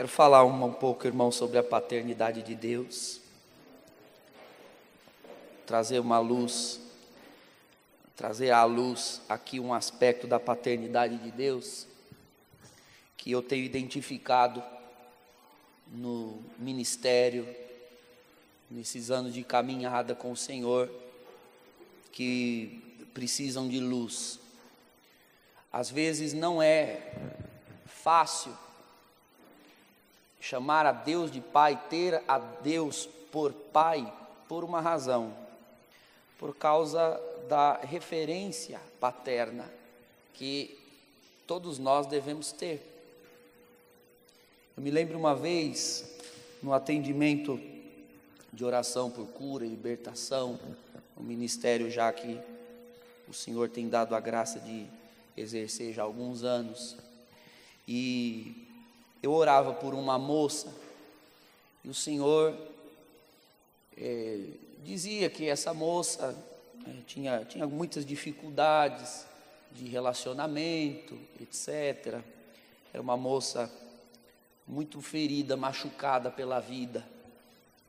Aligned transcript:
Quero 0.00 0.08
falar 0.08 0.46
um, 0.46 0.72
pouco, 0.72 1.06
irmão, 1.06 1.30
sobre 1.30 1.58
a 1.58 1.62
paternidade 1.62 2.42
de 2.42 2.54
Deus. 2.54 3.20
Trazer 5.66 5.98
uma 5.98 6.18
luz, 6.18 6.80
trazer 8.16 8.50
à 8.50 8.64
luz 8.64 9.20
aqui 9.28 9.60
um 9.60 9.74
aspecto 9.74 10.26
da 10.26 10.40
paternidade 10.40 11.18
de 11.18 11.30
Deus 11.30 11.86
que 13.14 13.30
eu 13.30 13.42
tenho 13.42 13.62
identificado 13.62 14.64
no 15.88 16.42
ministério, 16.58 17.46
nesses 18.70 19.10
anos 19.10 19.34
de 19.34 19.44
caminhada 19.44 20.14
com 20.14 20.32
o 20.32 20.36
Senhor, 20.36 20.90
que 22.10 23.06
precisam 23.12 23.68
de 23.68 23.78
luz. 23.78 24.40
Às 25.70 25.90
vezes 25.90 26.32
não 26.32 26.62
é 26.62 27.12
fácil 27.84 28.56
chamar 30.40 30.86
a 30.86 30.92
Deus 30.92 31.30
de 31.30 31.40
Pai, 31.40 31.80
ter 31.88 32.22
a 32.26 32.38
Deus 32.38 33.06
por 33.30 33.52
Pai, 33.52 34.12
por 34.48 34.64
uma 34.64 34.80
razão, 34.80 35.36
por 36.38 36.56
causa 36.56 37.20
da 37.48 37.74
referência 37.74 38.80
paterna 38.98 39.70
que 40.34 40.78
todos 41.46 41.78
nós 41.78 42.06
devemos 42.06 42.50
ter. 42.50 42.80
Eu 44.76 44.82
me 44.82 44.90
lembro 44.90 45.18
uma 45.18 45.34
vez, 45.34 46.18
no 46.62 46.72
atendimento 46.72 47.60
de 48.52 48.64
oração 48.64 49.10
por 49.10 49.26
cura 49.26 49.64
e 49.64 49.68
libertação, 49.68 50.58
o 51.16 51.22
ministério 51.22 51.90
já 51.90 52.10
que 52.12 52.40
o 53.28 53.34
Senhor 53.34 53.68
tem 53.68 53.88
dado 53.88 54.14
a 54.14 54.20
graça 54.20 54.58
de 54.58 54.86
exercer 55.36 55.92
já 55.92 56.02
há 56.02 56.04
alguns 56.04 56.42
anos, 56.42 56.96
e 57.86 58.69
eu 59.22 59.32
orava 59.32 59.72
por 59.74 59.94
uma 59.94 60.18
moça, 60.18 60.74
e 61.84 61.88
o 61.88 61.94
Senhor 61.94 62.56
é, 63.96 64.40
dizia 64.82 65.28
que 65.30 65.48
essa 65.48 65.74
moça 65.74 66.36
é, 66.86 66.90
tinha, 67.06 67.44
tinha 67.44 67.66
muitas 67.66 68.04
dificuldades 68.04 69.26
de 69.72 69.86
relacionamento, 69.88 71.18
etc. 71.40 72.20
Era 72.92 73.02
uma 73.02 73.16
moça 73.16 73.70
muito 74.66 75.00
ferida, 75.00 75.56
machucada 75.56 76.30
pela 76.30 76.60
vida, 76.60 77.06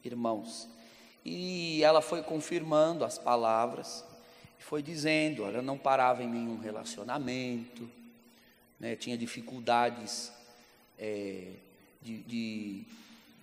irmãos. 0.03 0.67
E 1.23 1.83
ela 1.83 2.01
foi 2.01 2.23
confirmando 2.23 3.05
as 3.05 3.17
palavras, 3.17 4.03
foi 4.71 4.81
dizendo, 4.81 5.43
ela 5.43 5.61
não 5.61 5.77
parava 5.77 6.23
em 6.23 6.29
nenhum 6.29 6.57
relacionamento, 6.57 7.89
né, 8.79 8.95
tinha 8.95 9.17
dificuldades 9.17 10.31
é, 11.01 11.47
de, 12.01 12.17
de, 12.19 12.83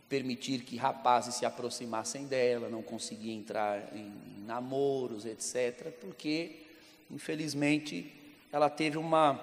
permitir 0.08 0.62
que 0.62 0.76
rapazes 0.76 1.34
se 1.34 1.44
aproximassem 1.44 2.26
dela, 2.26 2.70
não 2.70 2.80
conseguia 2.80 3.34
entrar 3.34 3.94
em, 3.94 4.06
em 4.06 4.44
namoros, 4.46 5.26
etc., 5.26 5.92
porque, 6.00 6.62
infelizmente, 7.10 8.10
ela 8.50 8.70
teve 8.70 8.96
uma, 8.96 9.38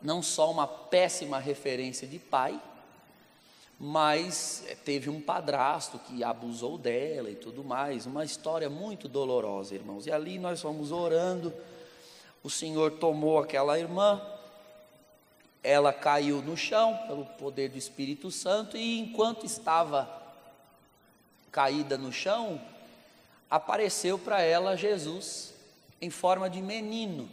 não 0.00 0.22
só 0.22 0.50
uma 0.50 0.68
péssima 0.68 1.40
referência 1.40 2.06
de 2.06 2.20
pai, 2.20 2.60
mas 3.78 4.64
é, 4.68 4.74
teve 4.74 5.10
um 5.10 5.20
padrasto 5.20 5.98
que 5.98 6.22
abusou 6.22 6.78
dela 6.78 7.30
e 7.30 7.34
tudo 7.34 7.64
mais, 7.64 8.06
uma 8.06 8.24
história 8.24 8.70
muito 8.70 9.08
dolorosa, 9.08 9.74
irmãos. 9.74 10.06
E 10.06 10.12
ali 10.12 10.38
nós 10.38 10.60
fomos 10.60 10.92
orando, 10.92 11.52
o 12.42 12.48
Senhor 12.48 12.92
tomou 12.92 13.38
aquela 13.38 13.78
irmã, 13.78 14.22
ela 15.62 15.92
caiu 15.92 16.42
no 16.42 16.56
chão 16.56 16.98
pelo 17.06 17.24
poder 17.24 17.68
do 17.70 17.78
Espírito 17.78 18.30
Santo 18.30 18.76
e 18.76 19.00
enquanto 19.00 19.44
estava 19.44 20.08
caída 21.50 21.96
no 21.96 22.12
chão, 22.12 22.60
apareceu 23.50 24.18
para 24.18 24.42
ela 24.42 24.76
Jesus 24.76 25.54
em 26.00 26.10
forma 26.10 26.50
de 26.50 26.60
menino. 26.60 27.28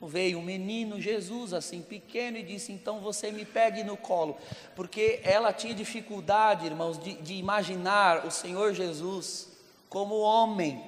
Veio 0.00 0.38
um 0.38 0.42
menino 0.42 1.00
Jesus 1.00 1.52
assim 1.52 1.80
pequeno 1.80 2.36
e 2.36 2.42
disse: 2.42 2.72
Então 2.72 2.98
você 2.98 3.30
me 3.30 3.44
pegue 3.44 3.84
no 3.84 3.96
colo, 3.96 4.36
porque 4.74 5.20
ela 5.22 5.52
tinha 5.52 5.74
dificuldade, 5.74 6.66
irmãos, 6.66 6.98
de, 6.98 7.14
de 7.14 7.34
imaginar 7.34 8.26
o 8.26 8.30
Senhor 8.30 8.74
Jesus 8.74 9.48
como 9.88 10.18
homem, 10.18 10.82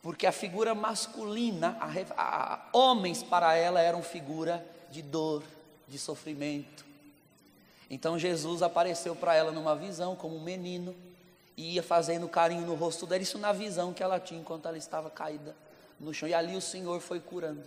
porque 0.00 0.26
a 0.26 0.32
figura 0.32 0.74
masculina, 0.74 1.76
a, 1.78 1.90
a, 2.16 2.68
homens 2.72 3.22
para 3.22 3.54
ela 3.54 3.80
eram 3.80 4.02
figura 4.02 4.64
de 4.90 5.02
dor, 5.02 5.42
de 5.88 5.98
sofrimento. 5.98 6.84
Então 7.88 8.18
Jesus 8.18 8.62
apareceu 8.62 9.14
para 9.14 9.34
ela 9.34 9.52
numa 9.52 9.76
visão 9.76 10.16
como 10.16 10.36
um 10.36 10.42
menino 10.42 10.94
e 11.56 11.74
ia 11.74 11.82
fazendo 11.82 12.28
carinho 12.28 12.66
no 12.66 12.74
rosto 12.74 13.06
dela, 13.06 13.22
isso 13.22 13.38
na 13.38 13.52
visão 13.52 13.92
que 13.92 14.02
ela 14.02 14.20
tinha 14.20 14.40
enquanto 14.40 14.66
ela 14.66 14.76
estava 14.76 15.08
caída 15.08 15.54
no 15.98 16.12
chão. 16.12 16.28
E 16.28 16.34
ali 16.34 16.56
o 16.56 16.60
Senhor 16.60 17.00
foi 17.00 17.20
curando. 17.20 17.62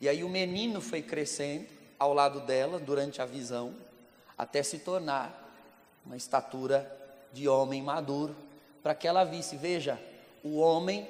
E 0.00 0.08
aí 0.08 0.24
o 0.24 0.28
menino 0.28 0.80
foi 0.80 1.00
crescendo 1.00 1.66
ao 1.98 2.12
lado 2.12 2.40
dela 2.40 2.78
durante 2.78 3.22
a 3.22 3.24
visão, 3.24 3.74
até 4.36 4.62
se 4.62 4.80
tornar 4.80 5.40
uma 6.04 6.16
estatura 6.16 6.90
de 7.32 7.48
homem 7.48 7.80
maduro, 7.80 8.36
para 8.82 8.94
que 8.94 9.08
ela 9.08 9.24
visse, 9.24 9.56
veja, 9.56 9.98
o 10.42 10.58
homem 10.58 11.08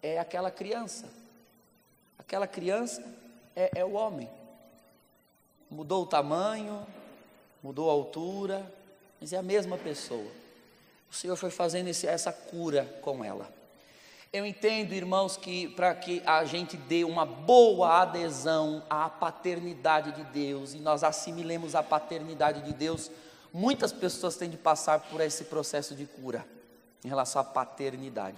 é 0.00 0.18
aquela 0.18 0.50
criança. 0.50 1.08
Aquela 2.18 2.46
criança 2.46 3.02
é, 3.56 3.80
é 3.80 3.84
o 3.84 3.94
homem 3.94 4.28
mudou 5.70 6.02
o 6.02 6.06
tamanho, 6.06 6.86
mudou 7.62 7.90
a 7.90 7.92
altura, 7.92 8.72
mas 9.20 9.32
é 9.32 9.36
a 9.36 9.42
mesma 9.42 9.76
pessoa. 9.76 10.30
O 11.10 11.14
Senhor 11.14 11.36
foi 11.36 11.50
fazendo 11.50 11.88
esse, 11.88 12.06
essa 12.06 12.32
cura 12.32 12.84
com 13.02 13.24
ela. 13.24 13.48
Eu 14.30 14.44
entendo, 14.44 14.92
irmãos, 14.92 15.38
que 15.38 15.68
para 15.68 15.94
que 15.94 16.22
a 16.26 16.44
gente 16.44 16.76
dê 16.76 17.02
uma 17.02 17.24
boa 17.24 18.02
adesão 18.02 18.82
à 18.90 19.08
paternidade 19.08 20.12
de 20.12 20.24
Deus 20.24 20.74
e 20.74 20.78
nós 20.78 21.02
assimilemos 21.02 21.74
a 21.74 21.82
paternidade 21.82 22.60
de 22.60 22.74
Deus, 22.74 23.10
muitas 23.52 23.90
pessoas 23.90 24.36
têm 24.36 24.50
de 24.50 24.58
passar 24.58 25.00
por 25.00 25.22
esse 25.22 25.44
processo 25.44 25.94
de 25.94 26.04
cura 26.04 26.44
em 27.02 27.08
relação 27.08 27.40
à 27.40 27.44
paternidade. 27.44 28.36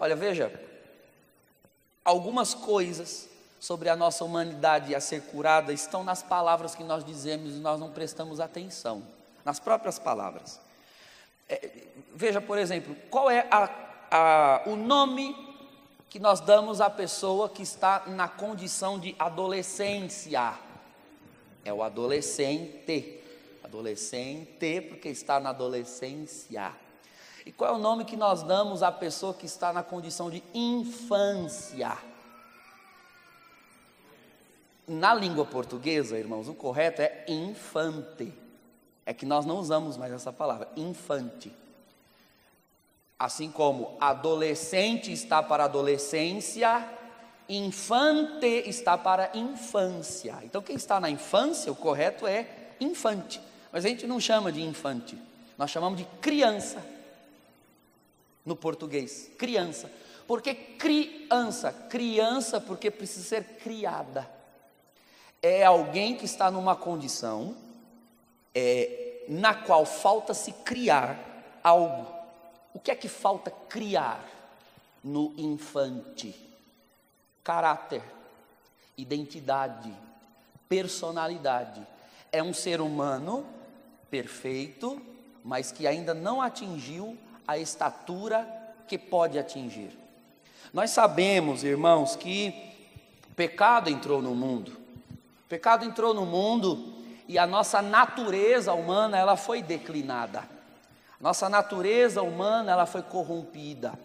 Olha, 0.00 0.16
veja, 0.16 0.52
algumas 2.04 2.52
coisas 2.52 3.28
sobre 3.60 3.88
a 3.88 3.96
nossa 3.96 4.24
humanidade 4.24 4.94
a 4.94 5.00
ser 5.00 5.22
curada 5.22 5.72
estão 5.72 6.04
nas 6.04 6.22
palavras 6.22 6.74
que 6.74 6.84
nós 6.84 7.04
dizemos 7.04 7.54
e 7.54 7.58
nós 7.58 7.78
não 7.78 7.90
prestamos 7.90 8.40
atenção, 8.40 9.02
nas 9.44 9.58
próprias 9.58 9.98
palavras. 9.98 10.60
É, 11.48 11.70
veja, 12.14 12.40
por 12.40 12.58
exemplo, 12.58 12.94
qual 13.10 13.30
é 13.30 13.46
a, 13.50 13.70
a, 14.10 14.62
o 14.66 14.76
nome 14.76 15.34
que 16.08 16.18
nós 16.18 16.40
damos 16.40 16.80
à 16.80 16.88
pessoa 16.88 17.48
que 17.48 17.62
está 17.62 18.04
na 18.06 18.28
condição 18.28 18.98
de 18.98 19.14
adolescência? 19.18 20.54
É 21.64 21.72
o 21.72 21.82
adolescente. 21.82 23.14
Adolescente, 23.64 24.80
porque 24.88 25.08
está 25.08 25.38
na 25.38 25.50
adolescência. 25.50 26.72
E 27.44 27.52
qual 27.52 27.74
é 27.74 27.76
o 27.76 27.78
nome 27.78 28.04
que 28.04 28.16
nós 28.16 28.42
damos 28.42 28.82
à 28.82 28.90
pessoa 28.90 29.34
que 29.34 29.46
está 29.46 29.72
na 29.72 29.82
condição 29.82 30.30
de 30.30 30.42
infância? 30.54 31.96
Na 34.88 35.14
língua 35.14 35.44
portuguesa, 35.44 36.18
irmãos, 36.18 36.48
o 36.48 36.54
correto 36.54 37.02
é 37.02 37.26
infante. 37.28 38.32
É 39.04 39.12
que 39.12 39.26
nós 39.26 39.44
não 39.44 39.58
usamos 39.58 39.98
mais 39.98 40.10
essa 40.10 40.32
palavra, 40.32 40.66
infante. 40.74 41.52
Assim 43.18 43.50
como 43.50 43.98
adolescente 44.00 45.12
está 45.12 45.42
para 45.42 45.64
adolescência, 45.64 46.88
infante 47.46 48.46
está 48.66 48.96
para 48.96 49.30
infância. 49.34 50.38
Então, 50.42 50.62
quem 50.62 50.76
está 50.76 50.98
na 50.98 51.10
infância, 51.10 51.70
o 51.70 51.76
correto 51.76 52.26
é 52.26 52.48
infante. 52.80 53.42
Mas 53.70 53.84
a 53.84 53.88
gente 53.88 54.06
não 54.06 54.18
chama 54.18 54.50
de 54.50 54.62
infante, 54.62 55.18
nós 55.58 55.70
chamamos 55.70 55.98
de 55.98 56.06
criança. 56.22 56.82
No 58.42 58.56
português, 58.56 59.30
criança. 59.36 59.90
Por 60.26 60.40
que 60.40 60.54
criança? 60.54 61.70
Criança 61.90 62.58
porque 62.58 62.90
precisa 62.90 63.26
ser 63.26 63.44
criada 63.58 64.37
é 65.42 65.64
alguém 65.64 66.16
que 66.16 66.24
está 66.24 66.50
numa 66.50 66.74
condição 66.74 67.56
é, 68.54 69.24
na 69.28 69.54
qual 69.54 69.84
falta 69.84 70.34
se 70.34 70.52
criar 70.52 71.18
algo. 71.62 72.06
O 72.74 72.80
que 72.80 72.90
é 72.90 72.94
que 72.94 73.08
falta 73.08 73.50
criar 73.68 74.24
no 75.02 75.32
infante? 75.36 76.34
Caráter, 77.44 78.02
identidade, 78.96 79.92
personalidade. 80.68 81.86
É 82.30 82.42
um 82.42 82.52
ser 82.52 82.80
humano 82.80 83.46
perfeito, 84.10 85.00
mas 85.44 85.70
que 85.72 85.86
ainda 85.86 86.12
não 86.14 86.42
atingiu 86.42 87.16
a 87.46 87.56
estatura 87.56 88.46
que 88.86 88.98
pode 88.98 89.38
atingir. 89.38 89.96
Nós 90.72 90.90
sabemos, 90.90 91.64
irmãos, 91.64 92.16
que 92.16 92.54
o 93.30 93.34
pecado 93.34 93.88
entrou 93.88 94.20
no 94.20 94.34
mundo. 94.34 94.76
O 95.48 95.54
pecado 95.58 95.82
entrou 95.82 96.12
no 96.12 96.26
mundo 96.26 96.92
e 97.26 97.38
a 97.38 97.46
nossa 97.46 97.80
natureza 97.80 98.74
humana 98.74 99.16
ela 99.16 99.34
foi 99.34 99.62
declinada. 99.62 100.46
Nossa 101.18 101.48
natureza 101.48 102.20
humana 102.20 102.72
ela 102.72 102.84
foi 102.84 103.00
corrompida. 103.00 103.98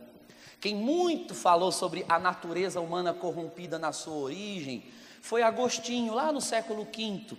Quem 0.61 0.73
muito 0.73 1.35
falou 1.35 1.69
sobre 1.69 2.05
a 2.07 2.17
natureza 2.17 2.79
humana 2.79 3.13
corrompida 3.13 3.77
na 3.77 3.91
sua 3.91 4.13
origem 4.13 4.85
foi 5.21 5.43
Agostinho, 5.43 6.13
lá 6.13 6.31
no 6.31 6.39
século 6.39 6.85
V, 6.85 7.35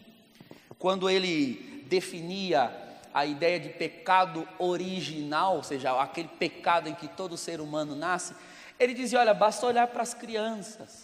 quando 0.79 1.09
ele 1.09 1.87
definia 1.89 2.71
a 3.15 3.25
ideia 3.25 3.59
de 3.59 3.71
pecado 3.71 4.47
original, 4.59 5.57
ou 5.57 5.63
seja, 5.63 5.99
aquele 5.99 6.29
pecado 6.29 6.91
em 6.91 6.95
que 6.95 7.09
todo 7.09 7.39
ser 7.39 7.59
humano 7.59 7.97
nasce. 7.97 8.35
Ele 8.79 8.93
dizia: 8.93 9.21
olha, 9.21 9.33
basta 9.33 9.65
olhar 9.65 9.87
para 9.87 10.03
as 10.03 10.13
crianças. 10.13 11.04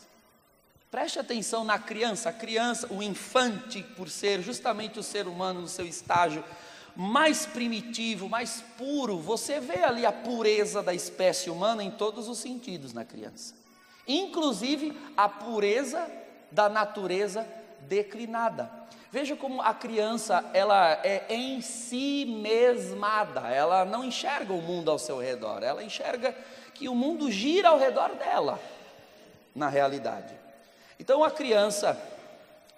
Preste 0.90 1.20
atenção 1.20 1.62
na 1.62 1.78
criança, 1.78 2.30
a 2.30 2.32
criança, 2.32 2.88
o 2.90 3.00
infante, 3.00 3.80
por 3.96 4.10
ser 4.10 4.42
justamente 4.42 4.98
o 4.98 5.04
ser 5.04 5.28
humano 5.28 5.60
no 5.60 5.68
seu 5.68 5.86
estágio 5.86 6.42
mais 6.96 7.46
primitivo, 7.46 8.28
mais 8.28 8.64
puro, 8.76 9.16
você 9.16 9.60
vê 9.60 9.84
ali 9.84 10.04
a 10.04 10.10
pureza 10.10 10.82
da 10.82 10.92
espécie 10.92 11.48
humana 11.48 11.84
em 11.84 11.92
todos 11.92 12.28
os 12.28 12.38
sentidos 12.38 12.92
na 12.92 13.04
criança, 13.04 13.54
inclusive 14.06 14.98
a 15.16 15.28
pureza 15.28 16.10
da 16.50 16.68
natureza 16.68 17.46
declinada. 17.82 18.68
Veja 19.12 19.36
como 19.36 19.62
a 19.62 19.72
criança 19.72 20.44
ela 20.52 21.00
é 21.04 21.24
em 21.28 21.60
si 21.60 22.24
mesmada, 22.24 23.48
ela 23.48 23.84
não 23.84 24.04
enxerga 24.04 24.52
o 24.52 24.60
mundo 24.60 24.90
ao 24.90 24.98
seu 24.98 25.18
redor, 25.18 25.62
ela 25.62 25.84
enxerga 25.84 26.36
que 26.74 26.88
o 26.88 26.96
mundo 26.96 27.30
gira 27.30 27.68
ao 27.68 27.78
redor 27.78 28.16
dela, 28.16 28.60
na 29.54 29.68
realidade. 29.68 30.39
Então 31.00 31.24
a 31.24 31.30
criança, 31.30 31.98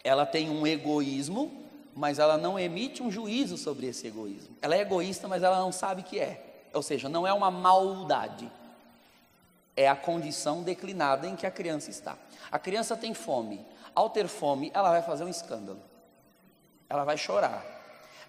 ela 0.05 0.25
tem 0.25 0.49
um 0.49 0.65
egoísmo, 0.65 1.67
mas 1.93 2.21
ela 2.21 2.39
não 2.39 2.57
emite 2.57 3.03
um 3.03 3.11
juízo 3.11 3.59
sobre 3.59 3.89
esse 3.89 4.07
egoísmo. 4.07 4.57
Ela 4.63 4.77
é 4.77 4.81
egoísta, 4.81 5.27
mas 5.27 5.43
ela 5.43 5.59
não 5.59 5.73
sabe 5.73 6.05
que 6.05 6.21
é. 6.21 6.69
Ou 6.73 6.85
seja, 6.85 7.09
não 7.09 7.27
é 7.27 7.33
uma 7.33 7.51
maldade. 7.51 8.49
É 9.77 9.89
a 9.89 9.97
condição 9.97 10.63
declinada 10.63 11.27
em 11.27 11.35
que 11.35 11.45
a 11.45 11.51
criança 11.51 11.91
está. 11.91 12.17
A 12.51 12.61
criança 12.61 12.97
tem 12.97 13.13
fome. 13.13 13.67
Ao 13.93 14.09
ter 14.09 14.29
fome, 14.29 14.71
ela 14.73 14.91
vai 14.91 15.03
fazer 15.03 15.25
um 15.25 15.29
escândalo. 15.29 15.83
Ela 16.89 17.03
vai 17.03 17.19
chorar. 17.19 17.82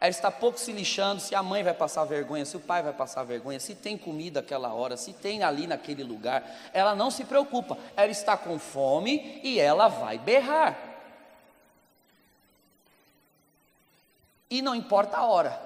Ela 0.03 0.09
está 0.09 0.29
pouco 0.29 0.59
se 0.59 0.73
lixando 0.73 1.21
se 1.21 1.33
a 1.33 1.41
mãe 1.41 1.63
vai 1.63 1.73
passar 1.73 2.03
vergonha, 2.03 2.43
se 2.43 2.57
o 2.57 2.59
pai 2.59 2.83
vai 2.83 2.91
passar 2.91 3.23
vergonha, 3.23 3.57
se 3.57 3.73
tem 3.73 3.97
comida 3.97 4.41
aquela 4.41 4.73
hora, 4.73 4.97
se 4.97 5.13
tem 5.13 5.43
ali 5.43 5.65
naquele 5.65 6.03
lugar. 6.03 6.43
Ela 6.73 6.93
não 6.93 7.09
se 7.09 7.23
preocupa. 7.23 7.77
Ela 7.95 8.11
está 8.11 8.35
com 8.35 8.59
fome 8.59 9.39
e 9.41 9.61
ela 9.61 9.87
vai 9.87 10.17
berrar. 10.17 10.77
E 14.49 14.61
não 14.61 14.75
importa 14.75 15.15
a 15.15 15.25
hora. 15.25 15.57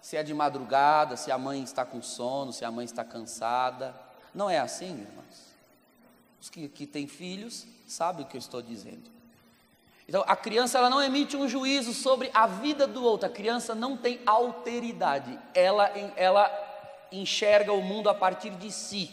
Se 0.00 0.16
é 0.16 0.22
de 0.22 0.32
madrugada, 0.32 1.14
se 1.14 1.30
a 1.30 1.36
mãe 1.36 1.62
está 1.62 1.84
com 1.84 2.00
sono, 2.00 2.54
se 2.54 2.64
a 2.64 2.70
mãe 2.70 2.86
está 2.86 3.04
cansada. 3.04 3.94
Não 4.34 4.48
é 4.48 4.58
assim, 4.58 4.92
irmãos? 4.92 5.52
Os 6.40 6.48
que, 6.48 6.70
que 6.70 6.86
têm 6.86 7.06
filhos 7.06 7.66
sabem 7.86 8.24
o 8.24 8.28
que 8.30 8.38
eu 8.38 8.40
estou 8.40 8.62
dizendo. 8.62 9.17
Então, 10.08 10.24
a 10.26 10.34
criança 10.34 10.78
ela 10.78 10.88
não 10.88 11.02
emite 11.02 11.36
um 11.36 11.46
juízo 11.46 11.92
sobre 11.92 12.30
a 12.32 12.46
vida 12.46 12.86
do 12.86 13.04
outro. 13.04 13.28
A 13.28 13.30
criança 13.30 13.74
não 13.74 13.94
tem 13.94 14.18
alteridade. 14.24 15.38
Ela, 15.52 15.92
ela 16.16 16.50
enxerga 17.12 17.74
o 17.74 17.82
mundo 17.82 18.08
a 18.08 18.14
partir 18.14 18.50
de 18.50 18.72
si. 18.72 19.10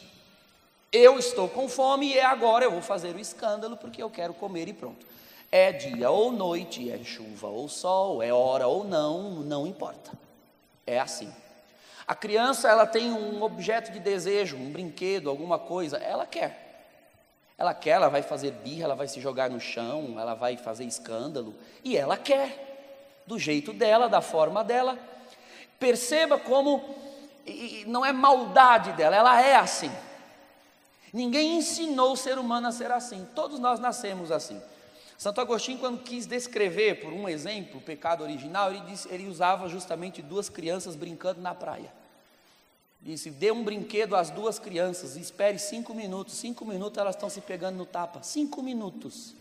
Eu 0.94 1.20
estou 1.20 1.50
com 1.50 1.68
fome 1.68 2.14
e 2.14 2.18
é 2.18 2.24
agora 2.24 2.64
eu 2.64 2.72
vou 2.72 2.82
fazer 2.82 3.14
o 3.14 3.20
escândalo 3.20 3.76
porque 3.76 4.02
eu 4.02 4.10
quero 4.10 4.34
comer 4.34 4.70
e 4.70 4.74
pronto. 4.74 5.06
É 5.52 5.74
dia 5.74 6.10
ou 6.10 6.32
noite, 6.32 6.90
é 6.90 7.04
chuva 7.04 7.48
ou 7.48 7.68
sol, 7.68 8.24
é 8.24 8.32
hora 8.32 8.66
ou 8.66 8.86
não, 8.86 9.32
não 9.42 9.68
importa. 9.68 10.12
É 10.88 10.98
assim. 10.98 11.34
A 12.08 12.16
criança 12.16 12.70
ela 12.70 12.88
tem 12.88 13.12
um 13.12 13.44
objeto 13.44 13.92
de 13.92 14.00
desejo, 14.00 14.56
um 14.56 14.72
brinquedo, 14.72 15.30
alguma 15.30 15.60
coisa, 15.60 15.98
ela 15.98 16.26
quer. 16.26 16.65
Ela 17.58 17.74
quer, 17.74 17.92
ela 17.92 18.10
vai 18.10 18.22
fazer 18.22 18.52
birra, 18.52 18.84
ela 18.84 18.96
vai 18.96 19.08
se 19.08 19.22
jogar 19.22 19.50
no 19.50 19.60
chão, 19.60 20.16
ela 20.20 20.34
vai 20.34 20.58
fazer 20.58 20.84
escândalo, 20.84 21.56
e 21.84 21.96
ela 21.96 22.18
quer, 22.18 23.24
do 23.26 23.40
jeito 23.40 23.72
dela, 23.72 24.10
da 24.10 24.22
forma 24.22 24.64
dela. 24.64 25.00
Perceba 25.80 26.38
como 26.38 26.84
não 27.88 28.06
é 28.06 28.12
maldade 28.12 28.92
dela, 28.94 29.16
ela 29.16 29.42
é 29.42 29.56
assim. 29.56 29.92
Ninguém 31.14 31.58
ensinou 31.58 32.12
o 32.12 32.18
ser 32.18 32.38
humano 32.38 32.68
a 32.68 32.72
ser 32.72 32.92
assim, 32.92 33.26
todos 33.34 33.58
nós 33.58 33.80
nascemos 33.80 34.32
assim. 34.32 34.62
Santo 35.18 35.40
Agostinho, 35.40 35.80
quando 35.80 36.04
quis 36.04 36.26
descrever, 36.26 36.96
por 36.96 37.14
um 37.14 37.30
exemplo, 37.30 37.78
o 37.78 37.82
pecado 37.82 38.22
original, 38.22 38.72
ele, 38.72 38.82
disse, 38.82 39.08
ele 39.10 39.30
usava 39.30 39.70
justamente 39.70 40.22
duas 40.22 40.50
crianças 40.50 40.94
brincando 40.94 41.40
na 41.40 41.56
praia. 41.56 41.90
Disse: 43.06 43.30
dê 43.30 43.52
um 43.52 43.64
brinquedo 43.64 44.16
às 44.16 44.32
duas 44.32 44.58
crianças, 44.58 45.16
espere 45.16 45.60
cinco 45.60 45.94
minutos. 45.94 46.34
Cinco 46.34 46.66
minutos 46.66 46.98
elas 46.98 47.14
estão 47.14 47.30
se 47.30 47.40
pegando 47.40 47.78
no 47.78 47.86
tapa. 47.86 48.24
Cinco 48.24 48.64
minutos. 48.64 49.36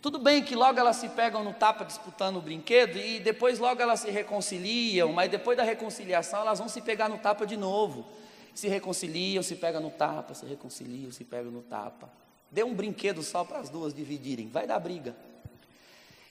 Tudo 0.00 0.18
bem 0.18 0.42
que 0.42 0.54
logo 0.56 0.78
elas 0.80 0.96
se 0.96 1.10
pegam 1.10 1.44
no 1.44 1.52
tapa 1.52 1.84
disputando 1.84 2.36
o 2.36 2.40
brinquedo 2.40 2.96
e 2.96 3.20
depois 3.20 3.58
logo 3.58 3.82
elas 3.82 4.00
se 4.00 4.10
reconciliam, 4.10 5.12
mas 5.12 5.30
depois 5.30 5.58
da 5.58 5.62
reconciliação 5.62 6.40
elas 6.40 6.58
vão 6.58 6.68
se 6.68 6.80
pegar 6.80 7.10
no 7.10 7.18
tapa 7.18 7.46
de 7.46 7.56
novo. 7.56 8.06
Se 8.54 8.66
reconciliam, 8.66 9.42
se 9.42 9.54
pegam 9.56 9.82
no 9.82 9.90
tapa, 9.90 10.32
se 10.32 10.46
reconciliam, 10.46 11.12
se 11.12 11.24
pegam 11.24 11.52
no 11.52 11.60
tapa. 11.60 12.10
Dê 12.50 12.64
um 12.64 12.72
brinquedo 12.72 13.22
só 13.22 13.44
para 13.44 13.58
as 13.58 13.68
duas 13.68 13.92
dividirem, 13.92 14.48
vai 14.48 14.66
dar 14.66 14.78
briga. 14.78 15.14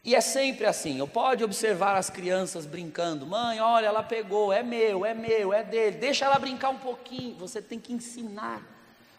E 0.04 0.16
é 0.16 0.22
sempre 0.22 0.66
assim, 0.66 0.98
eu 0.98 1.08
pode 1.08 1.44
observar 1.44 1.96
as 1.96 2.10
crianças 2.10 2.66
brincando, 2.66 3.26
mãe, 3.26 3.60
olha, 3.60 3.88
ela 3.88 4.04
pegou, 4.04 4.54
é 4.54 4.64
meu, 4.64 5.06
é 5.06 5.14
meu, 5.14 5.54
é 5.54 5.64
dele, 5.64 5.98
deixa 5.98 6.26
ela 6.26 6.40
brincar 6.40 6.70
um 6.70 6.78
pouquinho, 6.78 7.36
você 7.36 7.62
tem 7.62 7.80
que 7.80 7.92
ensinar, 7.92 8.62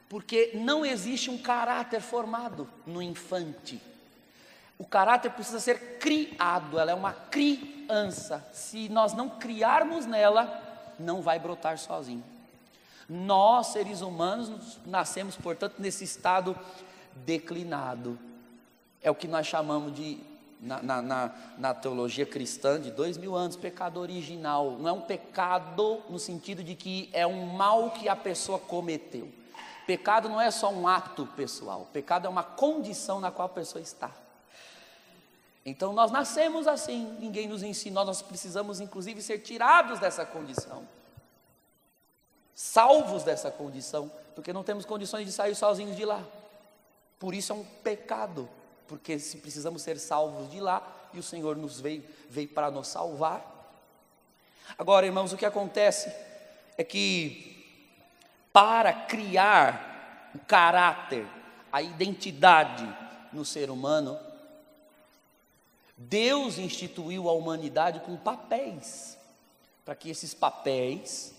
porque 0.09 0.53
não 0.55 0.87
existe 0.87 1.29
um 1.29 1.37
caráter 1.37 2.01
formado 2.01 2.69
no 2.87 3.03
infante. 3.03 3.81
O 4.79 4.85
caráter 4.85 5.33
precisa 5.33 5.59
ser 5.59 5.99
criado, 5.99 6.79
ela 6.79 6.93
é 6.93 6.95
uma 6.95 7.13
criança. 7.13 8.49
Se 8.53 8.89
nós 8.89 9.13
não 9.13 9.29
criarmos 9.29 10.07
nela, 10.07 10.95
não 10.99 11.21
vai 11.21 11.39
brotar 11.39 11.77
sozinho. 11.79 12.25
Nós, 13.09 13.69
seres 13.69 14.03
humanos, 14.03 14.79
nascemos, 14.87 15.35
portanto, 15.35 15.77
nesse 15.79 16.05
estado 16.05 16.57
declinado. 17.17 18.19
É 19.03 19.11
o 19.11 19.15
que 19.15 19.27
nós 19.27 19.47
chamamos 19.47 19.95
de 19.95 20.21
na, 20.61 20.83
na, 20.83 21.03
na, 21.03 21.35
na, 21.57 21.75
teologia 21.75 22.27
cristã 22.27 22.81
de 22.81 22.91
dois 22.91 23.17
mil 23.17 23.35
anos, 23.35 23.57
pecado 23.57 24.01
original. 24.01 24.73
Não 24.73 24.89
é 24.89 24.93
um 24.93 25.01
pecado 25.01 26.03
no 26.09 26.19
sentido 26.19 26.63
de 26.65 26.75
que 26.75 27.09
é 27.13 27.27
um 27.27 27.47
mal 27.47 27.91
que 27.93 28.09
a 28.09 28.17
pessoa 28.17 28.59
cometeu. 28.59 29.33
Pecado 29.87 30.29
não 30.29 30.41
é 30.41 30.51
só 30.51 30.71
um 30.71 30.87
ato 30.87 31.27
pessoal, 31.27 31.89
pecado 31.93 32.27
é 32.27 32.29
uma 32.29 32.43
condição 32.43 33.21
na 33.21 33.31
qual 33.31 33.47
a 33.47 33.49
pessoa 33.49 33.81
está. 33.81 34.11
Então 35.65 35.93
nós 35.93 36.11
nascemos 36.11 36.67
assim, 36.67 37.17
ninguém 37.19 37.49
nos 37.49 37.63
ensinou, 37.63 38.05
nós 38.05 38.21
precisamos 38.21 38.81
inclusive 38.81 39.23
ser 39.23 39.39
tirados 39.39 39.99
dessa 39.99 40.27
condição, 40.27 40.87
salvos 42.55 43.23
dessa 43.23 43.51
condição, 43.51 44.11
porque 44.35 44.53
não 44.53 44.63
temos 44.63 44.85
condições 44.85 45.25
de 45.27 45.33
sair 45.33 45.55
sozinhos 45.55 45.97
de 45.97 46.05
lá. 46.05 46.23
Por 47.19 47.35
isso 47.35 47.53
é 47.53 47.55
um 47.57 47.65
pecado 47.65 48.49
porque 48.89 49.19
se 49.19 49.37
precisamos 49.37 49.83
ser 49.83 49.99
salvos 49.99 50.51
de 50.51 50.59
lá 50.59 50.83
e 51.13 51.19
o 51.19 51.23
Senhor 51.23 51.57
nos 51.57 51.79
veio, 51.79 52.03
veio 52.29 52.49
para 52.49 52.71
nos 52.71 52.89
salvar. 52.89 53.57
Agora, 54.77 55.07
irmãos, 55.07 55.33
o 55.33 55.37
que 55.37 55.47
acontece 55.47 56.13
é 56.77 56.83
que 56.83 57.55
para 58.53 58.93
criar 58.93 60.33
o 60.35 60.39
caráter, 60.41 61.27
a 61.71 61.83
identidade 61.83 62.89
no 63.33 63.45
ser 63.45 63.71
humano, 63.71 64.19
Deus 65.97 66.59
instituiu 66.59 67.29
a 67.29 67.33
humanidade 67.33 68.01
com 68.01 68.17
papéis, 68.17 69.19
para 69.85 69.95
que 69.95 70.09
esses 70.09 70.33
papéis 70.33 71.35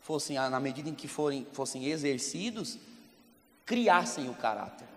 fossem, 0.00 0.36
na 0.36 0.60
medida 0.60 0.88
em 0.88 0.94
que 0.94 1.08
forem, 1.08 1.46
fossem 1.52 1.86
exercidos, 1.86 2.78
criassem 3.66 4.28
o 4.28 4.34
caráter. 4.34 4.93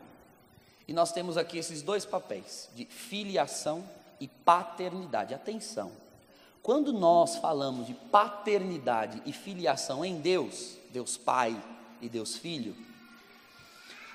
E 0.87 0.93
nós 0.93 1.11
temos 1.11 1.35
aqui 1.35 1.57
esses 1.57 1.81
dois 1.81 2.05
papéis, 2.05 2.69
de 2.73 2.85
filiação 2.85 3.83
e 4.19 4.27
paternidade. 4.27 5.33
Atenção, 5.33 5.91
quando 6.63 6.93
nós 6.93 7.35
falamos 7.37 7.87
de 7.87 7.93
paternidade 7.93 9.21
e 9.25 9.33
filiação 9.33 10.05
em 10.05 10.21
Deus, 10.21 10.77
Deus 10.91 11.17
Pai 11.17 11.61
e 12.01 12.07
Deus 12.07 12.37
Filho, 12.37 12.75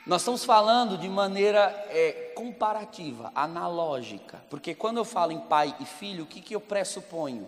nós 0.07 0.23
estamos 0.23 0.45
falando 0.45 0.99
de 0.99 1.09
maneira 1.09 1.69
é, 1.89 2.33
comparativa, 2.35 3.31
analógica, 3.35 4.43
porque 4.51 4.75
quando 4.75 4.97
eu 4.97 5.05
falo 5.05 5.31
em 5.31 5.39
pai 5.39 5.77
e 5.79 5.85
filho, 5.85 6.25
o 6.25 6.27
que, 6.27 6.41
que 6.41 6.57
eu 6.57 6.61
pressuponho? 6.61 7.47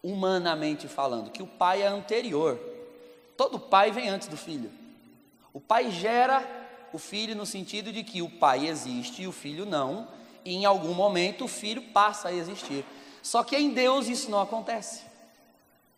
Humanamente 0.00 0.86
falando, 0.86 1.30
que 1.30 1.42
o 1.42 1.46
pai 1.46 1.82
é 1.82 1.86
anterior, 1.86 2.60
todo 3.36 3.58
pai 3.58 3.90
vem 3.90 4.08
antes 4.08 4.28
do 4.28 4.36
filho. 4.36 4.70
O 5.52 5.60
pai 5.60 5.90
gera 5.90 6.61
o 6.92 6.98
filho 6.98 7.34
no 7.34 7.46
sentido 7.46 7.92
de 7.92 8.02
que 8.02 8.22
o 8.22 8.28
pai 8.28 8.68
existe 8.68 9.22
e 9.22 9.26
o 9.26 9.32
filho 9.32 9.64
não, 9.64 10.08
e 10.44 10.54
em 10.54 10.64
algum 10.64 10.94
momento 10.94 11.44
o 11.44 11.48
filho 11.48 11.82
passa 11.82 12.28
a 12.28 12.32
existir. 12.32 12.84
Só 13.22 13.42
que 13.42 13.56
em 13.56 13.70
Deus 13.70 14.08
isso 14.08 14.30
não 14.30 14.40
acontece, 14.40 15.02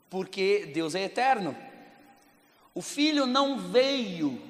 porque 0.08 0.70
Deus 0.74 0.94
é 0.94 1.02
eterno. 1.04 1.56
O 2.74 2.82
filho 2.82 3.26
não 3.26 3.58
veio 3.58 4.40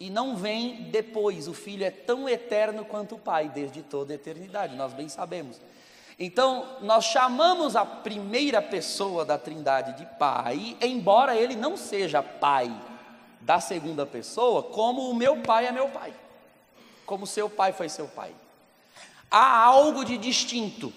e 0.00 0.10
não 0.10 0.36
vem 0.36 0.90
depois, 0.90 1.46
o 1.46 1.54
filho 1.54 1.84
é 1.84 1.90
tão 1.90 2.28
eterno 2.28 2.84
quanto 2.84 3.14
o 3.14 3.18
pai, 3.18 3.48
desde 3.48 3.82
toda 3.82 4.12
a 4.12 4.16
eternidade, 4.16 4.74
nós 4.74 4.92
bem 4.92 5.08
sabemos. 5.08 5.60
Então, 6.18 6.78
nós 6.82 7.04
chamamos 7.04 7.76
a 7.76 7.84
primeira 7.84 8.60
pessoa 8.60 9.24
da 9.24 9.38
Trindade 9.38 9.96
de 9.96 10.06
Pai, 10.18 10.76
embora 10.80 11.36
ele 11.36 11.56
não 11.56 11.76
seja 11.76 12.22
pai 12.22 12.70
da 13.42 13.60
segunda 13.60 14.06
pessoa, 14.06 14.62
como 14.62 15.10
o 15.10 15.14
meu 15.14 15.42
pai 15.42 15.66
é 15.66 15.72
meu 15.72 15.88
pai, 15.88 16.14
como 17.04 17.26
seu 17.26 17.50
pai 17.50 17.72
foi 17.72 17.88
seu 17.88 18.08
pai. 18.08 18.34
Há 19.30 19.64
algo 19.64 20.04
de 20.04 20.18
distinto. 20.18 20.92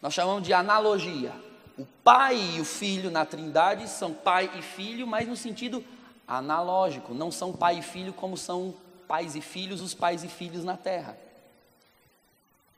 Nós 0.00 0.14
chamamos 0.14 0.42
de 0.42 0.52
analogia. 0.52 1.32
O 1.78 1.86
pai 2.04 2.36
e 2.56 2.60
o 2.60 2.64
filho 2.64 3.10
na 3.10 3.24
Trindade 3.24 3.88
são 3.88 4.12
pai 4.12 4.50
e 4.58 4.62
filho, 4.62 5.06
mas 5.06 5.26
no 5.26 5.36
sentido 5.36 5.84
analógico, 6.26 7.14
não 7.14 7.30
são 7.30 7.52
pai 7.52 7.78
e 7.78 7.82
filho 7.82 8.12
como 8.12 8.36
são 8.36 8.74
pais 9.08 9.34
e 9.34 9.40
filhos 9.40 9.80
os 9.80 9.94
pais 9.94 10.22
e 10.22 10.28
filhos 10.28 10.64
na 10.64 10.76
terra 10.76 11.16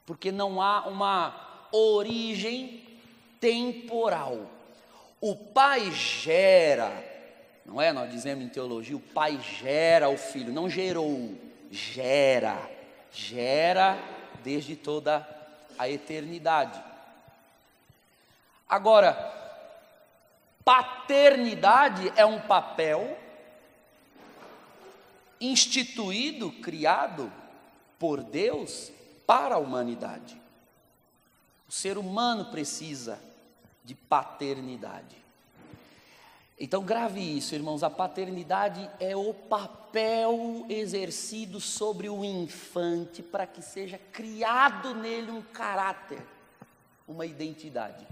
porque 0.06 0.32
não 0.32 0.60
há 0.60 0.86
uma 0.88 1.68
origem 1.70 2.82
temporal. 3.40 4.46
O 5.20 5.34
pai 5.36 5.90
gera, 5.92 6.92
não 7.64 7.80
é? 7.80 7.92
Nós 7.92 8.10
dizemos 8.10 8.44
em 8.44 8.48
teologia, 8.48 8.96
o 8.96 9.00
pai 9.00 9.40
gera 9.60 10.08
o 10.08 10.16
filho, 10.16 10.52
não 10.52 10.68
gerou, 10.68 11.34
gera, 11.70 12.58
gera 13.12 13.98
desde 14.42 14.76
toda 14.76 15.26
a 15.78 15.88
eternidade. 15.88 16.82
Agora, 18.68 19.12
paternidade 20.64 22.12
é 22.16 22.24
um 22.24 22.40
papel 22.40 23.18
instituído, 25.40 26.52
criado 26.52 27.32
por 27.98 28.22
Deus 28.22 28.92
para 29.26 29.56
a 29.56 29.58
humanidade. 29.58 30.40
O 31.68 31.72
ser 31.72 31.98
humano 31.98 32.46
precisa 32.46 33.18
de 33.84 33.94
paternidade. 33.94 35.21
Então, 36.58 36.82
grave 36.82 37.20
isso, 37.20 37.54
irmãos: 37.54 37.82
a 37.82 37.90
paternidade 37.90 38.88
é 39.00 39.16
o 39.16 39.34
papel 39.34 40.64
exercido 40.68 41.60
sobre 41.60 42.08
o 42.08 42.24
infante 42.24 43.22
para 43.22 43.46
que 43.46 43.62
seja 43.62 43.98
criado 44.12 44.94
nele 44.94 45.30
um 45.30 45.42
caráter, 45.42 46.22
uma 47.06 47.26
identidade. 47.26 48.06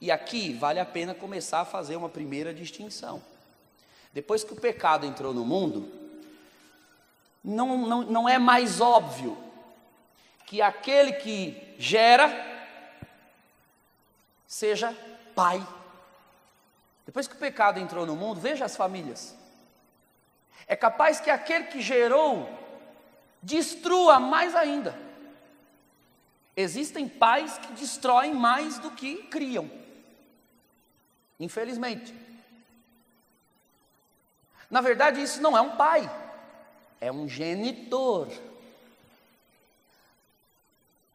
E 0.00 0.10
aqui 0.10 0.52
vale 0.52 0.80
a 0.80 0.84
pena 0.84 1.14
começar 1.14 1.60
a 1.60 1.64
fazer 1.64 1.94
uma 1.94 2.08
primeira 2.08 2.52
distinção. 2.52 3.22
Depois 4.12 4.42
que 4.42 4.52
o 4.52 4.60
pecado 4.60 5.06
entrou 5.06 5.32
no 5.32 5.44
mundo, 5.44 5.90
não, 7.42 7.86
não, 7.86 8.02
não 8.02 8.28
é 8.28 8.38
mais 8.38 8.80
óbvio 8.80 9.38
que 10.46 10.60
aquele 10.60 11.12
que 11.14 11.74
gera 11.78 12.30
seja 14.46 14.94
pai. 15.34 15.66
Depois 17.12 17.28
que 17.28 17.34
o 17.34 17.38
pecado 17.38 17.78
entrou 17.78 18.06
no 18.06 18.16
mundo, 18.16 18.40
veja 18.40 18.64
as 18.64 18.74
famílias. 18.74 19.36
É 20.66 20.74
capaz 20.74 21.20
que 21.20 21.28
aquele 21.28 21.66
que 21.66 21.82
gerou 21.82 22.48
destrua 23.42 24.18
mais 24.18 24.54
ainda. 24.54 24.98
Existem 26.56 27.06
pais 27.06 27.58
que 27.58 27.74
destroem 27.74 28.32
mais 28.32 28.78
do 28.78 28.92
que 28.92 29.24
criam. 29.24 29.70
Infelizmente. 31.38 32.14
Na 34.70 34.80
verdade, 34.80 35.22
isso 35.22 35.38
não 35.42 35.54
é 35.54 35.60
um 35.60 35.76
pai, 35.76 36.10
é 36.98 37.12
um 37.12 37.28
genitor. 37.28 38.26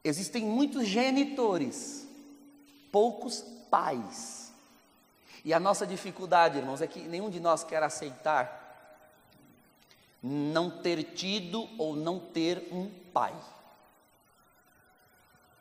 Existem 0.04 0.44
muitos 0.44 0.88
genitores, 0.88 2.08
poucos 2.92 3.42
pais. 3.72 4.47
E 5.48 5.54
a 5.54 5.62
nossa 5.62 5.88
dificuldade, 5.88 6.58
irmãos, 6.58 6.82
é 6.82 6.88
que 6.88 7.00
nenhum 7.00 7.30
de 7.30 7.40
nós 7.40 7.64
quer 7.64 7.82
aceitar 7.82 8.66
não 10.22 10.70
ter 10.70 11.02
tido 11.14 11.70
ou 11.78 11.96
não 11.96 12.20
ter 12.20 12.68
um 12.70 12.90
pai. 13.14 13.34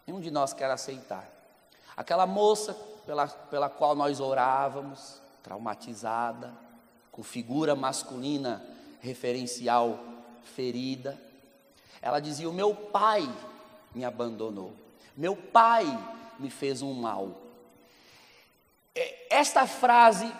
Nenhum 0.04 0.20
de 0.20 0.28
nós 0.28 0.52
quer 0.52 0.68
aceitar. 0.72 1.24
Aquela 1.96 2.26
moça 2.26 2.74
pela, 3.06 3.28
pela 3.28 3.70
qual 3.70 3.94
nós 3.94 4.18
orávamos, 4.18 5.22
traumatizada, 5.40 6.52
com 7.12 7.22
figura 7.22 7.76
masculina 7.76 8.66
referencial 9.00 10.00
ferida, 10.42 11.16
ela 12.02 12.18
dizia: 12.18 12.50
O 12.50 12.52
meu 12.52 12.74
pai 12.74 13.22
me 13.94 14.04
abandonou. 14.04 14.74
Meu 15.16 15.36
pai 15.36 15.86
me 16.40 16.50
fez 16.50 16.82
um 16.82 16.92
mal. 16.92 17.45
É, 18.96 19.26
esta 19.28 19.66
frase 19.66 20.32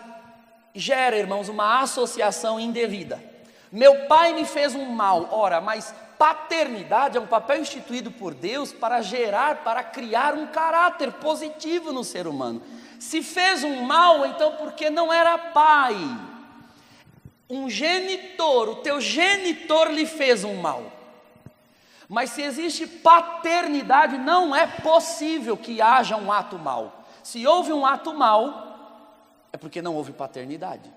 gera, 0.73 1.15
irmãos, 1.15 1.47
uma 1.47 1.79
associação 1.81 2.59
indevida. 2.59 3.23
Meu 3.71 4.07
pai 4.07 4.33
me 4.33 4.45
fez 4.45 4.73
um 4.73 4.85
mal. 4.85 5.29
Ora, 5.31 5.61
mas 5.61 5.93
paternidade 6.17 7.17
é 7.17 7.21
um 7.21 7.27
papel 7.27 7.61
instituído 7.61 8.09
por 8.09 8.33
Deus 8.33 8.73
para 8.73 9.01
gerar, 9.01 9.57
para 9.57 9.83
criar 9.83 10.33
um 10.33 10.47
caráter 10.47 11.11
positivo 11.13 11.93
no 11.93 12.03
ser 12.03 12.25
humano. 12.27 12.61
Se 12.99 13.21
fez 13.21 13.63
um 13.63 13.83
mal, 13.83 14.25
então 14.25 14.53
porque 14.53 14.89
não 14.89 15.13
era 15.13 15.37
pai. 15.37 15.95
Um 17.49 17.69
genitor, 17.69 18.69
o 18.69 18.75
teu 18.77 18.99
genitor 18.99 19.89
lhe 19.91 20.05
fez 20.05 20.43
um 20.43 20.55
mal. 20.55 20.91
Mas 22.09 22.31
se 22.31 22.41
existe 22.41 22.87
paternidade, 22.87 24.17
não 24.17 24.55
é 24.55 24.65
possível 24.65 25.55
que 25.55 25.81
haja 25.81 26.15
um 26.15 26.31
ato 26.31 26.57
mal. 26.57 26.96
Se 27.27 27.45
houve 27.45 27.73
um 27.73 27.85
ato 27.85 28.13
mal, 28.13 29.03
é 29.51 29.57
porque 29.57 29.81
não 29.81 29.93
houve 29.93 30.13
paternidade. 30.13 30.89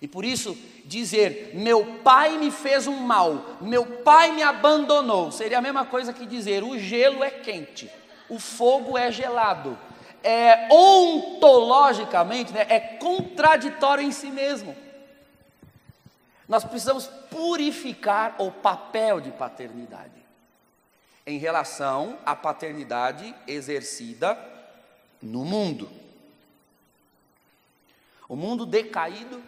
E 0.00 0.08
por 0.08 0.24
isso, 0.24 0.56
dizer 0.86 1.50
meu 1.52 1.98
pai 2.02 2.38
me 2.38 2.50
fez 2.50 2.86
um 2.86 2.96
mal, 2.96 3.58
meu 3.60 3.84
pai 3.84 4.32
me 4.32 4.42
abandonou, 4.42 5.30
seria 5.30 5.58
a 5.58 5.60
mesma 5.60 5.84
coisa 5.84 6.10
que 6.10 6.24
dizer 6.24 6.64
o 6.64 6.78
gelo 6.78 7.22
é 7.22 7.28
quente, 7.28 7.92
o 8.30 8.38
fogo 8.38 8.96
é 8.96 9.12
gelado. 9.12 9.78
É 10.24 10.68
ontologicamente, 10.72 12.50
né, 12.50 12.64
é 12.70 12.80
contraditório 12.80 14.02
em 14.02 14.12
si 14.12 14.30
mesmo. 14.30 14.74
Nós 16.48 16.64
precisamos 16.64 17.08
purificar 17.30 18.36
o 18.38 18.50
papel 18.50 19.20
de 19.20 19.32
paternidade 19.32 20.24
em 21.26 21.36
relação 21.36 22.16
à 22.24 22.34
paternidade 22.34 23.34
exercida 23.46 24.55
no 25.22 25.44
mundo. 25.44 25.90
O 28.28 28.36
mundo 28.36 28.66
decaído, 28.66 29.42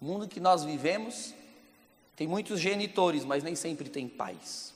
o 0.00 0.04
mundo 0.04 0.28
que 0.28 0.40
nós 0.40 0.64
vivemos, 0.64 1.34
tem 2.14 2.26
muitos 2.26 2.60
genitores, 2.60 3.24
mas 3.24 3.42
nem 3.42 3.54
sempre 3.54 3.88
tem 3.88 4.08
pais. 4.08 4.74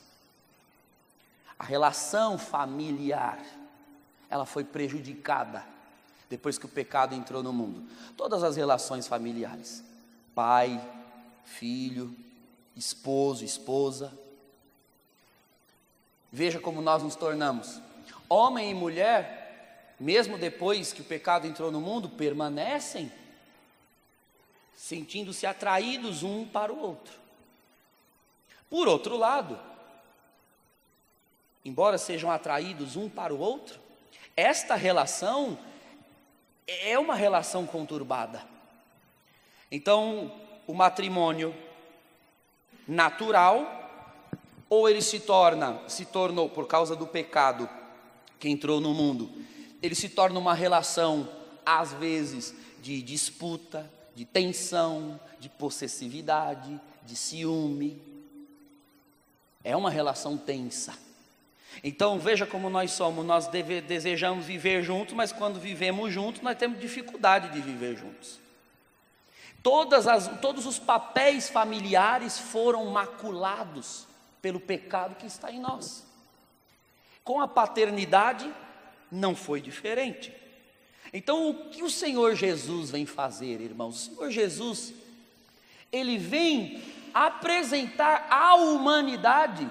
A 1.59 1.65
relação 1.65 2.39
familiar, 2.39 3.39
ela 4.29 4.47
foi 4.47 4.65
prejudicada 4.65 5.65
depois 6.29 6.57
que 6.57 6.67
o 6.67 6.69
pecado 6.69 7.15
entrou 7.15 7.43
no 7.43 7.53
mundo. 7.53 7.83
Todas 8.17 8.43
as 8.43 8.57
relações 8.57 9.07
familiares, 9.07 9.83
pai, 10.35 10.81
filho, 11.45 12.15
esposo, 12.77 13.45
esposa. 13.45 14.17
Veja 16.33 16.61
como 16.61 16.81
nós 16.81 17.03
nos 17.03 17.17
tornamos. 17.17 17.81
Homem 18.29 18.71
e 18.71 18.75
mulher, 18.75 19.40
mesmo 20.01 20.39
depois 20.39 20.95
que 20.95 21.03
o 21.03 21.05
pecado 21.05 21.47
entrou 21.47 21.71
no 21.71 21.81
mundo, 21.81 22.09
permanecem 22.09 23.13
sentindo-se 24.75 25.47
atraídos 25.47 26.23
um 26.23 26.47
para 26.47 26.73
o 26.73 26.81
outro. 26.81 27.13
Por 28.71 28.89
outro 28.89 29.17
lado, 29.19 29.61
embora 31.63 31.99
sejam 31.99 32.31
atraídos 32.31 32.97
um 32.97 33.11
para 33.11 33.35
o 33.35 33.39
outro, 33.39 33.79
esta 34.35 34.75
relação 34.75 35.59
é 36.67 36.99
uma 36.99 37.15
relação 37.15 37.67
conturbada. 37.67 38.43
Então, 39.71 40.33
o 40.67 40.73
matrimônio 40.73 41.55
natural, 42.89 43.91
ou 44.69 44.89
ele 44.89 45.03
se 45.03 45.21
torna, 45.21 45.87
se 45.89 46.07
tornou 46.07 46.49
por 46.49 46.67
causa 46.67 46.97
do 46.97 47.07
pecado 47.07 47.69
que 48.39 48.49
entrou 48.49 48.81
no 48.81 48.95
mundo, 48.95 49.31
ele 49.83 49.95
se 49.95 50.09
torna 50.09 50.39
uma 50.39 50.55
relação, 50.55 51.29
às 51.65 51.93
vezes, 51.93 52.55
de 52.81 53.01
disputa, 53.03 53.91
de 54.15 54.25
tensão, 54.25 55.19
de 55.39 55.49
possessividade, 55.49 56.81
de 57.05 57.17
ciúme. 57.17 58.01
É 59.63 59.77
uma 59.77 59.91
relação 59.91 60.37
tensa. 60.37 60.95
Então 61.83 62.19
veja 62.19 62.47
como 62.47 62.69
nós 62.69 62.91
somos, 62.93 63.25
nós 63.25 63.47
deve, 63.47 63.81
desejamos 63.81 64.45
viver 64.45 64.83
juntos, 64.83 65.15
mas 65.15 65.33
quando 65.33 65.61
vivemos 65.61 66.13
juntos, 66.13 66.43
nós 66.43 66.59
temos 66.59 66.81
dificuldade 66.81 67.51
de 67.51 67.61
viver 67.61 67.97
juntos. 67.97 68.41
As, 70.09 70.41
todos 70.41 70.67
os 70.67 70.79
papéis 70.79 71.49
familiares 71.49 72.39
foram 72.39 72.87
maculados 72.87 74.07
pelo 74.41 74.59
pecado 74.59 75.15
que 75.17 75.27
está 75.27 75.53
em 75.53 75.61
nós. 75.61 76.05
Com 77.23 77.41
a 77.41 77.47
paternidade, 77.47 78.51
não 79.11 79.35
foi 79.35 79.61
diferente. 79.61 80.33
Então, 81.13 81.51
o 81.51 81.71
que 81.71 81.83
o 81.83 81.91
Senhor 81.91 82.35
Jesus 82.35 82.91
vem 82.91 83.05
fazer, 83.05 83.61
irmãos? 83.61 84.09
O 84.09 84.15
Senhor 84.15 84.31
Jesus, 84.31 84.93
ele 85.91 86.19
vem 86.19 86.83
apresentar 87.13 88.29
à 88.31 88.55
humanidade 88.55 89.69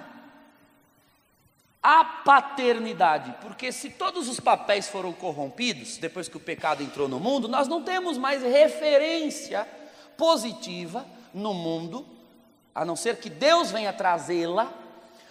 a 1.81 2.03
paternidade, 2.03 3.33
porque 3.41 3.71
se 3.71 3.89
todos 3.89 4.27
os 4.27 4.37
papéis 4.37 4.89
foram 4.89 5.13
corrompidos, 5.13 5.97
depois 5.97 6.27
que 6.27 6.35
o 6.35 6.39
pecado 6.39 6.83
entrou 6.83 7.07
no 7.07 7.21
mundo, 7.21 7.47
nós 7.47 7.69
não 7.69 7.81
temos 7.81 8.17
mais 8.17 8.43
referência 8.43 9.65
positiva 10.17 11.05
no 11.33 11.53
mundo, 11.53 12.05
a 12.75 12.83
não 12.83 12.97
ser 12.97 13.17
que 13.17 13.29
Deus 13.29 13.71
venha 13.71 13.93
trazê-la, 13.93 14.71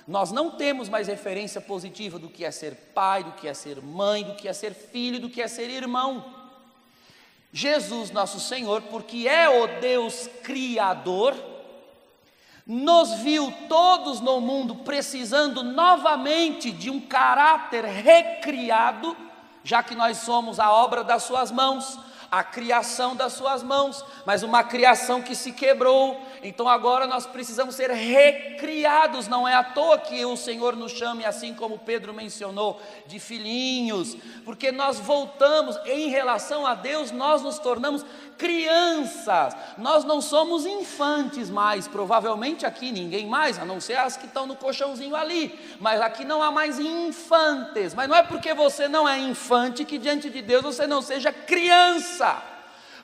nós 0.09 0.33
não 0.33 0.51
temos 0.51 0.89
mais 0.89 1.07
referência 1.07 1.61
positiva 1.61 2.19
do 2.19 2.31
que 2.31 2.43
é 2.43 2.51
ser 2.51 2.75
pai, 2.95 3.23
do 3.23 3.33
que 3.33 3.47
é 3.47 3.53
ser 3.53 3.83
mãe, 3.83 4.25
do 4.25 4.35
que 4.35 4.49
é 4.49 4.55
ser 4.55 4.73
filho, 4.73 5.21
do 5.21 5.29
que 5.29 5.43
é 5.43 5.47
ser 5.47 5.69
irmão. 5.69 6.25
Jesus, 7.53 8.11
nosso 8.11 8.41
Senhor, 8.41 8.81
porque 8.83 9.29
é 9.29 9.51
o 9.51 9.81
Deus 9.81 10.27
Criador, 10.43 11.37
nos 12.67 13.21
viu 13.21 13.53
todos 13.69 14.19
no 14.21 14.41
mundo 14.41 14.77
precisando 14.77 15.63
novamente 15.63 16.71
de 16.71 16.89
um 16.89 17.01
caráter 17.01 17.85
recriado, 17.85 19.15
já 19.63 19.83
que 19.83 19.95
nós 19.95 20.17
somos 20.19 20.59
a 20.59 20.73
obra 20.73 21.05
das 21.05 21.25
Suas 21.25 21.51
mãos, 21.51 21.99
a 22.31 22.45
criação 22.45 23.17
das 23.17 23.33
Suas 23.33 23.63
mãos, 23.63 24.05
mas 24.27 24.43
uma 24.43 24.63
criação 24.63 25.23
que 25.23 25.35
se 25.35 25.53
quebrou, 25.53 26.21
então 26.43 26.69
agora 26.69 27.07
nós 27.07 27.27
precisamos 27.27 27.75
ser 27.75 27.91
recriados, 27.91 29.29
não 29.29 29.49
é 29.49 29.55
à 29.55 29.65
toa 29.65 29.99
que 29.99 30.25
o 30.25 30.37
Senhor 30.37 30.77
nos 30.77 30.93
chame, 30.93 31.25
assim 31.25 31.55
como 31.55 31.79
Pedro 31.79 32.13
mencionou, 32.13 32.81
de 33.07 33.19
filhinhos, 33.19 34.17
porque 34.45 34.71
nós 34.71 34.99
voltamos, 34.99 35.79
em 35.87 36.09
relação 36.09 36.67
a 36.67 36.75
Deus, 36.75 37.11
nós 37.11 37.43
nos 37.43 37.59
tornamos 37.59 38.05
crianças, 38.39 39.55
nós 39.77 40.05
não 40.05 40.21
somos 40.21 40.65
infantes 40.65 41.51
mais, 41.51 41.89
provavelmente 41.89 42.65
aqui 42.65 42.93
ninguém 42.93 43.27
mais, 43.27 43.59
a 43.59 43.65
não 43.65 43.81
ser 43.81 43.99
as 43.99 44.17
que 44.17 44.27
estão 44.27 44.47
no 44.47 44.55
colchãozinho 44.55 45.17
ali, 45.17 45.59
mas 45.81 46.01
aqui 46.01 46.25
não 46.25 46.41
há 46.41 46.53
mais 46.53 46.79
infantes, 46.79 47.93
mas 47.93 48.09
não 48.09 48.17
é 48.17 48.23
porque 48.23 48.55
você 48.55 48.87
não 48.87 49.09
é 49.09 49.19
infante 49.19 49.85
que 49.85 49.99
diante 49.99 50.31
de 50.31 50.41
Deus 50.41 50.63
você 50.63 50.87
não 50.87 51.03
seja 51.03 51.33
criança. 51.33 52.41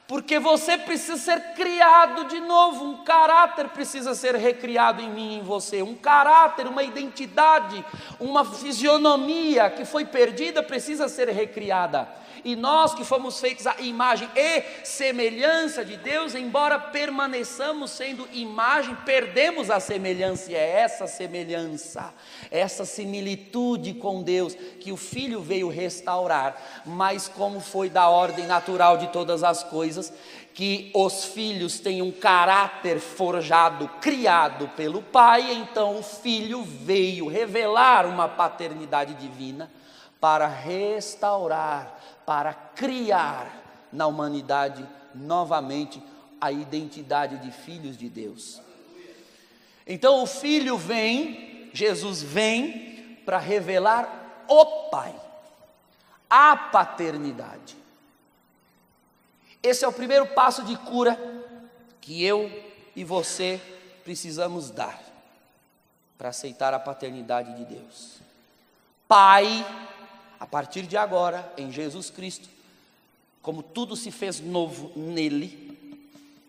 Porque 0.06 0.38
você 0.38 0.76
precisa 0.76 1.16
ser 1.16 1.54
criado 1.54 2.26
de 2.26 2.38
novo, 2.38 2.84
um 2.84 3.04
caráter 3.04 3.70
precisa 3.70 4.14
ser 4.14 4.34
recriado 4.34 5.00
em 5.00 5.08
mim 5.08 5.32
e 5.32 5.38
em 5.38 5.42
você, 5.42 5.82
um 5.82 5.94
caráter, 5.94 6.66
uma 6.66 6.82
identidade, 6.82 7.82
uma 8.20 8.44
fisionomia 8.44 9.70
que 9.70 9.86
foi 9.86 10.04
perdida 10.04 10.62
precisa 10.62 11.08
ser 11.08 11.30
recriada. 11.30 12.06
E 12.44 12.54
nós 12.54 12.94
que 12.94 13.04
fomos 13.04 13.40
feitos 13.40 13.66
à 13.66 13.80
imagem 13.80 14.28
e 14.36 14.84
semelhança 14.84 15.82
de 15.82 15.96
Deus, 15.96 16.34
embora 16.34 16.78
permaneçamos 16.78 17.90
sendo 17.90 18.28
imagem, 18.32 18.94
perdemos 19.06 19.70
a 19.70 19.80
semelhança, 19.80 20.52
e 20.52 20.54
é 20.54 20.80
essa 20.80 21.06
semelhança, 21.06 22.12
essa 22.50 22.84
similitude 22.84 23.94
com 23.94 24.22
Deus 24.22 24.54
que 24.78 24.92
o 24.92 24.96
Filho 24.96 25.40
veio 25.40 25.70
restaurar, 25.70 26.82
mas 26.84 27.28
como 27.28 27.60
foi 27.60 27.88
da 27.88 28.10
ordem 28.10 28.46
natural 28.46 28.98
de 28.98 29.06
todas 29.08 29.42
as 29.42 29.62
coisas, 29.62 30.12
que 30.52 30.90
os 30.94 31.24
filhos 31.24 31.80
têm 31.80 32.02
um 32.02 32.12
caráter 32.12 33.00
forjado, 33.00 33.88
criado 34.00 34.68
pelo 34.76 35.02
Pai, 35.02 35.50
então 35.52 35.98
o 35.98 36.02
Filho 36.02 36.62
veio 36.62 37.26
revelar 37.26 38.06
uma 38.06 38.28
paternidade 38.28 39.14
divina 39.14 39.70
para 40.20 40.46
restaurar 40.46 42.00
para 42.26 42.52
criar 42.52 43.88
na 43.92 44.06
humanidade 44.06 44.86
novamente 45.14 46.02
a 46.40 46.50
identidade 46.50 47.38
de 47.38 47.50
filhos 47.50 47.96
de 47.96 48.08
Deus. 48.08 48.60
Então 49.86 50.22
o 50.22 50.26
filho 50.26 50.76
vem, 50.76 51.70
Jesus 51.72 52.22
vem 52.22 53.18
para 53.24 53.38
revelar 53.38 54.44
o 54.48 54.90
Pai, 54.90 55.14
a 56.28 56.56
paternidade. 56.56 57.76
Esse 59.62 59.84
é 59.84 59.88
o 59.88 59.92
primeiro 59.92 60.26
passo 60.26 60.62
de 60.64 60.76
cura 60.76 61.18
que 62.00 62.22
eu 62.22 62.50
e 62.94 63.02
você 63.02 63.60
precisamos 64.04 64.70
dar 64.70 65.00
para 66.18 66.28
aceitar 66.28 66.74
a 66.74 66.78
paternidade 66.78 67.54
de 67.56 67.64
Deus. 67.64 68.18
Pai 69.08 69.64
a 70.44 70.46
partir 70.46 70.82
de 70.82 70.94
agora, 70.94 71.50
em 71.56 71.72
Jesus 71.72 72.10
Cristo, 72.10 72.50
como 73.40 73.62
tudo 73.62 73.96
se 73.96 74.10
fez 74.10 74.40
novo 74.40 74.92
nele, 74.94 75.98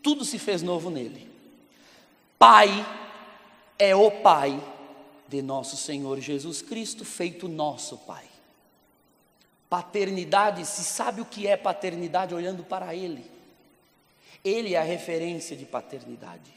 tudo 0.03 0.25
se 0.25 0.37
fez 0.37 0.61
novo 0.61 0.89
nele. 0.89 1.31
Pai 2.37 2.85
é 3.79 3.95
o 3.95 4.11
Pai 4.11 4.61
de 5.29 5.41
nosso 5.41 5.77
Senhor 5.77 6.19
Jesus 6.19 6.61
Cristo, 6.61 7.05
feito 7.05 7.47
nosso 7.47 7.97
Pai. 7.99 8.25
Paternidade, 9.69 10.65
se 10.65 10.83
sabe 10.83 11.21
o 11.21 11.25
que 11.25 11.47
é 11.47 11.55
paternidade 11.55 12.35
olhando 12.35 12.65
para 12.65 12.93
Ele. 12.93 13.25
Ele 14.43 14.73
é 14.73 14.77
a 14.77 14.83
referência 14.83 15.55
de 15.55 15.65
paternidade. 15.65 16.53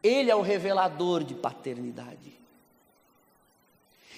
Ele 0.00 0.30
é 0.30 0.36
o 0.36 0.42
revelador 0.42 1.24
de 1.24 1.34
paternidade. 1.34 2.40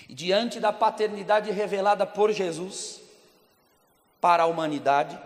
Diante 0.09 0.61
da 0.61 0.73
paternidade 0.73 1.51
revelada 1.51 2.07
por 2.07 2.33
Jesus 2.33 3.01
para 4.21 4.45
a 4.45 4.47
humanidade, 4.47 5.19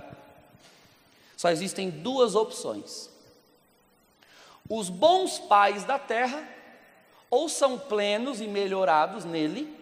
só 1.37 1.51
existem 1.51 1.91
duas 1.91 2.35
opções. 2.35 3.11
Os 4.69 4.89
bons 4.89 5.39
pais 5.39 5.85
da 5.85 5.99
terra 5.99 6.47
ou 7.31 7.49
são 7.49 7.79
plenos 7.79 8.41
e 8.41 8.47
melhorados 8.47 9.25
nele, 9.25 9.77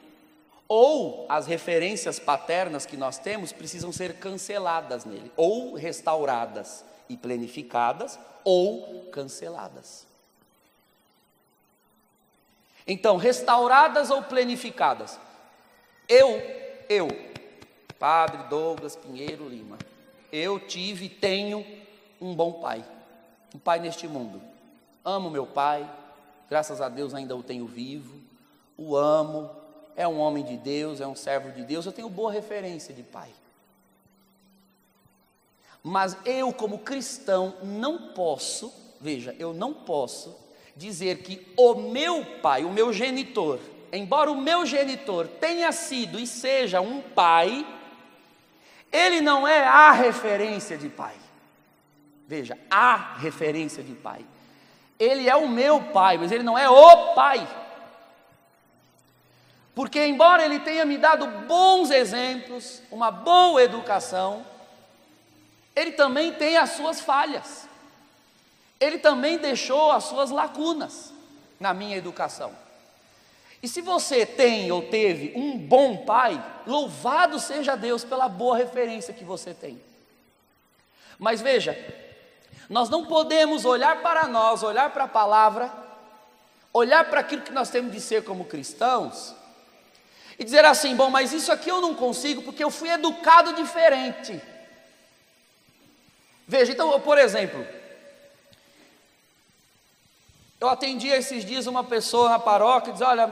ou 0.68 1.26
as 1.28 1.46
referências 1.46 2.18
paternas 2.18 2.84
que 2.84 2.96
nós 2.96 3.18
temos 3.18 3.52
precisam 3.52 3.92
ser 3.92 4.14
canceladas 4.14 5.04
nele, 5.04 5.30
ou 5.36 5.74
restauradas 5.74 6.84
e 7.08 7.16
plenificadas, 7.16 8.18
ou 8.44 9.06
canceladas. 9.12 10.06
Então, 12.86 13.16
restauradas 13.16 14.10
ou 14.10 14.22
planificadas? 14.22 15.18
Eu, 16.08 16.40
eu, 16.88 17.08
Padre 17.98 18.44
Douglas 18.44 18.94
Pinheiro 18.94 19.48
Lima, 19.48 19.76
eu 20.30 20.60
tive 20.60 21.06
e 21.06 21.08
tenho 21.08 21.66
um 22.20 22.34
bom 22.34 22.52
pai, 22.52 22.84
um 23.52 23.58
pai 23.58 23.80
neste 23.80 24.06
mundo. 24.06 24.40
Amo 25.04 25.30
meu 25.30 25.46
pai, 25.46 25.88
graças 26.48 26.80
a 26.80 26.88
Deus 26.88 27.12
ainda 27.12 27.34
o 27.34 27.42
tenho 27.42 27.66
vivo, 27.66 28.20
o 28.76 28.96
amo, 28.96 29.50
é 29.96 30.06
um 30.06 30.18
homem 30.18 30.44
de 30.44 30.56
Deus, 30.56 31.00
é 31.00 31.06
um 31.06 31.16
servo 31.16 31.50
de 31.50 31.64
Deus, 31.64 31.86
eu 31.86 31.92
tenho 31.92 32.08
boa 32.08 32.30
referência 32.30 32.94
de 32.94 33.02
pai. 33.02 33.30
Mas 35.82 36.16
eu, 36.24 36.52
como 36.52 36.80
cristão, 36.80 37.54
não 37.62 38.12
posso, 38.12 38.72
veja, 39.00 39.34
eu 39.38 39.52
não 39.52 39.72
posso 39.72 40.45
dizer 40.76 41.18
que 41.22 41.46
o 41.56 41.74
meu 41.74 42.24
pai, 42.42 42.64
o 42.64 42.70
meu 42.70 42.92
genitor, 42.92 43.58
embora 43.90 44.30
o 44.30 44.40
meu 44.40 44.66
genitor 44.66 45.26
tenha 45.26 45.72
sido 45.72 46.18
e 46.18 46.26
seja 46.26 46.80
um 46.82 47.00
pai, 47.00 47.66
ele 48.92 49.22
não 49.22 49.48
é 49.48 49.64
a 49.64 49.90
referência 49.92 50.76
de 50.76 50.88
pai. 50.88 51.14
Veja, 52.28 52.58
a 52.70 53.14
referência 53.14 53.82
de 53.82 53.94
pai. 53.94 54.24
Ele 54.98 55.28
é 55.28 55.36
o 55.36 55.48
meu 55.48 55.80
pai, 55.80 56.18
mas 56.18 56.30
ele 56.30 56.42
não 56.42 56.58
é 56.58 56.68
o 56.68 57.14
pai. 57.14 57.46
Porque, 59.74 60.04
embora 60.04 60.44
ele 60.44 60.58
tenha 60.60 60.84
me 60.84 60.96
dado 60.96 61.26
bons 61.46 61.90
exemplos, 61.90 62.82
uma 62.90 63.10
boa 63.10 63.62
educação, 63.62 64.44
ele 65.74 65.92
também 65.92 66.32
tem 66.32 66.56
as 66.56 66.70
suas 66.70 67.00
falhas 67.00 67.68
ele 68.80 68.98
também 68.98 69.38
deixou 69.38 69.92
as 69.92 70.04
suas 70.04 70.30
lacunas 70.30 71.12
na 71.58 71.72
minha 71.72 71.96
educação. 71.96 72.54
E 73.62 73.68
se 73.68 73.80
você 73.80 74.26
tem 74.26 74.70
ou 74.70 74.82
teve 74.82 75.32
um 75.34 75.56
bom 75.56 76.04
pai, 76.04 76.42
louvado 76.66 77.38
seja 77.40 77.74
Deus 77.76 78.04
pela 78.04 78.28
boa 78.28 78.56
referência 78.56 79.14
que 79.14 79.24
você 79.24 79.54
tem. 79.54 79.80
Mas 81.18 81.40
veja, 81.40 81.76
nós 82.68 82.88
não 82.88 83.06
podemos 83.06 83.64
olhar 83.64 84.02
para 84.02 84.28
nós, 84.28 84.62
olhar 84.62 84.90
para 84.90 85.04
a 85.04 85.08
palavra, 85.08 85.72
olhar 86.72 87.08
para 87.08 87.20
aquilo 87.20 87.42
que 87.42 87.52
nós 87.52 87.70
temos 87.70 87.90
de 87.92 88.00
ser 88.00 88.24
como 88.24 88.44
cristãos 88.44 89.34
e 90.38 90.44
dizer 90.44 90.64
assim: 90.64 90.94
bom, 90.94 91.08
mas 91.08 91.32
isso 91.32 91.50
aqui 91.50 91.70
eu 91.70 91.80
não 91.80 91.94
consigo 91.94 92.42
porque 92.42 92.62
eu 92.62 92.70
fui 92.70 92.90
educado 92.90 93.54
diferente. 93.54 94.40
Veja, 96.46 96.72
então, 96.72 97.00
por 97.00 97.18
exemplo, 97.18 97.66
eu 100.60 100.68
atendi 100.68 101.08
esses 101.08 101.44
dias 101.44 101.66
uma 101.66 101.84
pessoa 101.84 102.30
na 102.30 102.38
paróquia 102.38 102.92
diz: 102.92 103.02
Olha, 103.02 103.26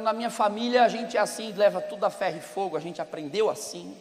na 0.00 0.12
minha 0.12 0.30
família 0.30 0.84
a 0.84 0.88
gente 0.88 1.16
é 1.16 1.20
assim, 1.20 1.52
leva 1.52 1.80
tudo 1.80 2.04
a 2.04 2.10
ferro 2.10 2.38
e 2.38 2.40
fogo, 2.40 2.76
a 2.76 2.80
gente 2.80 3.00
aprendeu 3.00 3.50
assim. 3.50 3.94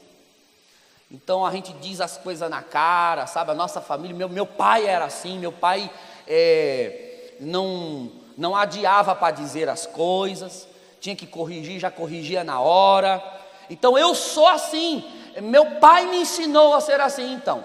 Então 1.12 1.46
a 1.46 1.52
gente 1.52 1.74
diz 1.74 2.00
as 2.00 2.18
coisas 2.18 2.50
na 2.50 2.62
cara, 2.62 3.28
sabe? 3.28 3.52
A 3.52 3.56
nossa 3.56 3.82
família, 3.82 4.16
meu, 4.16 4.30
meu 4.30 4.46
pai 4.46 4.86
era 4.86 5.06
assim, 5.06 5.38
meu 5.38 5.52
pai 5.52 5.92
é, 6.28 7.34
não, 7.40 8.12
não 8.38 8.56
adiava 8.56 9.14
para 9.14 9.36
dizer 9.36 9.70
as 9.70 9.86
coisas, 9.86 10.68
tinha 11.00 11.16
que 11.16 11.28
corrigir, 11.28 11.80
já 11.80 11.92
corrigia 11.92 12.44
na 12.44 12.60
hora. 12.60 13.22
Então 13.70 13.98
eu 13.98 14.16
sou 14.16 14.48
assim, 14.48 15.04
meu 15.42 15.78
pai 15.80 16.06
me 16.06 16.22
ensinou 16.22 16.74
a 16.74 16.82
ser 16.82 17.02
assim, 17.02 17.34
então. 17.34 17.64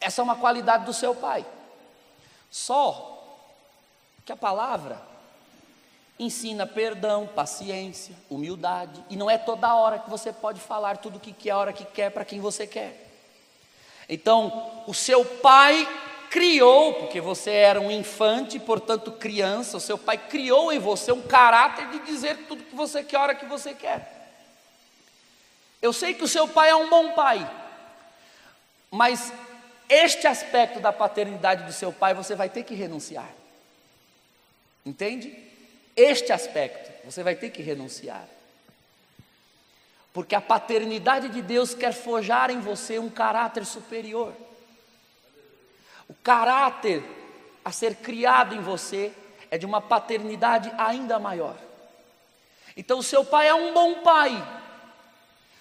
Essa 0.00 0.20
é 0.20 0.24
uma 0.24 0.36
qualidade 0.36 0.84
do 0.84 0.92
seu 0.92 1.14
pai. 1.14 1.46
Só 2.54 3.20
que 4.24 4.30
a 4.30 4.36
palavra 4.36 5.02
ensina 6.16 6.64
perdão, 6.64 7.26
paciência, 7.26 8.14
humildade, 8.30 9.04
e 9.10 9.16
não 9.16 9.28
é 9.28 9.36
toda 9.36 9.74
hora 9.74 9.98
que 9.98 10.08
você 10.08 10.32
pode 10.32 10.60
falar 10.60 10.98
tudo 10.98 11.16
o 11.16 11.20
que 11.20 11.32
quer, 11.32 11.50
a 11.50 11.58
hora 11.58 11.72
que 11.72 11.84
quer, 11.84 12.10
para 12.10 12.24
quem 12.24 12.38
você 12.38 12.64
quer. 12.64 13.10
Então, 14.08 14.84
o 14.86 14.94
seu 14.94 15.24
pai 15.24 15.84
criou, 16.30 16.94
porque 16.94 17.20
você 17.20 17.50
era 17.50 17.80
um 17.80 17.90
infante, 17.90 18.60
portanto 18.60 19.10
criança, 19.10 19.78
o 19.78 19.80
seu 19.80 19.98
pai 19.98 20.16
criou 20.16 20.72
em 20.72 20.78
você 20.78 21.10
um 21.10 21.22
caráter 21.22 21.88
de 21.88 21.98
dizer 22.06 22.46
tudo 22.46 22.62
que 22.62 22.76
você 22.76 23.02
quer, 23.02 23.16
a 23.16 23.22
hora 23.22 23.34
que 23.34 23.46
você 23.46 23.74
quer. 23.74 24.30
Eu 25.82 25.92
sei 25.92 26.14
que 26.14 26.22
o 26.22 26.28
seu 26.28 26.46
pai 26.46 26.70
é 26.70 26.76
um 26.76 26.88
bom 26.88 27.14
pai, 27.14 27.50
mas 28.92 29.32
este 29.88 30.26
aspecto 30.26 30.80
da 30.80 30.92
paternidade 30.92 31.64
do 31.64 31.72
seu 31.72 31.92
pai 31.92 32.14
você 32.14 32.34
vai 32.34 32.48
ter 32.48 32.64
que 32.64 32.74
renunciar. 32.74 33.28
Entende? 34.84 35.36
Este 35.96 36.32
aspecto 36.32 36.92
você 37.04 37.22
vai 37.22 37.34
ter 37.34 37.50
que 37.50 37.62
renunciar. 37.62 38.26
Porque 40.12 40.34
a 40.34 40.40
paternidade 40.40 41.28
de 41.28 41.42
Deus 41.42 41.74
quer 41.74 41.92
forjar 41.92 42.50
em 42.50 42.60
você 42.60 42.98
um 42.98 43.10
caráter 43.10 43.64
superior. 43.64 44.32
O 46.08 46.14
caráter 46.14 47.02
a 47.64 47.72
ser 47.72 47.96
criado 47.96 48.54
em 48.54 48.60
você 48.60 49.12
é 49.50 49.58
de 49.58 49.66
uma 49.66 49.80
paternidade 49.80 50.72
ainda 50.78 51.18
maior. 51.18 51.56
Então, 52.76 52.98
o 52.98 53.02
seu 53.02 53.24
pai 53.24 53.48
é 53.48 53.54
um 53.54 53.72
bom 53.72 54.02
pai, 54.02 54.32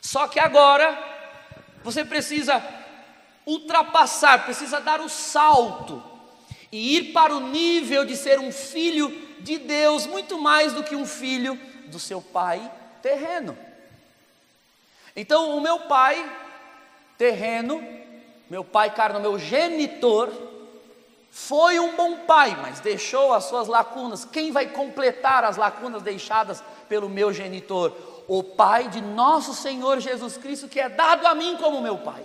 só 0.02 0.28
que 0.28 0.40
agora 0.40 0.98
você 1.84 2.04
precisa 2.04 2.60
ultrapassar, 3.46 4.46
precisa 4.46 4.80
dar 4.80 5.02
o 5.02 5.10
salto 5.10 6.02
e 6.72 6.98
ir 6.98 7.14
para 7.14 7.36
o 7.36 7.40
nível 7.40 8.06
de 8.06 8.18
ser 8.18 8.40
um 8.40 8.52
filho 8.52 9.10
de 9.40 9.58
Deus, 9.58 10.08
muito 10.08 10.40
mais 10.40 10.74
do 10.74 10.84
que 10.84 10.96
um 10.96 11.06
filho 11.06 11.60
do 11.88 12.00
seu 12.00 12.22
pai 12.22 12.72
terreno. 13.02 13.58
Então, 15.16 15.56
o 15.56 15.62
meu 15.62 15.82
pai 15.82 16.32
terreno, 17.18 17.84
meu 18.50 18.64
pai 18.64 18.90
carno, 18.94 19.20
meu 19.20 19.38
genitor, 19.38 20.32
foi 21.30 21.80
um 21.80 21.96
bom 21.96 22.18
pai, 22.28 22.56
mas 22.62 22.80
deixou 22.80 23.34
as 23.34 23.46
suas 23.46 23.68
lacunas. 23.68 24.24
Quem 24.24 24.52
vai 24.52 24.68
completar 24.68 25.44
as 25.44 25.58
lacunas 25.58 26.04
deixadas 26.04 26.64
pelo 26.88 27.10
meu 27.10 27.34
genitor? 27.34 27.92
O 28.28 28.44
Pai 28.44 28.88
de 28.88 29.02
nosso 29.02 29.52
Senhor 29.54 30.00
Jesus 30.00 30.38
Cristo, 30.38 30.68
que 30.68 30.80
é 30.80 30.88
dado 30.88 31.26
a 31.26 31.34
mim 31.34 31.58
como 31.58 31.82
meu 31.82 31.98
Pai. 31.98 32.24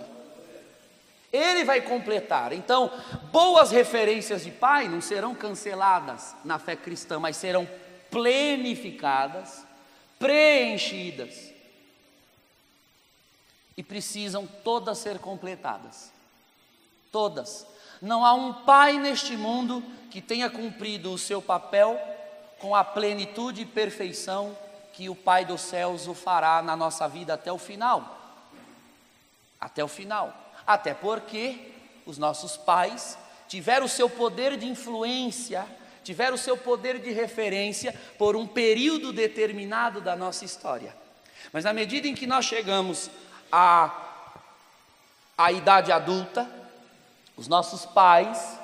Ele 1.31 1.63
vai 1.63 1.81
completar. 1.81 2.53
Então, 2.53 2.91
boas 3.31 3.71
referências 3.71 4.43
de 4.43 4.51
pai 4.51 4.87
não 4.87 4.99
serão 5.01 5.35
canceladas 5.35 6.35
na 6.43 6.57
fé 6.57 6.75
cristã, 6.75 7.19
mas 7.19 7.37
serão 7.37 7.67
plenificadas, 8.09 9.63
preenchidas. 10.17 11.53
E 13.77 13.83
precisam 13.83 14.47
todas 14.63 14.97
ser 14.97 15.19
completadas. 15.19 16.11
Todas. 17.11 17.65
Não 18.01 18.25
há 18.25 18.33
um 18.33 18.53
pai 18.53 18.97
neste 18.97 19.37
mundo 19.37 19.83
que 20.09 20.21
tenha 20.21 20.49
cumprido 20.49 21.13
o 21.13 21.17
seu 21.17 21.41
papel 21.41 21.99
com 22.59 22.75
a 22.75 22.83
plenitude 22.83 23.61
e 23.61 23.65
perfeição 23.65 24.55
que 24.93 25.09
o 25.09 25.15
Pai 25.15 25.45
dos 25.45 25.61
céus 25.61 26.07
o 26.07 26.13
fará 26.13 26.61
na 26.61 26.75
nossa 26.75 27.07
vida 27.07 27.33
até 27.33 27.51
o 27.51 27.57
final. 27.57 28.17
Até 29.59 29.83
o 29.83 29.87
final. 29.87 30.33
Até 30.69 30.93
porque 30.93 31.57
os 32.05 32.19
nossos 32.19 32.55
pais 32.55 33.17
tiveram 33.47 33.87
o 33.87 33.89
seu 33.89 34.07
poder 34.07 34.55
de 34.55 34.67
influência, 34.67 35.65
tiveram 36.03 36.35
o 36.35 36.37
seu 36.37 36.55
poder 36.55 36.99
de 36.99 37.09
referência 37.09 37.91
por 38.19 38.35
um 38.35 38.45
período 38.45 39.11
determinado 39.11 39.99
da 39.99 40.15
nossa 40.15 40.45
história. 40.45 40.95
Mas 41.51 41.63
na 41.63 41.73
medida 41.73 42.07
em 42.07 42.13
que 42.13 42.27
nós 42.27 42.45
chegamos 42.45 43.09
à, 43.51 43.91
à 45.35 45.51
idade 45.51 45.91
adulta, 45.91 46.47
os 47.35 47.47
nossos 47.47 47.87
pais, 47.87 48.59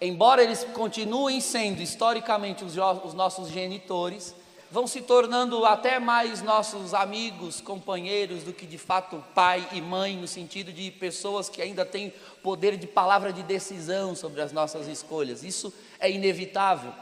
embora 0.00 0.44
eles 0.44 0.62
continuem 0.62 1.40
sendo 1.40 1.82
historicamente 1.82 2.64
os, 2.64 2.76
os 3.02 3.14
nossos 3.14 3.48
genitores, 3.48 4.32
vão 4.70 4.86
se 4.86 5.00
tornando 5.00 5.64
até 5.64 5.98
mais 5.98 6.42
nossos 6.42 6.92
amigos, 6.92 7.60
companheiros, 7.60 8.42
do 8.42 8.52
que 8.52 8.66
de 8.66 8.76
fato 8.76 9.24
pai 9.34 9.66
e 9.72 9.80
mãe, 9.80 10.16
no 10.16 10.28
sentido 10.28 10.72
de 10.72 10.90
pessoas 10.90 11.48
que 11.48 11.62
ainda 11.62 11.84
têm 11.84 12.12
poder 12.42 12.76
de 12.76 12.86
palavra 12.86 13.32
de 13.32 13.42
decisão 13.42 14.14
sobre 14.14 14.42
as 14.42 14.52
nossas 14.52 14.86
escolhas. 14.86 15.42
Isso 15.42 15.72
é 15.98 16.10
inevitável. 16.10 16.92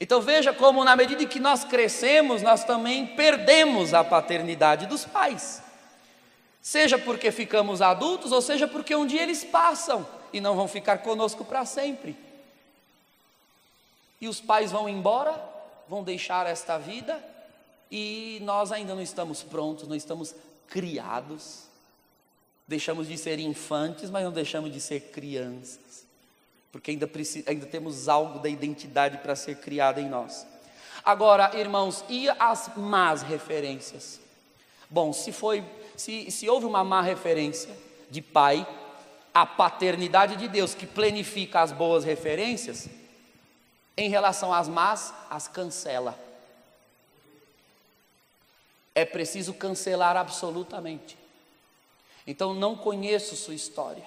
Então 0.00 0.20
veja 0.20 0.52
como, 0.52 0.84
na 0.84 0.96
medida 0.96 1.22
em 1.22 1.28
que 1.28 1.40
nós 1.40 1.64
crescemos, 1.64 2.42
nós 2.42 2.64
também 2.64 3.06
perdemos 3.06 3.94
a 3.94 4.02
paternidade 4.02 4.86
dos 4.86 5.04
pais. 5.04 5.62
Seja 6.60 6.98
porque 6.98 7.30
ficamos 7.30 7.80
adultos, 7.80 8.32
ou 8.32 8.42
seja 8.42 8.66
porque 8.66 8.94
um 8.94 9.06
dia 9.06 9.22
eles 9.22 9.44
passam 9.44 10.06
e 10.32 10.40
não 10.40 10.56
vão 10.56 10.66
ficar 10.66 10.98
conosco 10.98 11.44
para 11.44 11.64
sempre. 11.64 12.16
E 14.20 14.28
os 14.28 14.40
pais 14.40 14.72
vão 14.72 14.88
embora 14.88 15.55
vão 15.88 16.02
deixar 16.02 16.46
esta 16.46 16.78
vida 16.78 17.22
e 17.90 18.40
nós 18.42 18.72
ainda 18.72 18.94
não 18.94 19.02
estamos 19.02 19.42
prontos, 19.42 19.86
não 19.86 19.96
estamos 19.96 20.34
criados. 20.68 21.64
Deixamos 22.66 23.06
de 23.06 23.16
ser 23.16 23.38
infantes, 23.38 24.10
mas 24.10 24.24
não 24.24 24.32
deixamos 24.32 24.72
de 24.72 24.80
ser 24.80 25.12
crianças, 25.12 26.04
porque 26.72 26.90
ainda, 26.90 27.08
ainda 27.46 27.66
temos 27.66 28.08
algo 28.08 28.40
da 28.40 28.48
identidade 28.48 29.18
para 29.18 29.36
ser 29.36 29.58
criada 29.58 30.00
em 30.00 30.08
nós. 30.08 30.44
Agora, 31.04 31.56
irmãos, 31.56 32.04
e 32.08 32.28
as 32.28 32.68
más 32.76 33.22
referências? 33.22 34.20
Bom, 34.90 35.12
se 35.12 35.30
foi, 35.30 35.64
se, 35.96 36.28
se 36.32 36.48
houve 36.48 36.66
uma 36.66 36.82
má 36.82 37.00
referência 37.00 37.70
de 38.10 38.20
pai, 38.20 38.66
a 39.32 39.46
paternidade 39.46 40.34
de 40.34 40.48
Deus 40.48 40.74
que 40.74 40.86
plenifica 40.86 41.60
as 41.60 41.70
boas 41.70 42.02
referências, 42.02 42.88
em 43.96 44.08
relação 44.08 44.52
às 44.52 44.68
más, 44.68 45.14
as 45.30 45.48
cancela. 45.48 46.18
É 48.94 49.04
preciso 49.04 49.54
cancelar 49.54 50.16
absolutamente. 50.16 51.16
Então 52.26 52.54
não 52.54 52.76
conheço 52.76 53.36
sua 53.36 53.54
história. 53.54 54.04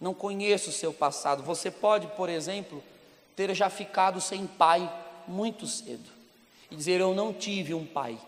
Não 0.00 0.14
conheço 0.14 0.70
o 0.70 0.72
seu 0.72 0.92
passado. 0.92 1.42
Você 1.42 1.70
pode, 1.70 2.06
por 2.08 2.28
exemplo, 2.28 2.82
ter 3.34 3.54
já 3.54 3.68
ficado 3.68 4.20
sem 4.20 4.46
pai 4.46 4.90
muito 5.26 5.66
cedo 5.66 6.10
e 6.70 6.76
dizer 6.76 7.00
eu 7.00 7.14
não 7.14 7.32
tive 7.32 7.74
um 7.74 7.86
pai. 7.86 8.18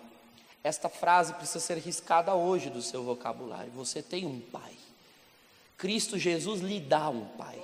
Esta 0.63 0.89
frase 0.89 1.33
precisa 1.35 1.61
ser 1.61 1.79
riscada 1.79 2.35
hoje 2.35 2.71
do 2.71 2.83
seu 2.83 3.03
vocabulário. 3.05 3.71
Você 3.73 4.03
tem 4.03 4.27
um 4.27 4.41
pai. 4.41 4.73
Cristo 5.79 6.19
Jesus 6.19 6.61
lhe 6.61 6.81
dá 6.81 7.09
um 7.09 7.25
pai. 7.25 7.63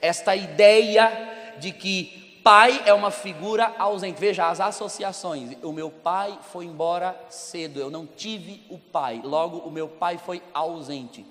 Esta 0.00 0.34
ideia 0.34 1.49
de 1.60 1.72
que 1.72 2.40
pai 2.42 2.82
é 2.86 2.92
uma 2.92 3.10
figura 3.10 3.74
ausente. 3.78 4.18
Veja 4.18 4.48
as 4.48 4.60
associações. 4.60 5.56
O 5.62 5.72
meu 5.72 5.90
pai 5.90 6.38
foi 6.50 6.64
embora 6.64 7.18
cedo, 7.28 7.78
eu 7.78 7.90
não 7.90 8.06
tive 8.06 8.62
o 8.68 8.78
pai, 8.78 9.20
logo 9.22 9.58
o 9.58 9.70
meu 9.70 9.88
pai 9.88 10.18
foi 10.18 10.42
ausente. 10.52 11.24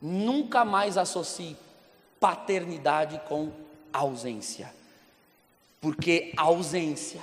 Nunca 0.00 0.64
mais 0.64 0.96
associe 0.98 1.56
paternidade 2.20 3.20
com 3.28 3.50
ausência, 3.92 4.72
porque 5.80 6.32
ausência, 6.36 7.20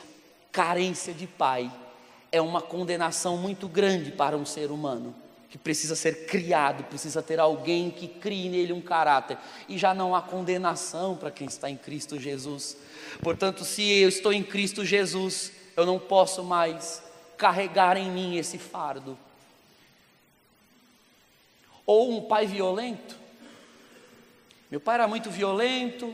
carência 0.51 1.13
de 1.13 1.25
pai, 1.25 1.71
é 2.31 2.41
uma 2.41 2.61
condenação 2.61 3.37
muito 3.37 3.67
grande 3.67 4.11
para 4.11 4.37
um 4.37 4.45
ser 4.45 4.71
humano. 4.71 5.15
Que 5.49 5.57
precisa 5.57 5.95
ser 5.95 6.27
criado, 6.27 6.83
precisa 6.83 7.23
ter 7.23 7.39
alguém 7.39 7.89
que 7.89 8.07
crie 8.07 8.49
nele 8.49 8.71
um 8.71 8.81
caráter. 8.81 9.37
E 9.67 9.77
já 9.77 9.93
não 9.95 10.15
há 10.15 10.21
condenação 10.21 11.17
para 11.17 11.31
quem 11.31 11.47
está 11.47 11.69
em 11.69 11.75
Cristo 11.75 12.19
Jesus. 12.19 12.77
Portanto, 13.21 13.65
se 13.65 13.81
eu 13.81 14.07
estou 14.07 14.31
em 14.31 14.43
Cristo 14.43 14.85
Jesus, 14.85 15.51
eu 15.75 15.87
não 15.87 15.97
posso 15.97 16.43
mais 16.43 17.03
carregar 17.35 17.97
em 17.97 18.11
mim 18.11 18.37
esse 18.37 18.59
fardo. 18.59 19.17
Ou 21.83 22.15
um 22.15 22.21
pai 22.21 22.45
violento. 22.45 23.17
Meu 24.69 24.79
pai 24.79 24.95
era 24.95 25.07
muito 25.07 25.31
violento, 25.31 26.13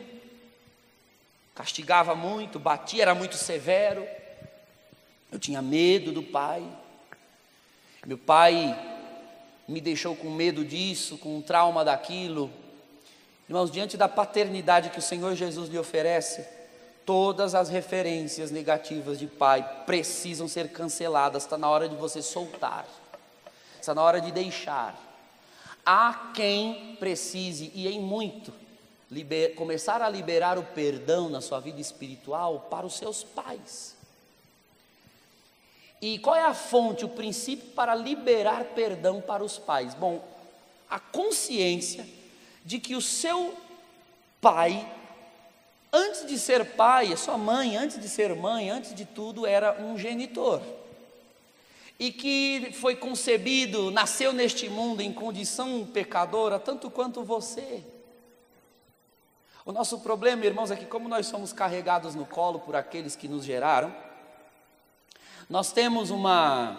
castigava 1.53 2.15
muito, 2.15 2.57
batia, 2.57 3.01
era 3.01 3.13
muito 3.13 3.35
severo. 3.35 4.07
Eu 5.29 5.37
tinha 5.37 5.61
medo 5.61 6.13
do 6.13 6.23
pai. 6.23 6.65
Meu 8.05 8.17
pai 8.17 8.94
me 9.67 9.81
deixou 9.81 10.15
com 10.15 10.29
medo 10.29 10.63
disso, 10.63 11.17
com 11.17 11.37
um 11.37 11.41
trauma 11.41 11.83
daquilo. 11.83 12.51
Irmãos, 13.47 13.71
diante 13.71 13.97
da 13.97 14.07
paternidade 14.07 14.89
que 14.89 14.99
o 14.99 15.01
Senhor 15.01 15.35
Jesus 15.35 15.69
lhe 15.69 15.77
oferece, 15.77 16.45
todas 17.05 17.53
as 17.53 17.69
referências 17.69 18.51
negativas 18.51 19.19
de 19.19 19.27
pai 19.27 19.83
precisam 19.85 20.47
ser 20.47 20.69
canceladas. 20.69 21.43
Está 21.43 21.57
na 21.57 21.69
hora 21.69 21.87
de 21.87 21.95
você 21.95 22.21
soltar, 22.21 22.85
está 23.79 23.93
na 23.93 24.03
hora 24.03 24.19
de 24.19 24.31
deixar. 24.31 24.99
Há 25.85 26.31
quem 26.33 26.95
precise, 26.99 27.71
e 27.75 27.87
em 27.87 27.99
muito, 27.99 28.51
liber, 29.11 29.53
começar 29.53 30.01
a 30.01 30.09
liberar 30.09 30.57
o 30.57 30.63
perdão 30.63 31.29
na 31.29 31.41
sua 31.41 31.59
vida 31.59 31.79
espiritual 31.79 32.67
para 32.71 32.85
os 32.85 32.95
seus 32.95 33.23
pais. 33.23 33.95
E 36.01 36.19
qual 36.19 36.35
é 36.35 36.43
a 36.43 36.53
fonte, 36.53 37.05
o 37.05 37.09
princípio 37.09 37.69
para 37.69 37.95
liberar 37.95 38.63
perdão 38.75 39.21
para 39.21 39.43
os 39.43 39.57
pais? 39.57 39.93
Bom, 39.93 40.23
a 40.89 40.99
consciência 40.99 42.05
de 42.63 42.79
que 42.79 42.95
o 42.95 43.01
seu 43.01 43.53
pai, 44.41 44.87
antes 45.91 46.25
de 46.25 46.37
ser 46.37 46.75
pai, 46.75 47.13
a 47.13 47.17
sua 47.17 47.37
mãe, 47.37 47.77
antes 47.77 47.99
de 47.99 48.09
ser 48.09 48.35
mãe, 48.35 48.69
antes 48.69 48.93
de 48.93 49.05
tudo, 49.05 49.45
era 49.45 49.81
um 49.81 49.97
genitor 49.97 50.61
e 51.99 52.11
que 52.11 52.71
foi 52.73 52.95
concebido, 52.95 53.89
nasceu 53.89 54.33
neste 54.33 54.67
mundo 54.67 55.01
em 55.01 55.13
condição 55.13 55.85
pecadora, 55.85 56.59
tanto 56.59 56.89
quanto 56.89 57.23
você. 57.23 57.83
O 59.65 59.71
nosso 59.71 59.99
problema, 59.99 60.45
irmãos, 60.45 60.71
é 60.71 60.75
que, 60.75 60.85
como 60.85 61.07
nós 61.07 61.25
somos 61.25 61.53
carregados 61.53 62.13
no 62.13 62.25
colo 62.25 62.59
por 62.59 62.75
aqueles 62.75 63.15
que 63.15 63.27
nos 63.27 63.45
geraram, 63.45 63.95
nós 65.49 65.71
temos 65.71 66.09
uma, 66.09 66.75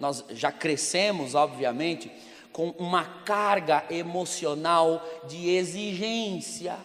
nós 0.00 0.24
já 0.30 0.50
crescemos, 0.50 1.34
obviamente, 1.34 2.10
com 2.52 2.70
uma 2.70 3.04
carga 3.24 3.84
emocional 3.88 5.04
de 5.28 5.48
exigência 5.48 6.76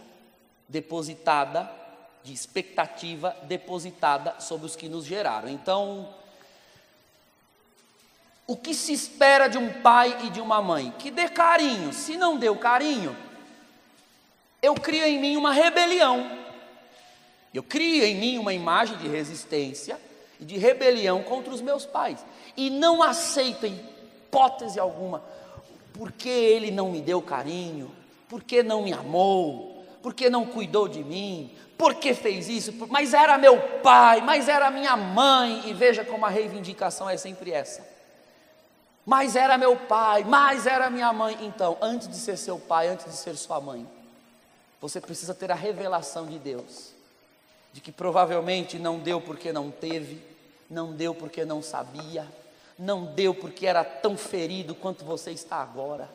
depositada, 0.69 1.69
de 2.23 2.31
expectativa 2.31 3.35
depositada 3.43 4.39
sobre 4.39 4.67
os 4.67 4.75
que 4.75 4.87
nos 4.87 5.05
geraram. 5.05 5.49
Então, 5.49 6.07
o 8.45 8.55
que 8.55 8.73
se 8.73 8.93
espera 8.93 9.47
de 9.47 9.57
um 9.57 9.81
pai 9.81 10.25
e 10.25 10.29
de 10.29 10.39
uma 10.39 10.61
mãe? 10.61 10.93
Que 10.99 11.09
dê 11.09 11.27
carinho. 11.27 11.91
Se 11.91 12.17
não 12.17 12.37
deu 12.37 12.55
carinho, 12.55 13.15
eu 14.61 14.75
crio 14.75 15.05
em 15.05 15.19
mim 15.19 15.35
uma 15.35 15.51
rebelião. 15.51 16.43
Eu 17.51 17.63
crio 17.63 18.03
em 18.03 18.15
mim 18.15 18.37
uma 18.37 18.53
imagem 18.53 18.97
de 18.97 19.07
resistência 19.07 19.99
e 20.43 20.45
de 20.45 20.57
rebelião 20.57 21.23
contra 21.23 21.53
os 21.53 21.61
meus 21.61 21.85
pais. 21.85 22.23
E 22.57 22.69
não 22.69 23.01
aceito 23.01 23.65
em 23.65 23.73
hipótese 24.27 24.77
alguma, 24.77 25.23
porque 25.93 26.27
ele 26.27 26.69
não 26.69 26.91
me 26.91 26.99
deu 26.99 27.21
carinho, 27.21 27.89
porque 28.27 28.61
não 28.61 28.83
me 28.83 28.91
amou, 28.91 29.85
porque 30.01 30.29
não 30.29 30.45
cuidou 30.45 30.89
de 30.89 31.01
mim, 31.01 31.49
porque 31.77 32.13
fez 32.13 32.49
isso, 32.49 32.73
mas 32.89 33.13
era 33.13 33.37
meu 33.37 33.57
pai, 33.81 34.19
mas 34.19 34.49
era 34.49 34.69
minha 34.69 34.97
mãe, 34.97 35.63
e 35.65 35.73
veja 35.73 36.03
como 36.03 36.25
a 36.25 36.29
reivindicação 36.29 37.09
é 37.09 37.15
sempre 37.15 37.51
essa. 37.51 37.87
Mas 39.05 39.37
era 39.37 39.57
meu 39.57 39.77
pai, 39.77 40.25
mas 40.25 40.67
era 40.67 40.89
minha 40.89 41.13
mãe. 41.13 41.37
Então, 41.41 41.77
antes 41.81 42.09
de 42.09 42.17
ser 42.17 42.37
seu 42.37 42.59
pai, 42.59 42.89
antes 42.89 43.05
de 43.05 43.13
ser 43.13 43.37
sua 43.37 43.61
mãe, 43.61 43.87
você 44.81 44.99
precisa 44.99 45.33
ter 45.33 45.51
a 45.51 45.55
revelação 45.55 46.25
de 46.25 46.37
Deus, 46.37 46.91
de 47.71 47.79
que 47.79 47.93
provavelmente 47.93 48.77
não 48.77 48.99
deu 48.99 49.21
porque 49.21 49.53
não 49.53 49.71
teve, 49.71 50.32
não 50.73 50.91
deu 50.91 51.13
porque 51.13 51.45
não 51.45 51.61
sabia, 51.61 52.27
não 52.77 53.05
deu 53.05 53.33
porque 53.33 53.65
era 53.65 53.83
tão 53.83 54.17
ferido 54.17 54.73
quanto 54.73 55.05
você 55.05 55.31
está 55.31 55.57
agora, 55.57 56.09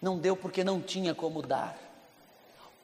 não 0.00 0.18
deu 0.18 0.36
porque 0.36 0.62
não 0.62 0.80
tinha 0.80 1.14
como 1.14 1.42
dar. 1.42 1.76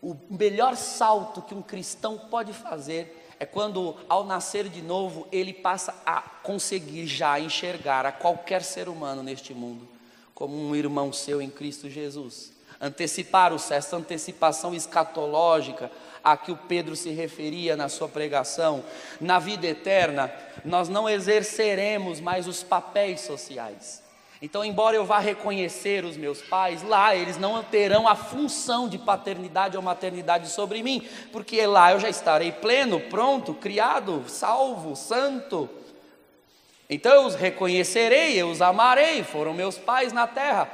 O 0.02 0.16
melhor 0.28 0.76
salto 0.76 1.42
que 1.42 1.54
um 1.54 1.62
cristão 1.62 2.18
pode 2.18 2.52
fazer 2.52 3.28
é 3.38 3.46
quando, 3.46 3.96
ao 4.08 4.24
nascer 4.24 4.68
de 4.68 4.82
novo, 4.82 5.26
ele 5.30 5.52
passa 5.52 5.94
a 6.04 6.20
conseguir 6.20 7.06
já 7.06 7.38
enxergar 7.38 8.04
a 8.04 8.12
qualquer 8.12 8.62
ser 8.62 8.88
humano 8.88 9.22
neste 9.22 9.54
mundo 9.54 9.88
como 10.40 10.56
um 10.56 10.74
irmão 10.74 11.12
seu 11.12 11.42
em 11.42 11.50
Cristo 11.50 11.90
Jesus. 11.90 12.50
Antecipar 12.80 13.52
o 13.52 13.56
essa 13.56 13.96
antecipação 13.96 14.74
escatológica 14.74 15.90
a 16.22 16.36
que 16.36 16.52
o 16.52 16.56
Pedro 16.56 16.96
se 16.96 17.10
referia 17.10 17.76
na 17.76 17.88
sua 17.88 18.08
pregação. 18.08 18.84
Na 19.20 19.38
vida 19.38 19.66
eterna, 19.66 20.32
nós 20.64 20.88
não 20.88 21.08
exerceremos 21.08 22.20
mais 22.20 22.46
os 22.46 22.62
papéis 22.62 23.20
sociais. 23.20 24.02
Então, 24.42 24.64
embora 24.64 24.96
eu 24.96 25.04
vá 25.04 25.18
reconhecer 25.18 26.02
os 26.02 26.16
meus 26.16 26.40
pais, 26.40 26.82
lá 26.82 27.14
eles 27.14 27.36
não 27.36 27.62
terão 27.62 28.08
a 28.08 28.14
função 28.14 28.88
de 28.88 28.96
paternidade 28.96 29.76
ou 29.76 29.82
maternidade 29.82 30.48
sobre 30.48 30.82
mim, 30.82 31.06
porque 31.30 31.66
lá 31.66 31.92
eu 31.92 32.00
já 32.00 32.08
estarei 32.08 32.50
pleno, 32.50 33.00
pronto, 33.00 33.52
criado, 33.52 34.24
salvo, 34.26 34.96
santo. 34.96 35.68
Então 36.88 37.12
eu 37.12 37.26
os 37.26 37.34
reconhecerei, 37.34 38.40
eu 38.40 38.50
os 38.50 38.62
amarei, 38.62 39.22
foram 39.22 39.52
meus 39.52 39.76
pais 39.76 40.10
na 40.10 40.26
terra, 40.26 40.70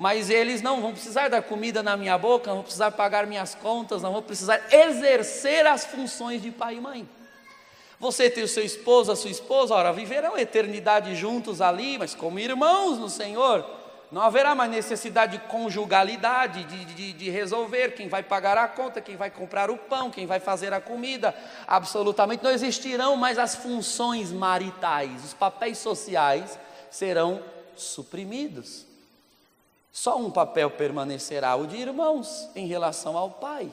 mas 0.00 0.30
eles 0.30 0.62
não 0.62 0.80
vão 0.80 0.92
precisar 0.92 1.28
dar 1.28 1.42
comida 1.42 1.82
na 1.82 1.94
minha 1.94 2.16
boca, 2.16 2.46
não 2.46 2.54
vão 2.54 2.62
precisar 2.62 2.90
pagar 2.90 3.26
minhas 3.26 3.54
contas, 3.54 4.00
não 4.00 4.14
vão 4.14 4.22
precisar 4.22 4.58
exercer 4.72 5.66
as 5.66 5.84
funções 5.84 6.40
de 6.40 6.50
pai 6.50 6.76
e 6.76 6.80
mãe. 6.80 7.08
Você 7.98 8.30
tem 8.30 8.42
o 8.42 8.48
seu 8.48 8.64
esposo, 8.64 9.12
a 9.12 9.16
sua 9.16 9.30
esposa, 9.30 9.74
ora, 9.74 9.92
viverão 9.92 10.38
eternidade 10.38 11.14
juntos 11.14 11.60
ali, 11.60 11.98
mas 11.98 12.14
como 12.14 12.38
irmãos 12.38 12.98
no 12.98 13.10
Senhor. 13.10 13.62
Não 14.10 14.22
haverá 14.22 14.54
mais 14.54 14.70
necessidade 14.70 15.36
de 15.36 15.44
conjugalidade, 15.44 16.64
de, 16.64 16.84
de, 16.86 17.12
de, 17.12 17.30
resolver 17.30 17.90
quem 17.90 18.08
vai 18.08 18.22
pagar 18.22 18.56
a 18.56 18.66
conta, 18.66 19.02
quem 19.02 19.16
vai 19.16 19.30
comprar 19.30 19.70
o 19.70 19.76
pão, 19.76 20.10
quem 20.10 20.26
vai 20.26 20.40
fazer 20.40 20.72
a 20.72 20.80
comida. 20.80 21.34
Absolutamente 21.66 22.42
não 22.42 22.50
existirão 22.50 23.16
mais 23.16 23.38
as 23.38 23.54
funções 23.54 24.32
maritais, 24.32 25.26
os 25.26 25.34
papéis 25.34 25.76
sociais 25.76 26.58
serão 26.90 27.42
suprimidos. 27.76 28.89
Só 29.92 30.16
um 30.16 30.30
papel 30.30 30.70
permanecerá, 30.70 31.56
o 31.56 31.66
de 31.66 31.76
irmãos, 31.76 32.48
em 32.54 32.66
relação 32.66 33.16
ao 33.16 33.30
pai. 33.30 33.72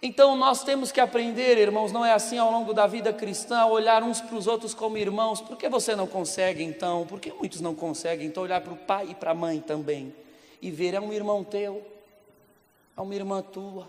Então 0.00 0.36
nós 0.36 0.62
temos 0.62 0.92
que 0.92 1.00
aprender, 1.00 1.58
irmãos, 1.58 1.90
não 1.90 2.04
é 2.04 2.12
assim 2.12 2.38
ao 2.38 2.52
longo 2.52 2.72
da 2.72 2.86
vida 2.86 3.12
cristã, 3.12 3.66
olhar 3.66 4.02
uns 4.02 4.20
para 4.20 4.36
os 4.36 4.46
outros 4.46 4.72
como 4.72 4.96
irmãos. 4.96 5.40
Por 5.40 5.56
que 5.56 5.68
você 5.68 5.96
não 5.96 6.06
consegue 6.06 6.62
então? 6.62 7.04
Por 7.06 7.18
que 7.18 7.32
muitos 7.32 7.60
não 7.60 7.74
conseguem? 7.74 8.28
Então 8.28 8.42
olhar 8.42 8.60
para 8.60 8.72
o 8.72 8.76
pai 8.76 9.08
e 9.10 9.14
para 9.14 9.32
a 9.32 9.34
mãe 9.34 9.60
também 9.60 10.14
e 10.62 10.70
ver 10.70 10.94
é 10.94 11.00
um 11.00 11.12
irmão 11.12 11.42
teu, 11.42 11.84
é 12.96 13.00
uma 13.00 13.14
irmã 13.14 13.42
tua. 13.42 13.88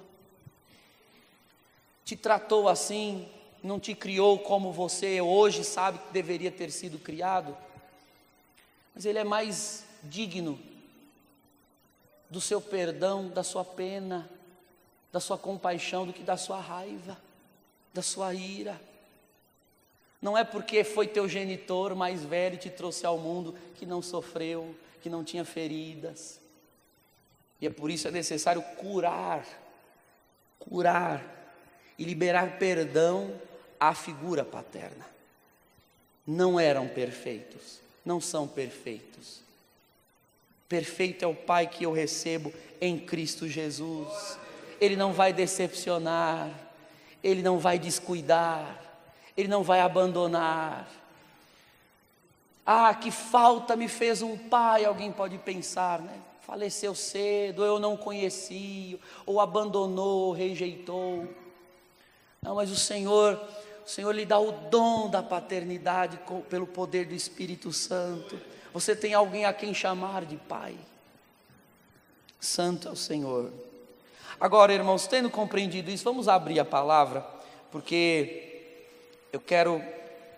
Te 2.03 2.15
tratou 2.15 2.67
assim, 2.67 3.27
não 3.61 3.79
te 3.79 3.93
criou 3.93 4.39
como 4.39 4.71
você 4.71 5.21
hoje 5.21 5.63
sabe 5.63 5.99
que 5.99 6.11
deveria 6.11 6.49
ter 6.49 6.71
sido 6.71 6.97
criado. 6.97 7.55
Mas 8.95 9.05
ele 9.05 9.19
é 9.19 9.23
mais 9.23 9.85
digno 10.01 10.59
do 12.29 12.39
seu 12.39 12.61
perdão, 12.61 13.27
da 13.27 13.43
sua 13.43 13.65
pena 13.65 14.29
da 15.11 15.19
sua 15.19 15.37
compaixão 15.37 16.05
do 16.05 16.13
que 16.13 16.23
da 16.23 16.37
sua 16.37 16.59
raiva, 16.59 17.17
da 17.93 18.01
sua 18.01 18.33
ira. 18.33 18.79
Não 20.21 20.37
é 20.37 20.43
porque 20.43 20.83
foi 20.83 21.07
teu 21.07 21.27
genitor 21.27 21.95
mais 21.95 22.23
velho 22.23 22.55
e 22.55 22.59
te 22.59 22.69
trouxe 22.69 23.05
ao 23.05 23.17
mundo 23.17 23.55
que 23.75 23.85
não 23.85 24.01
sofreu, 24.01 24.75
que 25.01 25.09
não 25.09 25.23
tinha 25.23 25.45
feridas. 25.45 26.39
E 27.61 27.67
é 27.67 27.69
por 27.69 27.89
isso 27.89 28.07
é 28.07 28.11
necessário 28.11 28.61
curar, 28.77 29.45
curar 30.59 31.23
e 31.97 32.03
liberar 32.03 32.57
perdão 32.59 33.33
à 33.79 33.93
figura 33.95 34.45
paterna. 34.45 35.05
Não 36.27 36.59
eram 36.59 36.87
perfeitos, 36.87 37.79
não 38.05 38.21
são 38.21 38.47
perfeitos. 38.47 39.41
Perfeito 40.69 41.25
é 41.25 41.27
o 41.27 41.33
Pai 41.33 41.65
que 41.65 41.83
eu 41.83 41.91
recebo 41.91 42.53
em 42.79 42.99
Cristo 42.99 43.47
Jesus. 43.47 44.37
Ele 44.79 44.95
não 44.95 45.11
vai 45.11 45.33
decepcionar, 45.33 46.49
Ele 47.23 47.41
não 47.41 47.57
vai 47.57 47.79
descuidar, 47.79 48.79
Ele 49.35 49.47
não 49.47 49.63
vai 49.63 49.81
abandonar. 49.81 50.87
Ah, 52.63 52.93
que 52.93 53.09
falta 53.09 53.75
me 53.75 53.87
fez 53.87 54.21
um 54.21 54.37
pai, 54.37 54.85
alguém 54.85 55.11
pode 55.11 55.39
pensar, 55.39 55.99
né? 55.99 56.13
Faleceu 56.41 56.93
cedo, 56.93 57.65
eu 57.65 57.79
não 57.79 57.97
conheci, 57.97 58.99
ou 59.25 59.41
abandonou, 59.41 60.27
ou 60.27 60.33
rejeitou. 60.33 61.27
Não, 62.41 62.55
mas 62.55 62.69
o 62.69 62.75
Senhor, 62.75 63.41
o 63.83 63.89
Senhor 63.89 64.11
lhe 64.11 64.25
dá 64.25 64.37
o 64.37 64.51
dom 64.51 65.09
da 65.09 65.23
paternidade 65.23 66.19
pelo 66.47 66.67
poder 66.67 67.05
do 67.05 67.15
Espírito 67.15 67.73
Santo. 67.73 68.39
Você 68.73 68.95
tem 68.95 69.13
alguém 69.13 69.45
a 69.45 69.53
quem 69.53 69.73
chamar 69.73 70.25
de 70.25 70.37
pai. 70.37 70.75
Santo 72.39 72.87
é 72.87 72.91
o 72.91 72.95
Senhor. 72.95 73.51
Agora, 74.39 74.73
irmãos, 74.73 75.07
tendo 75.07 75.29
compreendido 75.29 75.91
isso, 75.91 76.03
vamos 76.03 76.27
abrir 76.27 76.59
a 76.59 76.65
palavra, 76.65 77.25
porque 77.71 78.63
eu 79.33 79.39
quero 79.39 79.83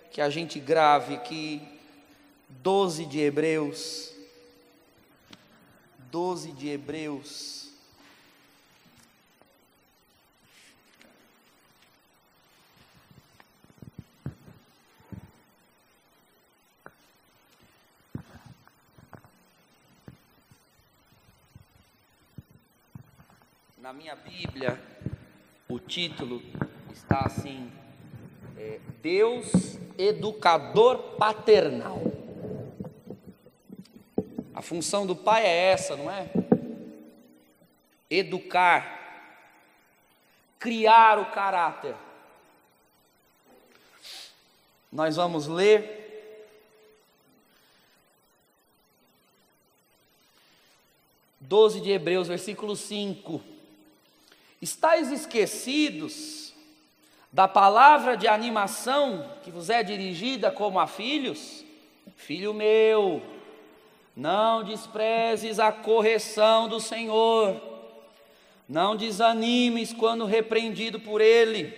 que 0.09 0.19
a 0.21 0.29
gente 0.29 0.59
grave 0.59 1.13
aqui 1.13 1.61
12 2.49 3.05
de 3.05 3.19
Hebreus. 3.19 4.11
12 6.09 6.51
de 6.53 6.69
Hebreus. 6.69 7.60
Na 23.91 23.97
minha 23.97 24.15
Bíblia, 24.15 24.81
o 25.67 25.77
título 25.77 26.41
está 26.93 27.25
assim: 27.25 27.69
é, 28.57 28.79
Deus 29.01 29.77
Educador 29.97 31.17
Paternal. 31.17 32.01
A 34.53 34.61
função 34.61 35.05
do 35.05 35.13
pai 35.13 35.45
é 35.45 35.73
essa, 35.73 35.97
não 35.97 36.09
é? 36.09 36.29
Educar, 38.09 39.35
criar 40.57 41.19
o 41.19 41.25
caráter. 41.25 41.93
Nós 44.89 45.17
vamos 45.17 45.47
ler 45.47 46.39
doze 51.41 51.81
de 51.81 51.91
Hebreus, 51.91 52.29
versículo 52.29 52.73
5. 52.73 53.59
Estais 54.61 55.11
esquecidos 55.11 56.53
da 57.31 57.47
palavra 57.47 58.15
de 58.15 58.27
animação 58.27 59.27
que 59.43 59.49
vos 59.49 59.71
é 59.71 59.81
dirigida 59.81 60.51
como 60.51 60.79
a 60.79 60.85
filhos? 60.85 61.65
Filho 62.15 62.53
meu, 62.53 63.23
não 64.15 64.63
desprezes 64.63 65.57
a 65.57 65.71
correção 65.71 66.67
do 66.67 66.79
Senhor, 66.79 67.59
não 68.69 68.95
desanimes 68.95 69.93
quando 69.93 70.25
repreendido 70.25 70.99
por 70.99 71.21
Ele, 71.21 71.73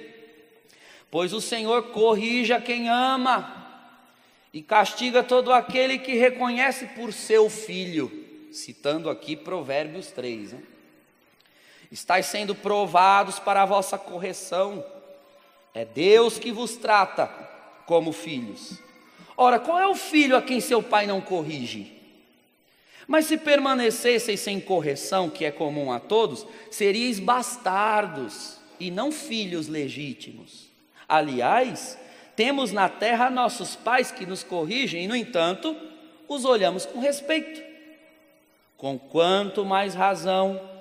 pois 1.10 1.32
o 1.32 1.40
Senhor 1.40 1.92
corrige 1.92 2.52
a 2.52 2.60
quem 2.60 2.90
ama 2.90 3.64
e 4.52 4.62
castiga 4.62 5.24
todo 5.24 5.54
aquele 5.54 5.98
que 6.00 6.16
reconhece 6.16 6.88
por 6.88 7.14
seu 7.14 7.50
filho, 7.50 8.12
citando 8.52 9.10
aqui 9.10 9.38
Provérbios 9.38 10.12
3. 10.12 10.52
Né? 10.52 10.73
Estáis 11.94 12.26
sendo 12.26 12.56
provados 12.56 13.38
para 13.38 13.62
a 13.62 13.66
vossa 13.66 14.00
correção. 14.00 14.84
É 15.76 15.86
Deus 15.86 16.40
que 16.40 16.52
vos 16.52 16.76
trata 16.76 17.28
como 17.86 18.12
filhos. 18.12 18.80
Ora, 19.38 19.60
qual 19.60 19.80
é 19.80 19.88
o 19.88 19.94
filho 19.94 20.36
a 20.36 20.42
quem 20.42 20.60
seu 20.60 20.82
pai 20.82 21.06
não 21.06 21.22
corrige? 21.22 22.02
Mas 23.08 23.26
se 23.28 23.38
permanecesseis 23.38 24.40
sem 24.40 24.60
correção, 24.60 25.30
que 25.30 25.46
é 25.46 25.52
comum 25.52 25.92
a 25.92 26.00
todos, 26.00 26.48
seríeis 26.72 27.20
bastardos 27.20 28.58
e 28.80 28.90
não 28.90 29.12
filhos 29.12 29.68
legítimos. 29.68 30.68
Aliás, 31.08 31.98
temos 32.36 32.72
na 32.72 32.90
terra 32.90 33.30
nossos 33.30 33.76
pais 33.76 34.12
que 34.12 34.26
nos 34.26 34.44
corrigem 34.44 35.04
e, 35.04 35.08
no 35.08 35.16
entanto, 35.16 35.76
os 36.28 36.44
olhamos 36.44 36.88
com 36.88 37.00
respeito. 37.00 37.62
Com 38.78 38.98
quanto 38.98 39.64
mais 39.64 39.94
razão 39.94 40.73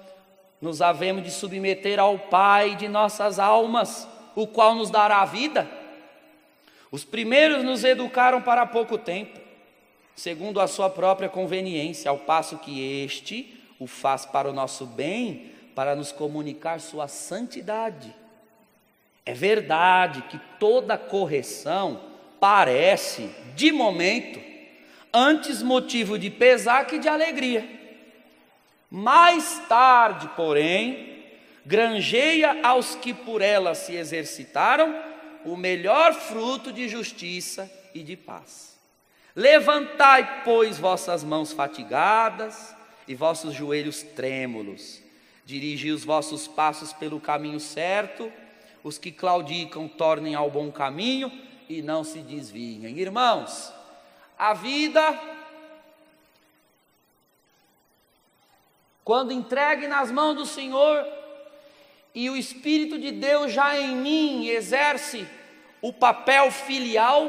nos 0.62 0.80
havemos 0.80 1.24
de 1.24 1.30
submeter 1.32 1.98
ao 1.98 2.16
Pai 2.16 2.76
de 2.76 2.86
nossas 2.86 3.40
almas, 3.40 4.08
o 4.36 4.46
qual 4.46 4.76
nos 4.76 4.90
dará 4.90 5.20
a 5.20 5.24
vida. 5.26 5.68
Os 6.90 7.04
primeiros 7.04 7.64
nos 7.64 7.82
educaram 7.82 8.40
para 8.40 8.64
pouco 8.64 8.96
tempo, 8.96 9.40
segundo 10.14 10.60
a 10.60 10.68
sua 10.68 10.88
própria 10.88 11.28
conveniência, 11.28 12.08
ao 12.08 12.18
passo 12.18 12.58
que 12.58 13.04
este 13.04 13.60
o 13.80 13.88
faz 13.88 14.24
para 14.24 14.48
o 14.48 14.52
nosso 14.52 14.86
bem, 14.86 15.50
para 15.74 15.96
nos 15.96 16.12
comunicar 16.12 16.78
sua 16.80 17.08
santidade. 17.08 18.14
É 19.26 19.34
verdade 19.34 20.22
que 20.22 20.38
toda 20.60 20.96
correção 20.96 22.00
parece, 22.38 23.28
de 23.56 23.72
momento, 23.72 24.40
antes 25.12 25.60
motivo 25.60 26.16
de 26.16 26.30
pesar 26.30 26.86
que 26.86 26.98
de 26.98 27.08
alegria. 27.08 27.81
Mais 28.94 29.58
tarde, 29.70 30.28
porém, 30.36 31.24
granjeia 31.64 32.60
aos 32.62 32.94
que 32.94 33.14
por 33.14 33.40
ela 33.40 33.74
se 33.74 33.96
exercitaram 33.96 34.94
o 35.46 35.56
melhor 35.56 36.12
fruto 36.12 36.70
de 36.70 36.86
justiça 36.90 37.72
e 37.94 38.02
de 38.02 38.18
paz. 38.18 38.78
Levantai, 39.34 40.42
pois, 40.44 40.78
vossas 40.78 41.24
mãos 41.24 41.54
fatigadas 41.54 42.76
e 43.08 43.14
vossos 43.14 43.54
joelhos 43.54 44.02
trêmulos. 44.02 45.00
Dirigi 45.46 45.90
os 45.90 46.04
vossos 46.04 46.46
passos 46.46 46.92
pelo 46.92 47.18
caminho 47.18 47.60
certo. 47.60 48.30
Os 48.84 48.98
que 48.98 49.10
claudicam 49.10 49.88
tornem 49.88 50.34
ao 50.34 50.50
bom 50.50 50.70
caminho 50.70 51.32
e 51.66 51.80
não 51.80 52.04
se 52.04 52.18
desviem. 52.18 52.98
Irmãos, 52.98 53.72
a 54.38 54.52
vida 54.52 55.18
Quando 59.04 59.32
entregue 59.32 59.88
nas 59.88 60.10
mãos 60.10 60.34
do 60.34 60.46
Senhor 60.46 61.04
e 62.14 62.30
o 62.30 62.36
Espírito 62.36 62.98
de 62.98 63.10
Deus 63.10 63.52
já 63.52 63.78
em 63.78 63.96
mim 63.96 64.46
exerce 64.46 65.26
o 65.80 65.92
papel 65.92 66.50
filial 66.50 67.28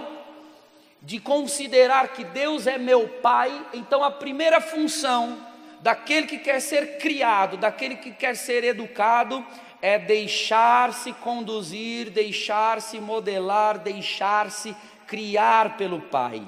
de 1.01 1.19
considerar 1.19 2.09
que 2.09 2.23
Deus 2.23 2.67
é 2.67 2.77
meu 2.77 3.07
Pai, 3.07 3.65
então 3.73 4.03
a 4.03 4.11
primeira 4.11 4.61
função 4.61 5.37
daquele 5.81 6.27
que 6.27 6.37
quer 6.37 6.61
ser 6.61 6.97
criado, 6.99 7.57
daquele 7.57 7.95
que 7.95 8.11
quer 8.11 8.35
ser 8.35 8.63
educado, 8.63 9.45
é 9.81 9.97
deixar-se 9.97 11.11
conduzir, 11.13 12.09
deixar-se 12.09 12.99
modelar, 12.99 13.79
deixar-se 13.79 14.73
criar 15.07 15.75
pelo 15.75 15.99
Pai. 15.99 16.41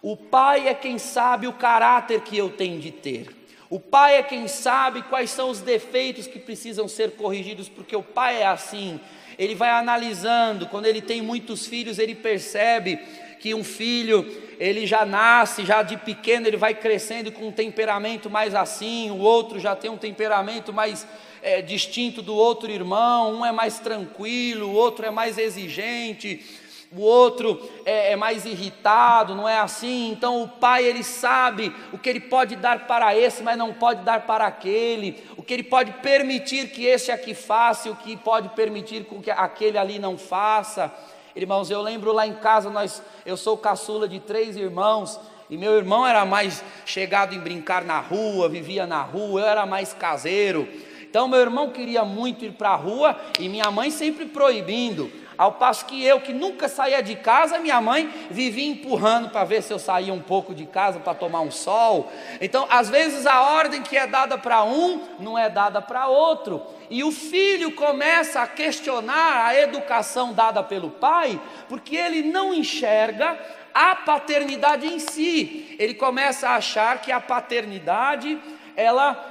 O 0.00 0.16
Pai 0.16 0.68
é 0.68 0.74
quem 0.74 0.96
sabe 0.96 1.46
o 1.46 1.52
caráter 1.52 2.22
que 2.22 2.38
eu 2.38 2.48
tenho 2.48 2.80
de 2.80 2.90
ter. 2.90 3.39
O 3.70 3.78
pai 3.78 4.16
é 4.16 4.22
quem 4.24 4.48
sabe 4.48 5.00
quais 5.02 5.30
são 5.30 5.48
os 5.48 5.60
defeitos 5.60 6.26
que 6.26 6.40
precisam 6.40 6.88
ser 6.88 7.12
corrigidos, 7.12 7.68
porque 7.68 7.94
o 7.94 8.02
pai 8.02 8.42
é 8.42 8.46
assim. 8.46 8.98
Ele 9.38 9.54
vai 9.54 9.70
analisando, 9.70 10.66
quando 10.66 10.86
ele 10.86 11.00
tem 11.00 11.22
muitos 11.22 11.68
filhos, 11.68 12.00
ele 12.00 12.16
percebe 12.16 12.98
que 13.38 13.54
um 13.54 13.62
filho, 13.62 14.26
ele 14.58 14.88
já 14.88 15.06
nasce, 15.06 15.64
já 15.64 15.84
de 15.84 15.96
pequeno, 15.96 16.48
ele 16.48 16.56
vai 16.56 16.74
crescendo 16.74 17.30
com 17.30 17.46
um 17.46 17.52
temperamento 17.52 18.28
mais 18.28 18.56
assim, 18.56 19.08
o 19.12 19.18
outro 19.18 19.60
já 19.60 19.76
tem 19.76 19.88
um 19.88 19.96
temperamento 19.96 20.72
mais 20.72 21.06
é, 21.40 21.62
distinto 21.62 22.20
do 22.20 22.34
outro 22.34 22.70
irmão, 22.70 23.38
um 23.38 23.46
é 23.46 23.52
mais 23.52 23.78
tranquilo, 23.78 24.66
o 24.66 24.74
outro 24.74 25.06
é 25.06 25.10
mais 25.10 25.38
exigente 25.38 26.44
o 26.92 27.02
outro 27.02 27.60
é, 27.84 28.12
é, 28.12 28.16
mais 28.16 28.44
irritado, 28.44 29.34
não 29.34 29.48
é 29.48 29.60
assim? 29.60 30.10
Então 30.10 30.42
o 30.42 30.48
pai 30.48 30.84
ele 30.84 31.04
sabe 31.04 31.72
o 31.92 31.98
que 31.98 32.08
ele 32.08 32.18
pode 32.18 32.56
dar 32.56 32.86
para 32.86 33.16
esse, 33.16 33.44
mas 33.44 33.56
não 33.56 33.72
pode 33.72 34.02
dar 34.02 34.26
para 34.26 34.46
aquele, 34.46 35.22
o 35.36 35.42
que 35.42 35.54
ele 35.54 35.62
pode 35.62 35.92
permitir 35.94 36.70
que 36.70 36.84
esse 36.84 37.12
aqui 37.12 37.32
faça, 37.32 37.86
e 37.86 37.90
o 37.92 37.96
que 37.96 38.16
pode 38.16 38.48
permitir 38.50 39.06
que 39.22 39.30
aquele 39.30 39.78
ali 39.78 39.98
não 40.00 40.18
faça. 40.18 40.92
Irmãos, 41.36 41.70
eu 41.70 41.80
lembro 41.80 42.12
lá 42.12 42.26
em 42.26 42.34
casa, 42.34 42.68
nós, 42.70 43.00
eu 43.24 43.36
sou 43.36 43.56
caçula 43.56 44.08
de 44.08 44.18
três 44.18 44.56
irmãos, 44.56 45.20
e 45.48 45.56
meu 45.56 45.76
irmão 45.76 46.04
era 46.04 46.24
mais 46.24 46.62
chegado 46.84 47.34
em 47.34 47.38
brincar 47.38 47.84
na 47.84 48.00
rua, 48.00 48.48
vivia 48.48 48.84
na 48.84 49.02
rua, 49.02 49.42
eu 49.42 49.46
era 49.46 49.64
mais 49.64 49.92
caseiro. 49.92 50.68
Então 51.08 51.26
meu 51.26 51.40
irmão 51.40 51.70
queria 51.70 52.04
muito 52.04 52.44
ir 52.44 52.52
para 52.52 52.70
a 52.70 52.76
rua 52.76 53.16
e 53.38 53.48
minha 53.48 53.68
mãe 53.68 53.90
sempre 53.90 54.26
proibindo. 54.26 55.10
Ao 55.40 55.52
passo 55.52 55.86
que 55.86 56.04
eu, 56.04 56.20
que 56.20 56.34
nunca 56.34 56.68
saía 56.68 57.02
de 57.02 57.16
casa, 57.16 57.58
minha 57.58 57.80
mãe 57.80 58.12
vivia 58.30 58.70
empurrando 58.70 59.30
para 59.30 59.42
ver 59.42 59.62
se 59.62 59.72
eu 59.72 59.78
saía 59.78 60.12
um 60.12 60.20
pouco 60.20 60.54
de 60.54 60.66
casa 60.66 61.00
para 61.00 61.14
tomar 61.14 61.40
um 61.40 61.50
sol. 61.50 62.12
Então, 62.42 62.66
às 62.68 62.90
vezes, 62.90 63.24
a 63.24 63.40
ordem 63.40 63.80
que 63.80 63.96
é 63.96 64.06
dada 64.06 64.36
para 64.36 64.62
um 64.64 65.00
não 65.18 65.38
é 65.38 65.48
dada 65.48 65.80
para 65.80 66.08
outro. 66.08 66.60
E 66.90 67.02
o 67.02 67.10
filho 67.10 67.72
começa 67.72 68.42
a 68.42 68.46
questionar 68.46 69.46
a 69.46 69.58
educação 69.58 70.34
dada 70.34 70.62
pelo 70.62 70.90
pai, 70.90 71.40
porque 71.70 71.96
ele 71.96 72.20
não 72.20 72.52
enxerga 72.52 73.38
a 73.72 73.96
paternidade 73.96 74.86
em 74.86 74.98
si. 74.98 75.74
Ele 75.78 75.94
começa 75.94 76.50
a 76.50 76.56
achar 76.56 77.00
que 77.00 77.10
a 77.10 77.18
paternidade, 77.18 78.38
ela 78.76 79.29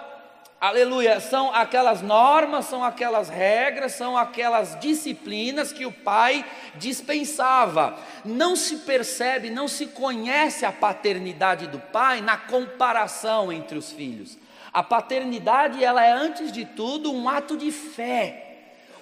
Aleluia, 0.61 1.21
são 1.21 1.55
aquelas 1.55 2.01
normas, 2.01 2.65
são 2.65 2.83
aquelas 2.83 3.29
regras, 3.29 3.93
são 3.93 4.17
aquelas 4.17 4.77
disciplinas 4.77 5.71
que 5.71 5.85
o 5.85 5.91
pai 5.91 6.43
dispensava. 6.75 7.97
Não 8.25 8.57
se 8.57 8.79
percebe, 8.79 9.49
não 9.49 9.69
se 9.69 9.85
conhece 9.85 10.65
a 10.65 10.71
paternidade 10.71 11.65
do 11.67 11.79
pai 11.79 12.19
na 12.19 12.35
comparação 12.35 13.53
entre 13.53 13.77
os 13.77 13.93
filhos. 13.93 14.37
A 14.73 14.83
paternidade, 14.83 15.81
ela 15.81 16.05
é 16.05 16.11
antes 16.11 16.51
de 16.51 16.65
tudo 16.65 17.09
um 17.09 17.29
ato 17.29 17.55
de 17.55 17.71
fé. 17.71 18.47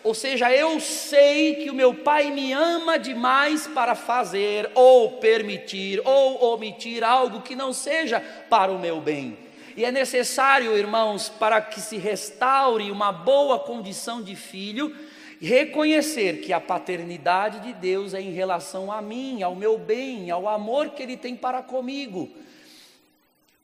Ou 0.03 0.13
seja, 0.13 0.51
eu 0.51 0.79
sei 0.79 1.55
que 1.55 1.71
o 1.71 1.73
meu 1.73 1.91
pai 1.91 2.29
me 2.29 2.53
ama 2.53 2.99
demais 2.99 3.65
para 3.65 3.95
fazer 3.95 4.69
ou 4.75 5.13
permitir 5.13 5.99
ou 6.05 6.53
omitir 6.53 7.03
algo 7.03 7.41
que 7.41 7.55
não 7.55 7.73
seja 7.73 8.19
para 8.47 8.71
o 8.71 8.77
meu 8.77 9.01
bem. 9.01 9.46
E 9.77 9.85
é 9.85 9.91
necessário, 9.91 10.75
irmãos, 10.75 11.29
para 11.29 11.61
que 11.61 11.79
se 11.79 11.97
restaure 11.97 12.89
uma 12.89 13.11
boa 13.11 13.59
condição 13.59 14.23
de 14.23 14.35
filho, 14.35 14.93
reconhecer 15.39 16.41
que 16.41 16.51
a 16.51 16.59
paternidade 16.59 17.59
de 17.59 17.73
Deus 17.73 18.15
é 18.15 18.19
em 18.19 18.31
relação 18.31 18.91
a 18.91 19.03
mim, 19.03 19.43
ao 19.43 19.55
meu 19.55 19.77
bem, 19.77 20.31
ao 20.31 20.49
amor 20.49 20.89
que 20.89 21.03
Ele 21.03 21.15
tem 21.15 21.35
para 21.35 21.61
comigo. 21.61 22.27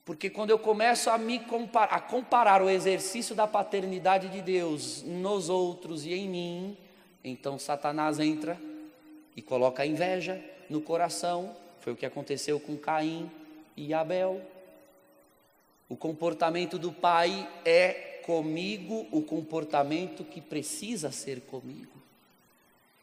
Porque 0.04 0.30
quando 0.30 0.50
eu 0.50 0.58
começo 0.58 1.10
a 1.10 1.18
me 1.18 1.40
comparar, 1.40 1.92
a 1.92 1.98
comparar 1.98 2.62
o 2.62 2.70
exercício 2.70 3.34
da 3.34 3.48
paternidade 3.48 4.28
de 4.28 4.40
Deus 4.40 5.02
nos 5.02 5.48
outros 5.48 6.06
e 6.06 6.14
em 6.14 6.28
mim, 6.28 6.76
então 7.24 7.58
Satanás 7.58 8.20
entra 8.20 8.56
e 9.34 9.42
coloca 9.42 9.82
a 9.82 9.86
inveja 9.86 10.40
no 10.70 10.80
coração. 10.80 11.56
Foi 11.80 11.92
o 11.92 11.96
que 11.96 12.06
aconteceu 12.06 12.60
com 12.60 12.76
Caim 12.76 13.28
e 13.76 13.92
Abel. 13.92 14.53
O 15.88 15.96
comportamento 15.96 16.78
do 16.78 16.92
pai 16.92 17.48
é 17.64 18.20
comigo 18.24 19.06
o 19.12 19.22
comportamento 19.22 20.24
que 20.24 20.40
precisa 20.40 21.12
ser 21.12 21.42
comigo, 21.42 21.92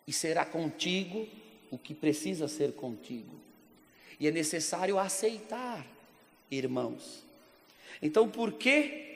e 0.08 0.12
será 0.12 0.44
contigo 0.44 1.28
o 1.70 1.78
que 1.78 1.94
precisa 1.94 2.48
ser 2.48 2.74
contigo. 2.74 3.40
E 4.20 4.28
é 4.28 4.32
necessário 4.32 4.98
aceitar, 4.98 5.86
irmãos. 6.50 7.24
Então, 8.02 8.28
por 8.28 8.54
que? 8.54 9.08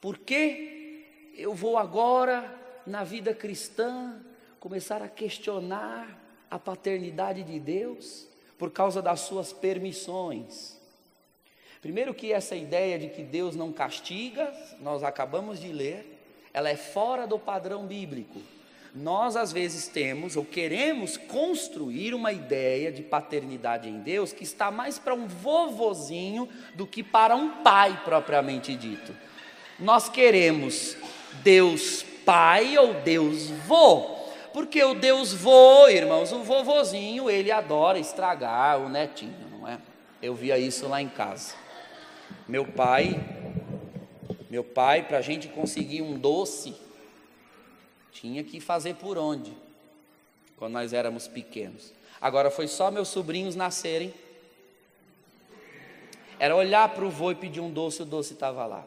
Por 0.00 0.18
que 0.18 1.04
eu 1.36 1.54
vou 1.54 1.76
agora 1.76 2.56
na 2.86 3.02
vida 3.02 3.34
cristã 3.34 4.20
começar 4.60 5.02
a 5.02 5.08
questionar 5.08 6.18
a 6.50 6.58
paternidade 6.58 7.42
de 7.42 7.58
Deus 7.58 8.26
por 8.56 8.70
causa 8.70 9.02
das 9.02 9.20
suas 9.20 9.52
permissões? 9.52 10.77
Primeiro 11.80 12.12
que 12.12 12.32
essa 12.32 12.56
ideia 12.56 12.98
de 12.98 13.08
que 13.08 13.22
Deus 13.22 13.54
não 13.54 13.72
castiga, 13.72 14.52
nós 14.80 15.02
acabamos 15.02 15.60
de 15.60 15.72
ler, 15.72 16.18
ela 16.52 16.68
é 16.68 16.76
fora 16.76 17.26
do 17.26 17.38
padrão 17.38 17.86
bíblico. 17.86 18.40
Nós 18.94 19.36
às 19.36 19.52
vezes 19.52 19.86
temos 19.86 20.36
ou 20.36 20.44
queremos 20.44 21.16
construir 21.16 22.14
uma 22.14 22.32
ideia 22.32 22.90
de 22.90 23.02
paternidade 23.02 23.88
em 23.88 24.00
Deus 24.00 24.32
que 24.32 24.42
está 24.42 24.70
mais 24.70 24.98
para 24.98 25.14
um 25.14 25.28
vovozinho 25.28 26.48
do 26.74 26.86
que 26.86 27.02
para 27.02 27.36
um 27.36 27.62
pai 27.62 28.00
propriamente 28.04 28.74
dito. 28.74 29.14
Nós 29.78 30.08
queremos 30.08 30.96
Deus 31.44 32.04
pai 32.24 32.76
ou 32.76 32.94
Deus 32.94 33.50
vô, 33.66 34.18
porque 34.52 34.82
o 34.82 34.94
Deus 34.94 35.32
vô, 35.32 35.86
irmãos, 35.88 36.32
o 36.32 36.42
vovozinho, 36.42 37.30
ele 37.30 37.52
adora 37.52 37.98
estragar 37.98 38.80
o 38.80 38.88
netinho, 38.88 39.48
não 39.50 39.68
é? 39.68 39.78
Eu 40.20 40.34
via 40.34 40.58
isso 40.58 40.88
lá 40.88 41.00
em 41.00 41.08
casa. 41.08 41.67
Meu 42.48 42.64
pai, 42.64 43.20
meu 44.48 44.64
pai, 44.64 45.06
para 45.06 45.18
a 45.18 45.20
gente 45.20 45.48
conseguir 45.48 46.00
um 46.00 46.18
doce, 46.18 46.74
tinha 48.10 48.42
que 48.42 48.58
fazer 48.58 48.94
por 48.94 49.18
onde? 49.18 49.52
Quando 50.56 50.72
nós 50.72 50.94
éramos 50.94 51.28
pequenos. 51.28 51.92
Agora 52.18 52.50
foi 52.50 52.66
só 52.66 52.90
meus 52.90 53.08
sobrinhos 53.08 53.54
nascerem. 53.54 54.14
Era 56.38 56.56
olhar 56.56 56.88
para 56.88 57.04
o 57.04 57.10
vô 57.10 57.30
e 57.30 57.34
pedir 57.34 57.60
um 57.60 57.70
doce, 57.70 58.00
o 58.00 58.06
doce 58.06 58.32
estava 58.32 58.64
lá. 58.64 58.86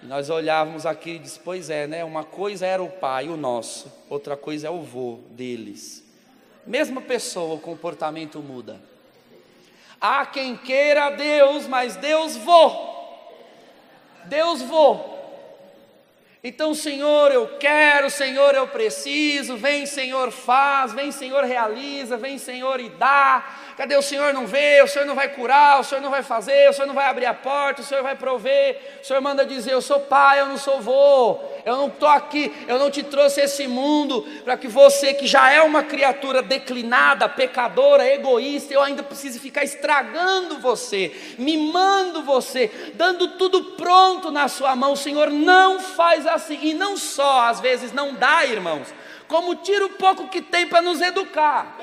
E 0.00 0.06
nós 0.06 0.30
olhávamos 0.30 0.86
aqui 0.86 1.10
e 1.10 1.18
disse, 1.18 1.40
pois 1.40 1.70
é, 1.70 1.88
né? 1.88 2.04
Uma 2.04 2.22
coisa 2.22 2.64
era 2.64 2.80
o 2.80 2.88
pai, 2.88 3.28
o 3.28 3.36
nosso, 3.36 3.92
outra 4.08 4.36
coisa 4.36 4.68
é 4.68 4.70
o 4.70 4.82
vô 4.82 5.18
deles. 5.30 6.04
Mesma 6.64 7.00
pessoa, 7.00 7.56
o 7.56 7.60
comportamento 7.60 8.38
muda. 8.40 8.80
Há 10.00 10.24
quem 10.26 10.56
queira 10.56 11.10
Deus, 11.10 11.66
mas 11.66 11.96
Deus 11.96 12.36
vou. 12.36 12.88
Deus 14.24 14.62
vou. 14.62 15.17
Então, 16.42 16.72
Senhor, 16.72 17.32
eu 17.32 17.58
quero, 17.58 18.08
Senhor, 18.08 18.54
eu 18.54 18.68
preciso, 18.68 19.56
vem, 19.56 19.86
Senhor, 19.86 20.30
faz, 20.30 20.92
vem, 20.92 21.10
Senhor, 21.10 21.42
realiza, 21.42 22.16
vem, 22.16 22.38
Senhor, 22.38 22.78
e 22.78 22.88
dá. 22.90 23.44
Cadê 23.78 23.96
o 23.96 24.02
Senhor 24.02 24.34
não 24.34 24.44
vê? 24.44 24.82
O 24.82 24.88
Senhor 24.88 25.04
não 25.04 25.14
vai 25.14 25.28
curar, 25.28 25.78
o 25.78 25.84
Senhor 25.84 26.00
não 26.00 26.10
vai 26.10 26.22
fazer, 26.22 26.68
o 26.68 26.72
Senhor 26.72 26.88
não 26.88 26.96
vai 26.96 27.06
abrir 27.06 27.26
a 27.26 27.32
porta, 27.32 27.80
o 27.80 27.84
Senhor 27.84 28.02
vai 28.02 28.16
prover. 28.16 28.98
O 29.00 29.06
Senhor 29.06 29.20
manda 29.20 29.46
dizer: 29.46 29.72
Eu 29.72 29.80
sou 29.80 30.00
pai, 30.00 30.40
eu 30.40 30.46
não 30.46 30.58
sou 30.58 30.80
vô. 30.80 31.38
Eu 31.64 31.76
não 31.76 31.86
estou 31.86 32.08
aqui, 32.08 32.52
eu 32.66 32.78
não 32.78 32.90
te 32.90 33.02
trouxe 33.02 33.40
esse 33.40 33.68
mundo 33.68 34.26
para 34.42 34.56
que 34.56 34.66
você, 34.66 35.14
que 35.14 35.26
já 35.26 35.52
é 35.52 35.60
uma 35.62 35.82
criatura 35.82 36.42
declinada, 36.42 37.28
pecadora, 37.28 38.06
egoísta, 38.06 38.72
eu 38.72 38.82
ainda 38.82 39.02
precise 39.02 39.38
ficar 39.38 39.62
estragando 39.62 40.58
você, 40.58 41.14
mimando 41.38 42.22
você, 42.22 42.70
dando 42.94 43.36
tudo 43.36 43.62
pronto 43.76 44.30
na 44.30 44.48
sua 44.48 44.74
mão. 44.74 44.92
O 44.92 44.96
Senhor 44.96 45.30
não 45.30 45.78
faz 45.78 46.26
assim, 46.34 46.58
e 46.62 46.74
não 46.74 46.96
só, 46.96 47.48
às 47.48 47.60
vezes 47.60 47.92
não 47.92 48.14
dá, 48.14 48.44
irmãos, 48.46 48.92
como 49.26 49.56
tira 49.56 49.86
o 49.86 49.90
pouco 49.90 50.28
que 50.28 50.40
tem 50.40 50.66
para 50.66 50.82
nos 50.82 51.00
educar. 51.00 51.76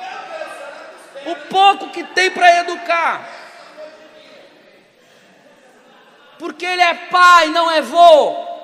O 1.25 1.35
pouco 1.47 1.89
que 1.89 2.03
tem 2.03 2.31
para 2.31 2.59
educar. 2.59 3.29
Porque 6.37 6.65
ele 6.65 6.81
é 6.81 6.93
pai, 6.93 7.47
não 7.49 7.71
é 7.71 7.81
vô 7.81 8.55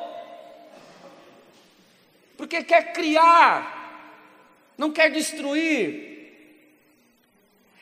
porque 2.42 2.64
quer 2.64 2.92
criar, 2.92 4.74
não 4.76 4.92
quer 4.92 5.12
destruir. 5.12 6.34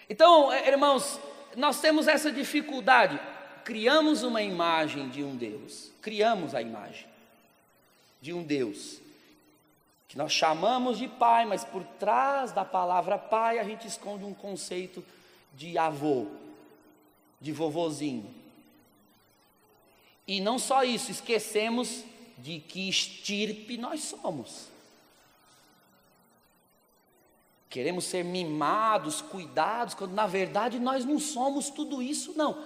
Então, 0.10 0.52
é, 0.52 0.68
irmãos, 0.68 1.18
nós 1.56 1.80
temos 1.80 2.10
essa 2.10 2.30
dificuldade. 2.30 3.18
Criamos 3.64 4.22
uma 4.22 4.41
imagem 4.41 5.08
de 5.08 5.24
um 5.24 5.34
Deus, 5.34 5.93
criamos 6.02 6.54
a 6.54 6.62
imagem 6.62 7.09
de 8.22 8.34
um 8.34 8.43
Deus 8.43 8.99
que 10.09 10.17
nós 10.17 10.32
chamamos 10.32 10.97
de 10.97 11.07
pai, 11.07 11.45
mas 11.45 11.63
por 11.63 11.84
trás 11.84 12.51
da 12.51 12.65
palavra 12.65 13.15
pai 13.15 13.59
a 13.59 13.63
gente 13.63 13.88
esconde 13.88 14.26
um 14.26 14.34
conceito 14.34 15.05
de 15.53 15.78
avô, 15.78 16.26
de 17.39 17.51
vovozinho. 17.51 18.28
E 20.28 20.41
não 20.41 20.57
só 20.57 20.84
isso, 20.84 21.11
esquecemos 21.11 22.03
de 22.39 22.59
que 22.59 22.89
estirpe 22.89 23.78
nós 23.78 24.01
somos. 24.01 24.67
Queremos 27.70 28.05
ser 28.05 28.26
mimados, 28.26 29.22
cuidados, 29.22 29.93
quando 29.93 30.13
na 30.13 30.26
verdade 30.26 30.80
nós 30.80 31.05
não 31.05 31.20
somos 31.20 31.70
tudo 31.70 32.01
isso, 32.01 32.34
não. 32.36 32.63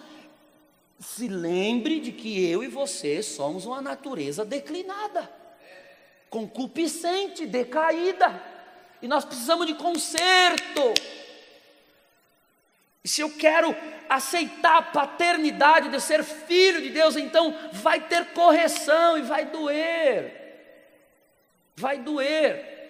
Se 0.97 1.27
lembre 1.27 1.99
de 1.99 2.13
que 2.13 2.41
eu 2.41 2.63
e 2.63 2.69
você 2.69 3.21
somos 3.21 3.65
uma 3.65 3.81
natureza 3.81 4.45
declinada, 4.45 5.42
concupiscente, 6.33 7.45
decaída, 7.45 8.41
e 9.03 9.07
nós 9.07 9.23
precisamos 9.23 9.67
de 9.67 9.75
conserto. 9.75 10.95
E 13.03 13.07
se 13.07 13.21
eu 13.21 13.37
quero 13.37 13.75
aceitar 14.09 14.77
a 14.77 14.81
paternidade 14.81 15.89
de 15.89 16.01
ser 16.01 16.23
filho 16.23 16.81
de 16.81 16.89
Deus, 16.89 17.15
então 17.17 17.55
vai 17.73 18.07
ter 18.07 18.33
correção 18.33 19.15
e 19.15 19.21
vai 19.21 19.45
doer. 19.45 20.81
Vai 21.75 21.99
doer. 21.99 22.89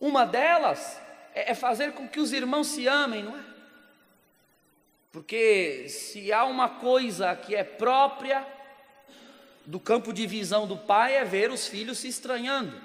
Uma 0.00 0.26
delas 0.26 1.00
é, 1.32 1.52
é 1.52 1.54
fazer 1.54 1.92
com 1.92 2.08
que 2.08 2.18
os 2.18 2.32
irmãos 2.32 2.66
se 2.66 2.88
amem, 2.88 3.22
não 3.22 3.38
é? 3.38 3.44
Porque 5.12 5.88
se 5.88 6.32
há 6.32 6.44
uma 6.44 6.68
coisa 6.68 7.36
que 7.36 7.54
é 7.54 7.62
própria 7.62 8.53
do 9.66 9.80
campo 9.80 10.12
de 10.12 10.26
visão 10.26 10.66
do 10.66 10.76
pai 10.76 11.16
é 11.16 11.24
ver 11.24 11.50
os 11.50 11.66
filhos 11.66 11.98
se 11.98 12.08
estranhando. 12.08 12.80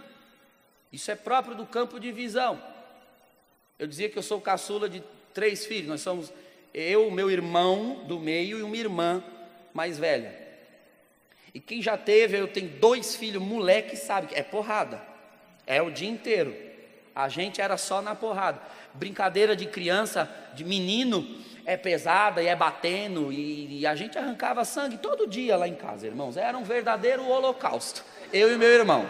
Isso 0.91 1.11
é 1.11 1.15
próprio 1.15 1.55
do 1.55 1.65
campo 1.65 1.99
de 1.99 2.11
visão. 2.11 2.61
Eu 3.77 3.87
dizia 3.87 4.09
que 4.09 4.17
eu 4.17 4.23
sou 4.23 4.41
caçula 4.41 4.89
de 4.89 5.03
três 5.33 5.65
filhos. 5.65 5.87
Nós 5.87 6.01
somos 6.01 6.33
eu, 6.73 7.09
meu 7.11 7.29
irmão 7.29 8.03
do 8.05 8.19
meio 8.19 8.59
e 8.59 8.63
uma 8.63 8.77
irmã 8.77 9.23
mais 9.73 9.97
velha. 9.97 10.35
E 11.53 11.59
quem 11.59 11.81
já 11.81 11.97
teve, 11.97 12.37
eu 12.37 12.47
tenho 12.47 12.69
dois 12.69 13.15
filhos, 13.15 13.41
moleque, 13.41 13.95
sabe 13.95 14.27
que 14.27 14.35
é 14.35 14.43
porrada. 14.43 15.01
É 15.65 15.81
o 15.81 15.91
dia 15.91 16.09
inteiro. 16.09 16.55
A 17.15 17.27
gente 17.27 17.59
era 17.59 17.77
só 17.77 18.01
na 18.01 18.15
porrada. 18.15 18.61
Brincadeira 18.93 19.55
de 19.55 19.65
criança, 19.65 20.29
de 20.53 20.63
menino, 20.63 21.27
é 21.69 21.77
pesada 21.77 22.41
e 22.41 22.47
é 22.47 22.55
batendo, 22.55 23.31
e, 23.31 23.81
e 23.81 23.85
a 23.85 23.93
gente 23.93 24.17
arrancava 24.17 24.65
sangue 24.65 24.97
todo 24.97 25.27
dia 25.27 25.55
lá 25.55 25.67
em 25.67 25.75
casa, 25.75 26.07
irmãos. 26.07 26.35
Era 26.35 26.57
um 26.57 26.63
verdadeiro 26.63 27.23
holocausto. 27.23 28.03
Eu 28.33 28.51
e 28.51 28.57
meu 28.57 28.69
irmão. 28.69 29.07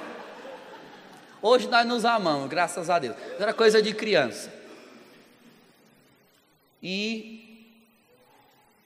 Hoje 1.42 1.70
nós 1.70 1.88
nos 1.88 2.04
amamos, 2.04 2.50
graças 2.50 2.90
a 2.90 3.00
Deus. 3.00 3.16
Era 3.40 3.54
coisa 3.54 3.82
de 3.82 3.94
criança. 3.94 4.52
E 6.84 7.72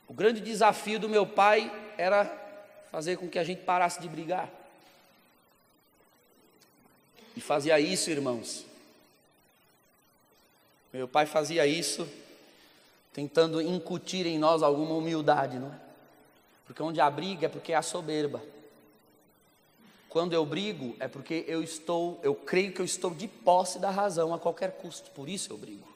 o 0.08 0.14
grande 0.14 0.40
desafio 0.40 1.00
do 1.00 1.10
meu 1.10 1.26
pai 1.26 1.72
era 1.98 2.32
fazer 2.92 3.18
com 3.18 3.28
que 3.28 3.40
a 3.40 3.44
gente 3.44 3.64
parasse 3.64 4.00
de 4.00 4.08
brigar. 4.08 4.52
E 7.36 7.42
fazia 7.42 7.80
isso, 7.80 8.12
irmãos. 8.12 8.68
Meu 10.94 11.08
pai 11.08 11.26
fazia 11.26 11.66
isso 11.66 12.08
tentando 13.14 13.62
incutir 13.62 14.26
em 14.26 14.40
nós 14.40 14.64
alguma 14.64 14.96
humildade, 14.96 15.60
não 15.60 15.68
é? 15.68 15.80
Porque 16.66 16.82
onde 16.82 17.00
há 17.00 17.10
briga 17.10 17.46
é 17.46 17.50
porque 17.50 17.74
há 17.74 17.82
soberba. 17.82 18.42
Quando 20.10 20.34
eu 20.34 20.46
brigo 20.46 20.96
é 21.00 21.08
porque 21.08 21.46
eu 21.48 21.64
estou, 21.64 22.20
eu 22.24 22.36
creio 22.36 22.72
que 22.72 22.82
eu 22.82 22.86
estou 22.86 23.12
de 23.12 23.28
posse 23.28 23.80
da 23.80 23.90
razão 23.90 24.34
a 24.34 24.40
qualquer 24.40 24.74
custo, 24.74 25.12
por 25.12 25.30
isso 25.30 25.52
eu 25.52 25.58
brigo. 25.58 25.88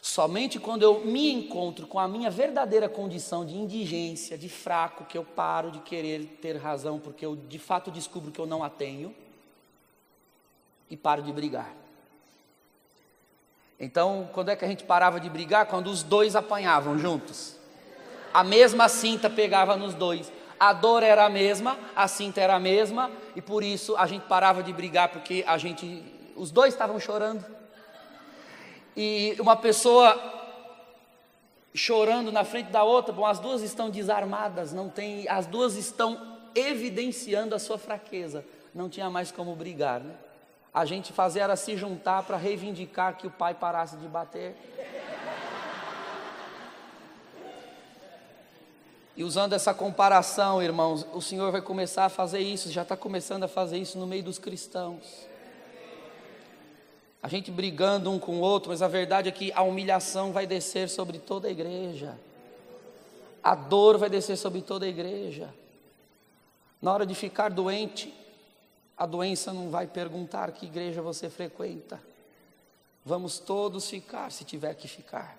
Somente 0.00 0.58
quando 0.58 0.82
eu 0.82 1.00
me 1.00 1.32
encontro 1.32 1.86
com 1.86 1.98
a 1.98 2.06
minha 2.06 2.30
verdadeira 2.30 2.88
condição 2.90 3.44
de 3.44 3.56
indigência, 3.56 4.36
de 4.36 4.50
fraco, 4.50 5.06
que 5.06 5.16
eu 5.16 5.24
paro 5.24 5.70
de 5.70 5.80
querer 5.80 6.26
ter 6.42 6.56
razão, 6.56 6.98
porque 6.98 7.24
eu 7.24 7.34
de 7.34 7.58
fato 7.58 7.90
descubro 7.90 8.30
que 8.30 8.38
eu 8.38 8.46
não 8.46 8.62
a 8.62 8.68
tenho, 8.68 9.14
e 10.90 10.96
paro 10.96 11.22
de 11.22 11.32
brigar. 11.32 11.83
Então, 13.78 14.28
quando 14.32 14.50
é 14.50 14.56
que 14.56 14.64
a 14.64 14.68
gente 14.68 14.84
parava 14.84 15.18
de 15.18 15.28
brigar? 15.28 15.66
Quando 15.66 15.88
os 15.88 16.02
dois 16.02 16.36
apanhavam 16.36 16.98
juntos. 16.98 17.56
A 18.32 18.44
mesma 18.44 18.88
cinta 18.88 19.28
pegava 19.28 19.76
nos 19.76 19.94
dois. 19.94 20.32
A 20.58 20.72
dor 20.72 21.02
era 21.02 21.26
a 21.26 21.28
mesma, 21.28 21.76
a 21.94 22.06
cinta 22.06 22.40
era 22.40 22.54
a 22.54 22.60
mesma, 22.60 23.10
e 23.34 23.42
por 23.42 23.62
isso 23.62 23.96
a 23.96 24.06
gente 24.06 24.22
parava 24.22 24.62
de 24.62 24.72
brigar 24.72 25.08
porque 25.08 25.44
a 25.46 25.58
gente, 25.58 26.02
os 26.36 26.50
dois 26.50 26.72
estavam 26.72 26.98
chorando 26.98 27.44
e 28.96 29.36
uma 29.40 29.56
pessoa 29.56 30.32
chorando 31.74 32.30
na 32.30 32.44
frente 32.44 32.70
da 32.70 32.84
outra, 32.84 33.12
bom, 33.12 33.26
as 33.26 33.40
duas 33.40 33.62
estão 33.62 33.90
desarmadas, 33.90 34.72
não 34.72 34.88
tem, 34.88 35.28
as 35.28 35.46
duas 35.46 35.74
estão 35.74 36.38
evidenciando 36.54 37.54
a 37.54 37.58
sua 37.58 37.78
fraqueza, 37.78 38.44
não 38.72 38.88
tinha 38.88 39.10
mais 39.10 39.32
como 39.32 39.54
brigar, 39.56 40.00
né? 40.00 40.14
A 40.74 40.84
gente 40.84 41.12
fazia 41.12 41.44
era 41.44 41.56
se 41.56 41.76
juntar 41.76 42.24
para 42.24 42.36
reivindicar 42.36 43.16
que 43.16 43.26
o 43.26 43.30
pai 43.30 43.54
parasse 43.54 43.96
de 43.96 44.08
bater. 44.08 44.56
E 49.16 49.22
usando 49.22 49.52
essa 49.52 49.72
comparação, 49.72 50.60
irmãos, 50.60 51.06
o 51.14 51.22
Senhor 51.22 51.52
vai 51.52 51.62
começar 51.62 52.06
a 52.06 52.08
fazer 52.08 52.40
isso, 52.40 52.72
já 52.72 52.82
está 52.82 52.96
começando 52.96 53.44
a 53.44 53.48
fazer 53.48 53.78
isso 53.78 53.96
no 53.96 54.06
meio 54.06 54.24
dos 54.24 54.38
cristãos 54.38 55.32
a 57.24 57.28
gente 57.28 57.50
brigando 57.50 58.10
um 58.10 58.18
com 58.18 58.36
o 58.36 58.40
outro, 58.40 58.68
mas 58.68 58.82
a 58.82 58.86
verdade 58.86 59.30
é 59.30 59.32
que 59.32 59.50
a 59.54 59.62
humilhação 59.62 60.30
vai 60.30 60.46
descer 60.46 60.90
sobre 60.90 61.18
toda 61.18 61.48
a 61.48 61.50
igreja, 61.50 62.18
a 63.42 63.54
dor 63.54 63.96
vai 63.96 64.10
descer 64.10 64.36
sobre 64.36 64.60
toda 64.60 64.84
a 64.84 64.88
igreja. 64.90 65.48
Na 66.82 66.92
hora 66.92 67.06
de 67.06 67.14
ficar 67.14 67.48
doente, 67.48 68.12
a 68.96 69.06
doença 69.06 69.52
não 69.52 69.70
vai 69.70 69.86
perguntar 69.86 70.52
que 70.52 70.66
igreja 70.66 71.02
você 71.02 71.28
frequenta. 71.28 72.00
Vamos 73.04 73.38
todos 73.38 73.88
ficar, 73.88 74.30
se 74.30 74.44
tiver 74.44 74.74
que 74.74 74.88
ficar. 74.88 75.36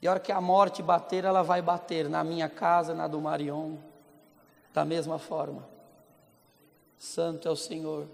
E 0.00 0.06
a 0.06 0.10
hora 0.10 0.20
que 0.20 0.32
a 0.32 0.40
morte 0.40 0.82
bater, 0.82 1.24
ela 1.24 1.42
vai 1.42 1.60
bater 1.60 2.08
na 2.08 2.22
minha 2.22 2.48
casa, 2.48 2.94
na 2.94 3.08
do 3.08 3.20
Marion, 3.20 3.76
da 4.72 4.84
mesma 4.84 5.18
forma. 5.18 5.66
Santo 6.98 7.48
é 7.48 7.50
o 7.50 7.56
Senhor. 7.56 8.06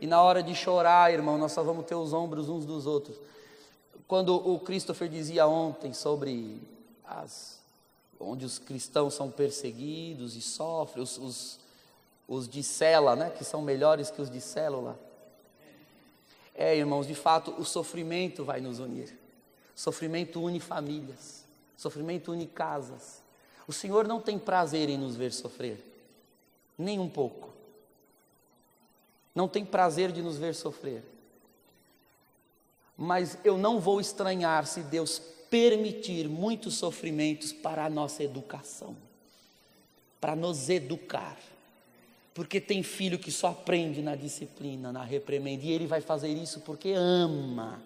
E 0.00 0.06
na 0.06 0.22
hora 0.22 0.42
de 0.42 0.54
chorar, 0.54 1.12
irmão, 1.12 1.38
nós 1.38 1.52
só 1.52 1.62
vamos 1.62 1.86
ter 1.86 1.94
os 1.94 2.12
ombros 2.12 2.48
uns 2.48 2.64
dos 2.64 2.86
outros. 2.86 3.16
Quando 4.06 4.34
o 4.36 4.60
Christopher 4.60 5.08
dizia 5.08 5.46
ontem 5.46 5.92
sobre 5.92 6.60
as 7.04 7.56
onde 8.18 8.44
os 8.44 8.58
cristãos 8.58 9.14
são 9.14 9.30
perseguidos 9.30 10.36
e 10.36 10.40
sofrem, 10.40 11.02
os, 11.02 11.18
os, 11.18 11.58
os 12.28 12.48
de 12.48 12.62
cela, 12.62 13.14
né, 13.14 13.30
que 13.30 13.44
são 13.44 13.62
melhores 13.62 14.10
que 14.10 14.20
os 14.20 14.30
de 14.30 14.40
célula. 14.40 14.98
É, 16.54 16.76
irmãos, 16.76 17.06
de 17.06 17.14
fato, 17.14 17.54
o 17.58 17.64
sofrimento 17.64 18.44
vai 18.44 18.60
nos 18.60 18.78
unir. 18.78 19.16
Sofrimento 19.74 20.42
une 20.42 20.58
famílias, 20.58 21.44
sofrimento 21.76 22.32
une 22.32 22.46
casas. 22.46 23.22
O 23.68 23.72
Senhor 23.72 24.06
não 24.08 24.20
tem 24.20 24.38
prazer 24.38 24.88
em 24.88 24.96
nos 24.96 25.16
ver 25.16 25.32
sofrer, 25.32 25.84
nem 26.78 26.98
um 26.98 27.08
pouco 27.08 27.56
não 29.36 29.46
tem 29.46 29.66
prazer 29.66 30.10
de 30.10 30.22
nos 30.22 30.38
ver 30.38 30.54
sofrer. 30.54 31.04
Mas 32.96 33.36
eu 33.44 33.58
não 33.58 33.78
vou 33.78 34.00
estranhar 34.00 34.66
se 34.66 34.80
Deus 34.80 35.20
permitir 35.50 36.26
muitos 36.26 36.76
sofrimentos 36.76 37.52
para 37.52 37.84
a 37.84 37.90
nossa 37.90 38.24
educação, 38.24 38.96
para 40.18 40.34
nos 40.34 40.70
educar. 40.70 41.36
Porque 42.36 42.60
tem 42.60 42.82
filho 42.82 43.18
que 43.18 43.32
só 43.32 43.48
aprende 43.48 44.02
na 44.02 44.14
disciplina, 44.14 44.92
na 44.92 45.02
reprimenda, 45.02 45.64
e 45.64 45.72
ele 45.72 45.86
vai 45.86 46.00
fazer 46.00 46.28
isso 46.28 46.60
porque 46.60 46.92
ama, 46.92 47.82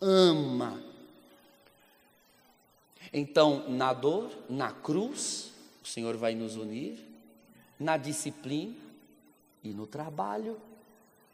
ama. 0.00 0.82
Então, 3.12 3.68
na 3.68 3.92
dor, 3.92 4.30
na 4.48 4.70
cruz, 4.70 5.50
o 5.84 5.86
Senhor 5.86 6.16
vai 6.16 6.34
nos 6.34 6.56
unir, 6.56 6.96
na 7.78 7.96
disciplina 7.96 8.76
e 9.64 9.70
no 9.70 9.86
trabalho 9.86 10.56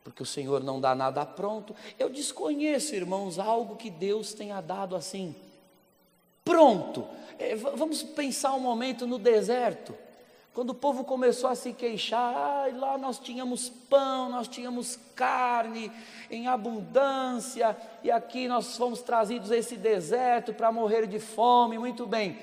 porque 0.09 0.23
o 0.23 0.27
Senhor 0.27 0.65
não 0.65 0.81
dá 0.81 0.95
nada 0.95 1.27
pronto. 1.27 1.77
Eu 1.99 2.09
desconheço, 2.09 2.95
irmãos, 2.95 3.39
algo 3.39 3.77
que 3.77 3.91
Deus 3.91 4.33
tenha 4.33 4.59
dado 4.63 4.97
assim, 4.97 5.37
pronto. 6.43 7.07
É, 7.39 7.55
vamos 7.55 8.03
pensar 8.03 8.55
um 8.55 8.61
momento 8.61 9.07
no 9.07 9.19
deserto. 9.19 9.95
Quando 10.59 10.71
o 10.71 10.75
povo 10.75 11.05
começou 11.05 11.49
a 11.49 11.55
se 11.55 11.73
queixar, 11.73 12.35
ah, 12.35 12.67
lá 12.77 12.99
nós 12.99 13.21
tínhamos 13.21 13.69
pão, 13.89 14.29
nós 14.29 14.49
tínhamos 14.49 14.99
carne 15.15 15.89
em 16.29 16.49
abundância, 16.49 17.77
e 18.03 18.11
aqui 18.11 18.49
nós 18.49 18.77
fomos 18.77 19.01
trazidos 19.01 19.53
a 19.53 19.57
esse 19.57 19.77
deserto 19.77 20.53
para 20.53 20.73
morrer 20.73 21.07
de 21.07 21.21
fome, 21.21 21.79
muito 21.79 22.07
bem. 22.07 22.37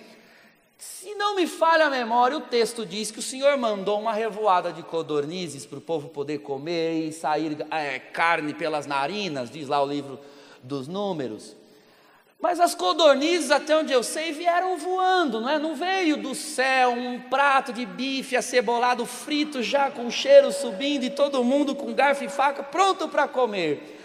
Se 0.77 1.13
não 1.15 1.35
me 1.35 1.45
falha 1.45 1.87
a 1.87 1.89
memória, 1.89 2.37
o 2.37 2.41
texto 2.41 2.85
diz 2.85 3.11
que 3.11 3.19
o 3.19 3.21
Senhor 3.21 3.57
mandou 3.57 3.99
uma 3.99 4.13
revoada 4.13 4.71
de 4.71 4.81
codornizes 4.81 5.65
para 5.65 5.79
o 5.79 5.81
povo 5.81 6.07
poder 6.07 6.37
comer 6.37 7.09
e 7.09 7.11
sair 7.11 7.67
é, 7.69 7.99
carne 7.99 8.53
pelas 8.53 8.85
narinas, 8.85 9.51
diz 9.51 9.67
lá 9.67 9.83
o 9.83 9.85
livro 9.85 10.17
dos 10.63 10.87
Números. 10.87 11.53
Mas 12.47 12.59
as 12.59 12.75
codornizes, 12.75 13.49
até 13.49 13.75
onde 13.75 13.91
eu 13.91 14.03
sei, 14.03 14.31
vieram 14.31 14.77
voando, 14.77 15.41
não 15.41 15.49
é? 15.49 15.57
Não 15.57 15.73
veio 15.73 16.15
do 16.15 16.35
céu 16.35 16.91
um 16.91 17.19
prato 17.19 17.73
de 17.73 17.87
bife 17.87 18.37
acebolado 18.37 19.03
frito 19.03 19.63
já 19.63 19.89
com 19.89 20.11
cheiro 20.11 20.51
subindo 20.51 21.03
e 21.03 21.09
todo 21.09 21.43
mundo 21.43 21.73
com 21.73 21.91
garfo 21.91 22.23
e 22.23 22.29
faca 22.29 22.61
pronto 22.61 23.07
para 23.07 23.27
comer. 23.27 23.99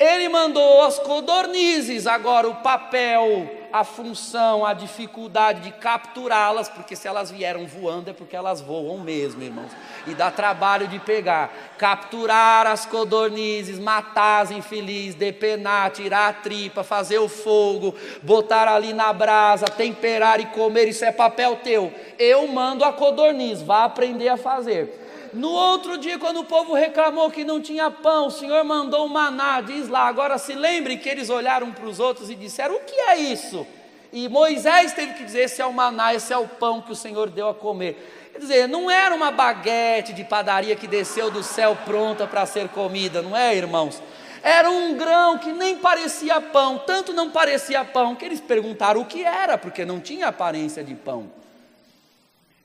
Ele 0.00 0.30
mandou 0.30 0.80
as 0.80 0.98
codornizes, 0.98 2.06
agora 2.06 2.48
o 2.48 2.54
papel, 2.54 3.50
a 3.70 3.84
função, 3.84 4.64
a 4.64 4.72
dificuldade 4.72 5.60
de 5.60 5.72
capturá-las, 5.72 6.70
porque 6.70 6.96
se 6.96 7.06
elas 7.06 7.30
vieram 7.30 7.66
voando 7.66 8.08
é 8.08 8.14
porque 8.14 8.34
elas 8.34 8.62
voam 8.62 8.96
mesmo, 8.96 9.42
irmãos. 9.42 9.70
E 10.06 10.14
dá 10.14 10.30
trabalho 10.30 10.88
de 10.88 10.98
pegar, 10.98 11.52
capturar 11.76 12.66
as 12.66 12.86
codornizes, 12.86 13.78
matar 13.78 14.44
as 14.44 14.50
infelizes, 14.50 15.14
depenar, 15.16 15.90
tirar 15.90 16.30
a 16.30 16.32
tripa, 16.32 16.82
fazer 16.82 17.18
o 17.18 17.28
fogo, 17.28 17.94
botar 18.22 18.68
ali 18.68 18.94
na 18.94 19.12
brasa, 19.12 19.66
temperar 19.66 20.40
e 20.40 20.46
comer, 20.46 20.88
isso 20.88 21.04
é 21.04 21.12
papel 21.12 21.56
teu. 21.56 21.92
Eu 22.18 22.48
mando 22.48 22.86
a 22.86 22.92
codorniz, 22.94 23.60
vá 23.60 23.84
aprender 23.84 24.28
a 24.28 24.38
fazer. 24.38 24.99
No 25.32 25.50
outro 25.50 25.96
dia, 25.96 26.18
quando 26.18 26.40
o 26.40 26.44
povo 26.44 26.74
reclamou 26.74 27.30
que 27.30 27.44
não 27.44 27.60
tinha 27.60 27.90
pão, 27.90 28.26
o 28.26 28.30
Senhor 28.30 28.64
mandou 28.64 29.06
um 29.06 29.08
maná, 29.08 29.60
diz 29.60 29.88
lá. 29.88 30.06
Agora 30.06 30.38
se 30.38 30.54
lembre 30.54 30.96
que 30.96 31.08
eles 31.08 31.30
olharam 31.30 31.70
para 31.70 31.86
os 31.86 32.00
outros 32.00 32.30
e 32.30 32.34
disseram: 32.34 32.74
O 32.74 32.80
que 32.80 32.94
é 32.94 33.16
isso? 33.16 33.66
E 34.12 34.28
Moisés 34.28 34.92
teve 34.92 35.14
que 35.14 35.24
dizer: 35.24 35.42
Esse 35.42 35.62
é 35.62 35.66
o 35.66 35.72
maná, 35.72 36.12
esse 36.14 36.32
é 36.32 36.36
o 36.36 36.48
pão 36.48 36.82
que 36.82 36.90
o 36.90 36.96
Senhor 36.96 37.30
deu 37.30 37.48
a 37.48 37.54
comer. 37.54 38.30
Quer 38.32 38.38
dizer, 38.38 38.68
não 38.68 38.90
era 38.90 39.14
uma 39.14 39.30
baguete 39.30 40.12
de 40.12 40.24
padaria 40.24 40.76
que 40.76 40.86
desceu 40.86 41.30
do 41.30 41.42
céu 41.42 41.76
pronta 41.84 42.26
para 42.26 42.46
ser 42.46 42.68
comida, 42.68 43.20
não 43.20 43.36
é, 43.36 43.54
irmãos? 43.54 44.00
Era 44.42 44.70
um 44.70 44.96
grão 44.96 45.36
que 45.36 45.52
nem 45.52 45.76
parecia 45.76 46.40
pão, 46.40 46.78
tanto 46.78 47.12
não 47.12 47.30
parecia 47.30 47.84
pão 47.84 48.14
que 48.14 48.24
eles 48.24 48.40
perguntaram 48.40 49.00
o 49.00 49.04
que 49.04 49.22
era, 49.22 49.58
porque 49.58 49.84
não 49.84 50.00
tinha 50.00 50.28
aparência 50.28 50.82
de 50.82 50.94
pão. 50.94 51.30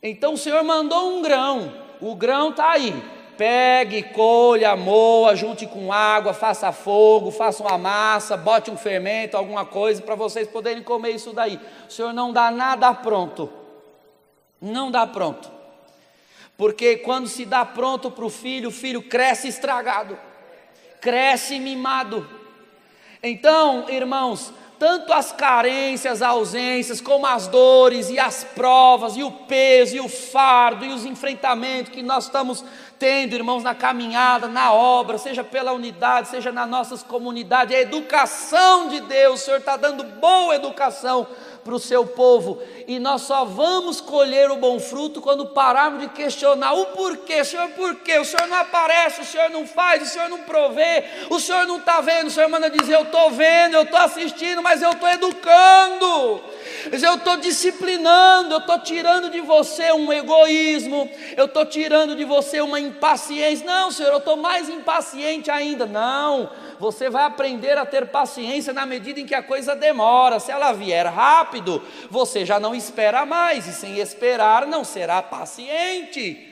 Então 0.01 0.33
o 0.33 0.37
Senhor 0.37 0.63
mandou 0.63 1.17
um 1.17 1.21
grão, 1.21 1.73
o 2.01 2.15
grão 2.15 2.49
está 2.49 2.71
aí. 2.71 3.03
Pegue, 3.37 4.03
colha, 4.03 4.75
moa, 4.77 5.35
junte 5.35 5.65
com 5.67 5.91
água, 5.91 6.33
faça 6.33 6.71
fogo, 6.71 7.31
faça 7.31 7.61
uma 7.61 7.77
massa, 7.77 8.37
bote 8.37 8.71
um 8.71 8.77
fermento, 8.77 9.35
alguma 9.35 9.65
coisa 9.65 10.01
para 10.01 10.15
vocês 10.15 10.47
poderem 10.47 10.81
comer 10.81 11.11
isso 11.11 11.33
daí. 11.33 11.59
O 11.87 11.91
Senhor 11.91 12.13
não 12.13 12.31
dá 12.31 12.49
nada 12.49 12.93
pronto. 12.93 13.51
Não 14.61 14.89
dá 14.89 15.05
pronto. 15.05 15.51
Porque 16.57 16.97
quando 16.97 17.27
se 17.27 17.45
dá 17.45 17.65
pronto 17.65 18.09
para 18.09 18.25
o 18.25 18.29
filho, 18.29 18.69
o 18.69 18.71
filho 18.71 19.01
cresce 19.01 19.49
estragado, 19.49 20.17
cresce 21.01 21.59
mimado. 21.59 22.27
Então, 23.21 23.89
irmãos, 23.89 24.53
tanto 24.85 25.11
as 25.11 25.31
carências, 25.31 26.21
as 26.21 26.21
ausências, 26.21 27.01
como 27.01 27.25
as 27.25 27.47
dores 27.47 28.11
e 28.11 28.19
as 28.19 28.43
provas, 28.43 29.17
e 29.17 29.23
o 29.23 29.31
peso, 29.31 29.95
e 29.95 29.99
o 29.99 30.07
fardo, 30.07 30.85
e 30.85 30.89
os 30.89 31.05
enfrentamentos 31.05 31.91
que 31.91 32.03
nós 32.03 32.25
estamos 32.25 32.63
tendo, 32.99 33.33
irmãos, 33.33 33.63
na 33.63 33.73
caminhada, 33.73 34.47
na 34.47 34.71
obra, 34.71 35.17
seja 35.17 35.43
pela 35.43 35.73
unidade, 35.73 36.27
seja 36.27 36.51
nas 36.51 36.69
nossas 36.69 37.01
comunidades, 37.01 37.75
a 37.75 37.81
educação 37.81 38.87
de 38.87 38.99
Deus, 38.99 39.41
o 39.41 39.45
Senhor 39.45 39.57
está 39.57 39.75
dando 39.75 40.03
boa 40.03 40.53
educação 40.53 41.25
para 41.65 41.73
o 41.73 41.79
seu 41.79 42.05
povo, 42.05 42.61
e 42.87 42.99
nós 42.99 43.23
só 43.23 43.43
vamos 43.43 43.99
colher 43.99 44.51
o 44.51 44.57
bom 44.57 44.79
fruto 44.79 45.19
quando 45.19 45.47
pararmos 45.47 45.99
de 45.99 46.09
questionar 46.09 46.73
o 46.73 46.85
porquê, 46.85 47.43
Senhor, 47.43 47.67
por 47.69 47.95
quê? 47.95 48.19
O 48.19 48.23
Senhor 48.23 48.47
não 48.47 48.57
aparece, 48.57 49.21
o 49.21 49.25
Senhor 49.25 49.49
não 49.49 49.65
faz, 49.65 50.03
o 50.03 50.05
Senhor 50.05 50.29
não 50.29 50.43
provê, 50.43 51.03
o 51.27 51.39
Senhor 51.39 51.65
não 51.65 51.77
está 51.77 52.01
vendo, 52.01 52.27
o 52.27 52.29
Senhor 52.29 52.47
manda 52.49 52.69
dizer: 52.69 52.93
Eu 52.93 53.01
estou 53.01 53.31
vendo, 53.31 53.73
eu 53.73 53.81
estou 53.81 53.99
assistindo, 53.99 54.61
mas 54.61 54.83
eu 54.83 54.91
estou 54.91 55.09
educando, 55.09 56.39
eu 56.91 57.15
estou 57.15 57.37
disciplinando, 57.37 58.53
eu 58.53 58.59
estou 58.59 58.79
tirando 58.79 59.29
de 59.29 59.41
você 59.41 59.91
um 59.91 60.11
egoísmo, 60.11 61.09
eu 61.35 61.45
estou 61.45 61.65
tirando 61.65 62.15
de 62.15 62.23
você 62.23 62.61
uma 62.61 62.79
impaciência. 62.79 63.65
Não, 63.65 63.91
Senhor, 63.91 64.11
eu 64.11 64.17
estou 64.19 64.37
mais 64.37 64.69
impaciente 64.69 65.49
ainda. 65.49 65.85
Não, 65.85 66.49
você 66.79 67.09
vai 67.09 67.23
aprender 67.23 67.77
a 67.77 67.85
ter 67.85 68.07
paciência 68.07 68.73
na 68.73 68.85
medida 68.85 69.19
em 69.19 69.25
que 69.25 69.35
a 69.35 69.43
coisa 69.43 69.75
demora. 69.75 70.39
Se 70.39 70.51
ela 70.51 70.73
vier 70.73 71.07
rápido, 71.07 71.81
você 72.09 72.45
já 72.45 72.59
não 72.59 72.75
espera 72.75 73.25
mais, 73.25 73.67
e 73.67 73.73
sem 73.73 73.99
esperar 73.99 74.67
não 74.67 74.83
será 74.83 75.21
paciente. 75.21 76.51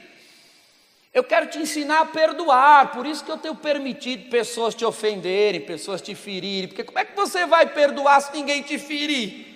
Eu 1.14 1.24
quero 1.24 1.46
te 1.46 1.60
ensinar 1.60 2.00
a 2.00 2.06
perdoar, 2.06 2.92
por 2.92 3.06
isso 3.06 3.24
que 3.24 3.32
eu 3.32 3.38
tenho 3.38 3.54
permitido 3.54 4.32
pessoas 4.32 4.74
te 4.74 4.84
ofenderem, 4.84 5.62
pessoas 5.62 6.02
te 6.02 6.16
ferirem, 6.16 6.68
porque 6.68 6.84
como 6.84 6.98
é 6.98 7.06
que 7.06 7.16
você 7.16 7.46
vai 7.46 7.68
perdoar 7.68 8.20
se 8.20 8.34
ninguém 8.34 8.64
te 8.64 8.80
ferir? 8.80 9.53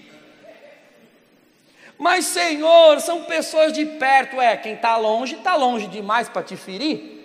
Mas, 1.97 2.25
Senhor, 2.25 2.99
são 3.01 3.23
pessoas 3.23 3.73
de 3.73 3.85
perto, 3.85 4.39
é, 4.39 4.55
quem 4.55 4.73
está 4.73 4.97
longe, 4.97 5.35
está 5.35 5.55
longe 5.55 5.87
demais 5.87 6.29
para 6.29 6.43
te 6.43 6.55
ferir. 6.55 7.17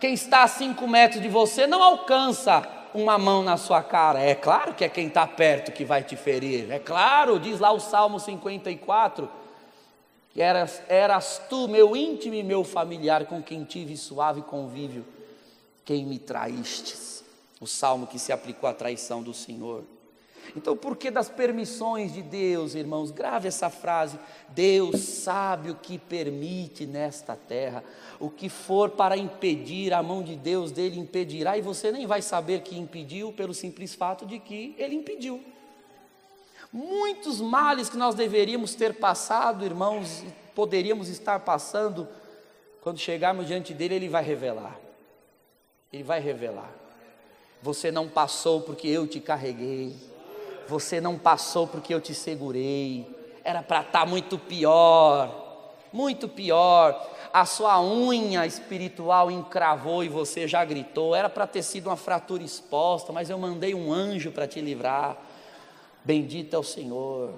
Quem 0.00 0.14
está 0.14 0.42
a 0.42 0.48
cinco 0.48 0.88
metros 0.88 1.22
de 1.22 1.28
você 1.28 1.66
não 1.66 1.82
alcança 1.82 2.66
uma 2.94 3.18
mão 3.18 3.42
na 3.42 3.56
sua 3.56 3.82
cara. 3.82 4.20
É 4.20 4.34
claro 4.34 4.72
que 4.72 4.84
é 4.84 4.88
quem 4.88 5.08
está 5.08 5.26
perto 5.26 5.72
que 5.72 5.84
vai 5.84 6.02
te 6.02 6.16
ferir. 6.16 6.70
É 6.70 6.78
claro, 6.78 7.40
diz 7.40 7.58
lá 7.58 7.72
o 7.72 7.80
Salmo 7.80 8.20
54, 8.20 9.28
que 10.32 10.40
eras, 10.40 10.80
eras 10.88 11.42
tu, 11.50 11.68
meu 11.68 11.96
íntimo 11.96 12.34
e 12.34 12.42
meu 12.42 12.64
familiar, 12.64 13.26
com 13.26 13.42
quem 13.42 13.64
tive 13.64 13.96
suave 13.96 14.42
convívio, 14.42 15.04
quem 15.84 16.04
me 16.04 16.18
traístes. 16.18 17.24
O 17.60 17.66
salmo 17.66 18.06
que 18.06 18.18
se 18.18 18.32
aplicou 18.32 18.68
à 18.68 18.74
traição 18.74 19.22
do 19.22 19.32
Senhor. 19.32 19.84
Então, 20.56 20.76
por 20.76 20.96
que 20.96 21.10
das 21.10 21.28
permissões 21.28 22.12
de 22.12 22.22
Deus, 22.22 22.74
irmãos? 22.74 23.10
Grave 23.10 23.48
essa 23.48 23.68
frase: 23.68 24.18
Deus 24.50 25.00
sabe 25.00 25.70
o 25.70 25.74
que 25.74 25.98
permite 25.98 26.86
nesta 26.86 27.34
terra. 27.34 27.82
O 28.20 28.30
que 28.30 28.48
for 28.48 28.90
para 28.90 29.16
impedir, 29.16 29.92
a 29.92 30.02
mão 30.02 30.22
de 30.22 30.36
Deus 30.36 30.70
dele 30.70 30.98
impedirá, 31.00 31.58
e 31.58 31.60
você 31.60 31.90
nem 31.90 32.06
vai 32.06 32.22
saber 32.22 32.62
que 32.62 32.78
impediu, 32.78 33.32
pelo 33.32 33.52
simples 33.52 33.94
fato 33.94 34.24
de 34.24 34.38
que 34.38 34.74
ele 34.78 34.94
impediu. 34.94 35.42
Muitos 36.72 37.40
males 37.40 37.88
que 37.88 37.96
nós 37.96 38.14
deveríamos 38.14 38.74
ter 38.74 38.94
passado, 38.94 39.64
irmãos, 39.64 40.24
poderíamos 40.54 41.08
estar 41.08 41.40
passando, 41.40 42.08
quando 42.80 42.98
chegarmos 42.98 43.46
diante 43.46 43.74
dele, 43.74 43.96
ele 43.96 44.08
vai 44.08 44.22
revelar. 44.22 44.78
Ele 45.92 46.02
vai 46.02 46.20
revelar. 46.20 46.72
Você 47.62 47.90
não 47.90 48.08
passou 48.08 48.60
porque 48.60 48.86
eu 48.86 49.06
te 49.06 49.20
carreguei. 49.20 50.13
Você 50.68 51.00
não 51.00 51.18
passou 51.18 51.66
porque 51.66 51.92
eu 51.94 52.00
te 52.00 52.14
segurei. 52.14 53.06
Era 53.44 53.62
para 53.62 53.80
estar 53.80 54.00
tá 54.00 54.06
muito 54.06 54.38
pior, 54.38 55.74
muito 55.92 56.28
pior. 56.28 57.10
A 57.32 57.44
sua 57.44 57.82
unha 57.82 58.46
espiritual 58.46 59.30
encravou 59.30 60.02
e 60.02 60.08
você 60.08 60.48
já 60.48 60.64
gritou. 60.64 61.14
Era 61.14 61.28
para 61.28 61.46
ter 61.46 61.62
sido 61.62 61.88
uma 61.88 61.96
fratura 61.96 62.42
exposta, 62.42 63.12
mas 63.12 63.28
eu 63.28 63.38
mandei 63.38 63.74
um 63.74 63.92
anjo 63.92 64.30
para 64.30 64.46
te 64.46 64.60
livrar. 64.60 65.16
Bendito 66.04 66.54
é 66.54 66.58
o 66.58 66.62
Senhor. 66.62 67.34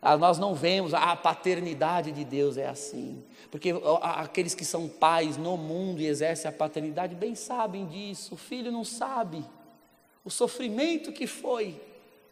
Ah, 0.00 0.16
nós 0.16 0.38
não 0.38 0.54
vemos 0.54 0.94
a 0.94 1.16
paternidade 1.16 2.12
de 2.12 2.24
Deus 2.24 2.56
é 2.56 2.68
assim, 2.68 3.24
porque 3.50 3.74
aqueles 4.00 4.54
que 4.54 4.64
são 4.64 4.88
pais 4.88 5.36
no 5.36 5.56
mundo 5.56 6.00
e 6.00 6.06
exercem 6.06 6.48
a 6.48 6.52
paternidade 6.52 7.16
bem 7.16 7.34
sabem 7.34 7.84
disso. 7.84 8.34
O 8.34 8.36
filho 8.36 8.70
não 8.70 8.84
sabe 8.84 9.44
o 10.24 10.30
sofrimento 10.30 11.12
que 11.12 11.26
foi 11.26 11.80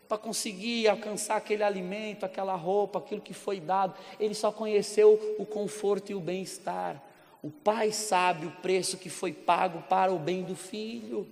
para 0.08 0.18
conseguir 0.18 0.88
alcançar 0.88 1.36
aquele 1.36 1.62
alimento, 1.62 2.24
aquela 2.24 2.54
roupa, 2.54 2.98
aquilo 2.98 3.20
que 3.20 3.34
foi 3.34 3.60
dado. 3.60 3.94
Ele 4.20 4.34
só 4.34 4.52
conheceu 4.52 5.36
o 5.38 5.44
conforto 5.44 6.12
e 6.12 6.14
o 6.14 6.20
bem-estar. 6.20 7.02
O 7.42 7.50
pai 7.50 7.92
sabe 7.92 8.46
o 8.46 8.50
preço 8.50 8.96
que 8.96 9.10
foi 9.10 9.32
pago 9.32 9.82
para 9.82 10.12
o 10.12 10.18
bem 10.18 10.42
do 10.42 10.54
filho. 10.54 11.26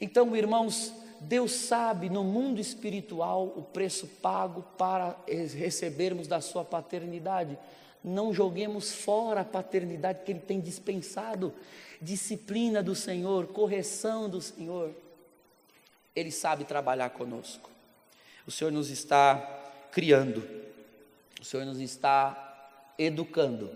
Então, 0.00 0.34
irmãos, 0.36 0.92
Deus 1.20 1.52
sabe 1.52 2.10
no 2.10 2.24
mundo 2.24 2.60
espiritual 2.60 3.44
o 3.56 3.62
preço 3.62 4.06
pago 4.20 4.62
para 4.76 5.16
recebermos 5.28 6.26
da 6.26 6.40
sua 6.40 6.64
paternidade. 6.64 7.58
Não 8.02 8.32
joguemos 8.32 8.92
fora 8.92 9.42
a 9.42 9.44
paternidade 9.44 10.20
que 10.24 10.32
Ele 10.32 10.40
tem 10.40 10.60
dispensado. 10.60 11.52
Disciplina 12.00 12.82
do 12.82 12.94
Senhor, 12.94 13.46
correção 13.48 14.28
do 14.28 14.40
Senhor. 14.40 14.92
Ele 16.14 16.30
sabe 16.30 16.64
trabalhar 16.64 17.10
conosco. 17.10 17.70
O 18.46 18.50
Senhor 18.50 18.72
nos 18.72 18.90
está 18.90 19.36
criando, 19.92 20.42
o 21.40 21.44
Senhor 21.44 21.64
nos 21.64 21.78
está 21.78 22.70
educando. 22.98 23.70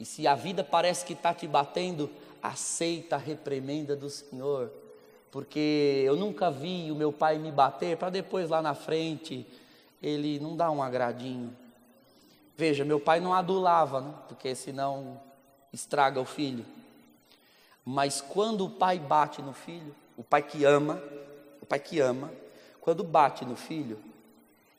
E 0.00 0.04
se 0.04 0.26
a 0.26 0.34
vida 0.34 0.64
parece 0.64 1.04
que 1.04 1.12
está 1.12 1.34
te 1.34 1.46
batendo, 1.46 2.10
aceita 2.42 3.16
a 3.16 3.18
reprimenda 3.18 3.94
do 3.94 4.08
Senhor, 4.08 4.72
porque 5.30 6.02
eu 6.06 6.16
nunca 6.16 6.50
vi 6.50 6.90
o 6.90 6.94
meu 6.94 7.12
pai 7.12 7.38
me 7.38 7.52
bater 7.52 7.96
para 7.96 8.10
depois 8.10 8.48
lá 8.48 8.62
na 8.62 8.74
frente 8.74 9.46
ele 10.04 10.38
não 10.38 10.54
dá 10.54 10.70
um 10.70 10.82
agradinho. 10.82 11.56
Veja, 12.56 12.84
meu 12.84 13.00
pai 13.00 13.18
não 13.20 13.34
adulava, 13.34 14.00
né? 14.00 14.14
porque 14.28 14.54
senão 14.54 15.20
estraga 15.72 16.20
o 16.20 16.24
filho. 16.24 16.64
Mas 17.84 18.20
quando 18.20 18.64
o 18.64 18.70
pai 18.70 18.98
bate 18.98 19.42
no 19.42 19.52
filho, 19.52 19.94
o 20.16 20.22
pai 20.22 20.42
que 20.42 20.64
ama, 20.64 21.02
o 21.60 21.66
pai 21.66 21.80
que 21.80 22.00
ama, 22.00 22.32
quando 22.80 23.02
bate 23.02 23.44
no 23.44 23.56
filho, 23.56 23.98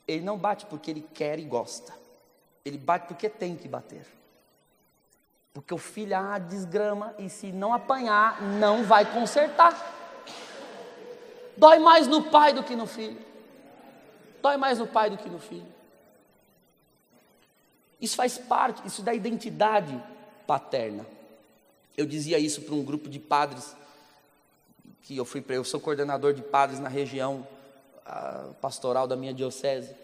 ele 0.08 0.24
não 0.24 0.38
bate 0.38 0.64
porque 0.66 0.90
ele 0.90 1.06
quer 1.12 1.38
e 1.38 1.44
gosta. 1.44 1.92
Ele 2.64 2.78
bate 2.78 3.06
porque 3.06 3.28
tem 3.28 3.56
que 3.56 3.68
bater. 3.68 4.06
Porque 5.52 5.72
o 5.72 5.78
filho 5.78 6.16
ah, 6.16 6.38
desgrama 6.38 7.14
e 7.18 7.28
se 7.28 7.52
não 7.52 7.72
apanhar, 7.72 8.40
não 8.42 8.84
vai 8.84 9.10
consertar. 9.10 9.74
Dói 11.56 11.78
mais 11.78 12.06
no 12.06 12.24
pai 12.24 12.52
do 12.52 12.62
que 12.62 12.74
no 12.76 12.86
filho. 12.86 13.20
Dói 14.42 14.56
mais 14.56 14.78
no 14.78 14.86
pai 14.86 15.10
do 15.10 15.16
que 15.16 15.28
no 15.28 15.38
filho. 15.38 15.75
Isso 18.00 18.16
faz 18.16 18.36
parte, 18.38 18.86
isso 18.86 19.02
da 19.02 19.14
identidade 19.14 20.00
paterna. 20.46 21.06
Eu 21.96 22.06
dizia 22.06 22.38
isso 22.38 22.62
para 22.62 22.74
um 22.74 22.84
grupo 22.84 23.08
de 23.08 23.18
padres 23.18 23.74
que 25.02 25.16
eu 25.16 25.24
fui 25.24 25.44
eu 25.48 25.64
sou 25.64 25.80
coordenador 25.80 26.34
de 26.34 26.42
padres 26.42 26.80
na 26.80 26.88
região 26.88 27.46
pastoral 28.60 29.06
da 29.06 29.16
minha 29.16 29.32
diocese. 29.32 29.94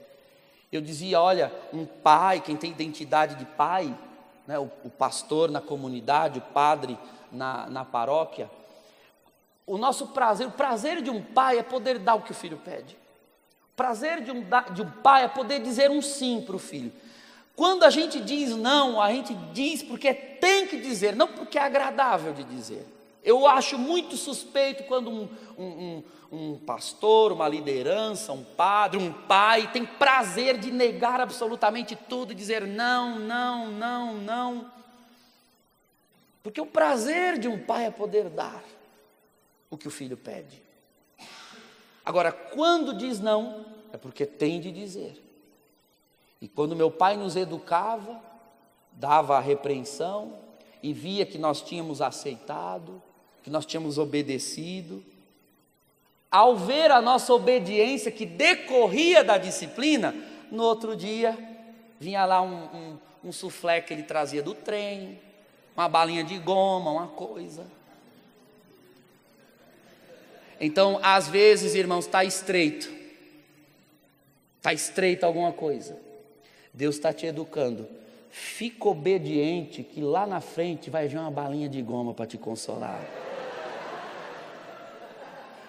Eu 0.70 0.80
dizia, 0.80 1.20
olha, 1.20 1.52
um 1.72 1.84
pai, 1.84 2.40
quem 2.40 2.56
tem 2.56 2.70
identidade 2.70 3.34
de 3.34 3.44
pai, 3.44 3.96
né, 4.46 4.58
o, 4.58 4.70
o 4.84 4.90
pastor 4.90 5.50
na 5.50 5.60
comunidade, 5.60 6.38
o 6.38 6.42
padre 6.42 6.98
na, 7.30 7.68
na 7.68 7.84
paróquia, 7.84 8.50
o 9.66 9.76
nosso 9.78 10.08
prazer, 10.08 10.46
o 10.46 10.52
prazer 10.52 11.02
de 11.02 11.10
um 11.10 11.22
pai 11.22 11.58
é 11.58 11.62
poder 11.62 11.98
dar 11.98 12.14
o 12.14 12.22
que 12.22 12.32
o 12.32 12.34
filho 12.34 12.58
pede. 12.58 12.96
O 13.72 13.76
prazer 13.76 14.22
de 14.22 14.30
um, 14.30 14.44
de 14.72 14.82
um 14.82 14.90
pai 14.90 15.24
é 15.24 15.28
poder 15.28 15.60
dizer 15.60 15.90
um 15.90 16.02
sim 16.02 16.42
para 16.44 16.56
o 16.56 16.58
filho. 16.58 16.92
Quando 17.54 17.84
a 17.84 17.90
gente 17.90 18.20
diz 18.20 18.56
não, 18.56 19.00
a 19.00 19.12
gente 19.12 19.34
diz 19.52 19.82
porque 19.82 20.14
tem 20.14 20.66
que 20.66 20.78
dizer, 20.78 21.14
não 21.14 21.28
porque 21.28 21.58
é 21.58 21.62
agradável 21.62 22.32
de 22.32 22.44
dizer. 22.44 22.86
Eu 23.22 23.46
acho 23.46 23.78
muito 23.78 24.16
suspeito 24.16 24.82
quando 24.84 25.08
um, 25.10 25.28
um, 25.56 25.64
um, 25.64 26.04
um, 26.32 26.58
pastor, 26.58 27.30
uma 27.30 27.48
liderança, 27.48 28.32
um 28.32 28.42
padre, 28.42 28.98
um 28.98 29.12
pai 29.12 29.70
tem 29.70 29.86
prazer 29.86 30.58
de 30.58 30.72
negar 30.72 31.20
absolutamente 31.20 31.94
tudo, 31.94 32.34
dizer 32.34 32.66
não, 32.66 33.18
não, 33.20 33.70
não, 33.70 34.14
não. 34.14 34.72
Porque 36.42 36.60
o 36.60 36.66
prazer 36.66 37.38
de 37.38 37.46
um 37.46 37.58
pai 37.58 37.86
é 37.86 37.90
poder 37.90 38.28
dar 38.28 38.64
o 39.70 39.76
que 39.76 39.86
o 39.86 39.90
filho 39.90 40.16
pede. 40.16 40.60
Agora, 42.04 42.32
quando 42.32 42.92
diz 42.92 43.20
não, 43.20 43.64
é 43.92 43.96
porque 43.96 44.26
tem 44.26 44.60
de 44.60 44.72
dizer. 44.72 45.22
E 46.42 46.48
quando 46.48 46.74
meu 46.74 46.90
pai 46.90 47.16
nos 47.16 47.36
educava, 47.36 48.20
dava 48.90 49.38
a 49.38 49.40
repreensão 49.40 50.36
e 50.82 50.92
via 50.92 51.24
que 51.24 51.38
nós 51.38 51.62
tínhamos 51.62 52.02
aceitado, 52.02 53.00
que 53.44 53.48
nós 53.48 53.64
tínhamos 53.64 53.96
obedecido, 53.96 55.04
ao 56.28 56.56
ver 56.56 56.90
a 56.90 57.00
nossa 57.00 57.32
obediência 57.32 58.10
que 58.10 58.26
decorria 58.26 59.22
da 59.22 59.38
disciplina, 59.38 60.12
no 60.50 60.64
outro 60.64 60.96
dia 60.96 61.38
vinha 62.00 62.24
lá 62.24 62.42
um, 62.42 62.64
um, 62.64 62.98
um 63.26 63.32
suflé 63.32 63.80
que 63.80 63.94
ele 63.94 64.02
trazia 64.02 64.42
do 64.42 64.52
trem, 64.52 65.20
uma 65.76 65.88
balinha 65.88 66.24
de 66.24 66.36
goma, 66.38 66.90
uma 66.90 67.06
coisa. 67.06 67.64
Então, 70.58 70.98
às 71.04 71.28
vezes, 71.28 71.76
irmãos, 71.76 72.06
está 72.06 72.24
estreito, 72.24 72.92
está 74.58 74.72
estreito 74.72 75.24
alguma 75.24 75.52
coisa. 75.52 76.10
Deus 76.72 76.96
está 76.96 77.12
te 77.12 77.26
educando. 77.26 77.86
Fica 78.30 78.88
obediente, 78.88 79.82
que 79.82 80.00
lá 80.00 80.26
na 80.26 80.40
frente 80.40 80.88
vai 80.88 81.06
vir 81.06 81.18
uma 81.18 81.30
balinha 81.30 81.68
de 81.68 81.82
goma 81.82 82.14
para 82.14 82.26
te 82.26 82.38
consolar. 82.38 83.04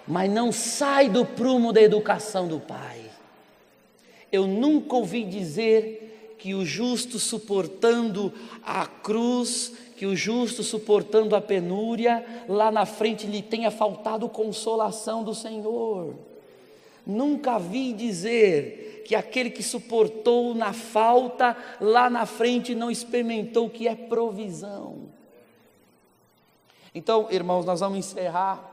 Mas 0.07 0.31
não 0.31 0.51
sai 0.51 1.09
do 1.09 1.25
prumo 1.25 1.73
da 1.73 1.81
educação 1.81 2.47
do 2.47 2.59
Pai. 2.59 3.01
Eu 4.31 4.47
nunca 4.47 4.95
ouvi 4.95 5.23
dizer 5.25 6.35
que 6.39 6.53
o 6.53 6.65
justo 6.65 7.19
suportando 7.19 8.33
a 8.63 8.85
cruz, 8.85 9.73
que 9.95 10.05
o 10.05 10.15
justo 10.15 10.63
suportando 10.63 11.35
a 11.35 11.41
penúria, 11.41 12.25
lá 12.49 12.71
na 12.71 12.85
frente 12.85 13.27
lhe 13.27 13.41
tenha 13.41 13.71
faltado 13.71 14.27
consolação 14.27 15.23
do 15.23 15.35
Senhor. 15.35 16.15
Nunca 17.05 17.57
vi 17.57 17.93
dizer 17.93 18.92
que 19.05 19.15
aquele 19.15 19.49
que 19.49 19.63
suportou 19.63 20.55
na 20.55 20.73
falta, 20.73 21.55
lá 21.79 22.09
na 22.09 22.25
frente 22.25 22.73
não 22.73 22.89
experimentou 22.89 23.67
o 23.67 23.69
que 23.69 23.87
é 23.87 23.95
provisão. 23.95 25.09
Então, 26.95 27.27
irmãos, 27.31 27.65
nós 27.65 27.79
vamos 27.79 27.97
encerrar 27.97 28.69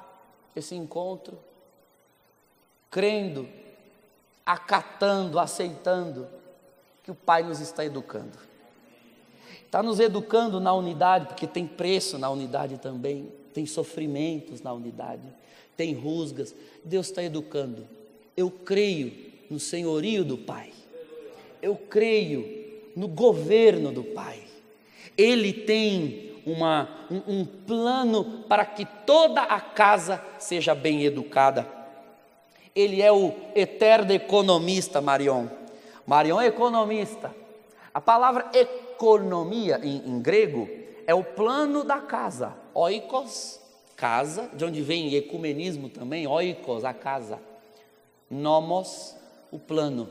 esse 0.55 0.75
encontro 0.75 1.39
crendo, 2.91 3.49
acatando, 4.45 5.39
aceitando 5.39 6.27
que 7.05 7.11
o 7.11 7.15
Pai 7.15 7.43
nos 7.43 7.61
está 7.61 7.85
educando. 7.85 8.37
Está 9.65 9.83
nos 9.83 10.01
educando 10.01 10.59
na 10.59 10.75
unidade, 10.75 11.27
porque 11.27 11.47
tem 11.47 11.67
preço 11.67 12.19
na 12.19 12.29
unidade 12.29 12.79
também, 12.79 13.33
tem 13.55 13.65
sofrimentos 13.65 14.61
na 14.61 14.73
unidade, 14.73 15.23
tem 15.77 15.95
rusgas. 15.95 16.55
Deus 16.85 17.07
está 17.07 17.23
educando. 17.23 17.87
Eu 18.37 18.51
creio 18.51 19.30
no 19.51 19.59
senhorio 19.59 20.25
do 20.25 20.39
Pai. 20.39 20.71
Eu 21.61 21.77
creio 21.77 22.71
no 22.95 23.09
governo 23.09 23.91
do 23.91 24.05
Pai. 24.05 24.41
Ele 25.19 25.53
tem 25.53 26.31
uma, 26.47 26.89
um, 27.11 27.41
um 27.41 27.45
plano 27.45 28.45
para 28.49 28.65
que 28.65 28.87
toda 29.05 29.43
a 29.43 29.61
casa 29.61 30.25
seja 30.39 30.75
bem 30.75 31.05
educada. 31.05 31.67
Ele 32.75 33.03
é 33.03 33.13
o 33.13 33.35
eterno 33.55 34.13
economista, 34.13 35.01
Marion. 35.01 35.49
Marion 36.07 36.41
é 36.41 36.47
economista. 36.47 37.35
A 37.93 38.01
palavra 38.01 38.51
economia 38.55 39.81
em, 39.83 40.09
em 40.09 40.21
grego 40.21 40.69
é 41.07 41.15
o 41.15 41.25
plano 41.25 41.83
da 41.83 41.99
casa. 41.99 42.55
Oikos, 42.73 43.61
casa, 43.97 44.49
de 44.55 44.65
onde 44.65 44.81
vem 44.81 45.15
ecumenismo 45.15 45.89
também, 45.89 46.27
oikos, 46.27 46.85
a 46.85 46.95
casa. 46.95 47.39
Nomos, 48.31 49.17
o 49.51 49.59
plano. 49.59 50.09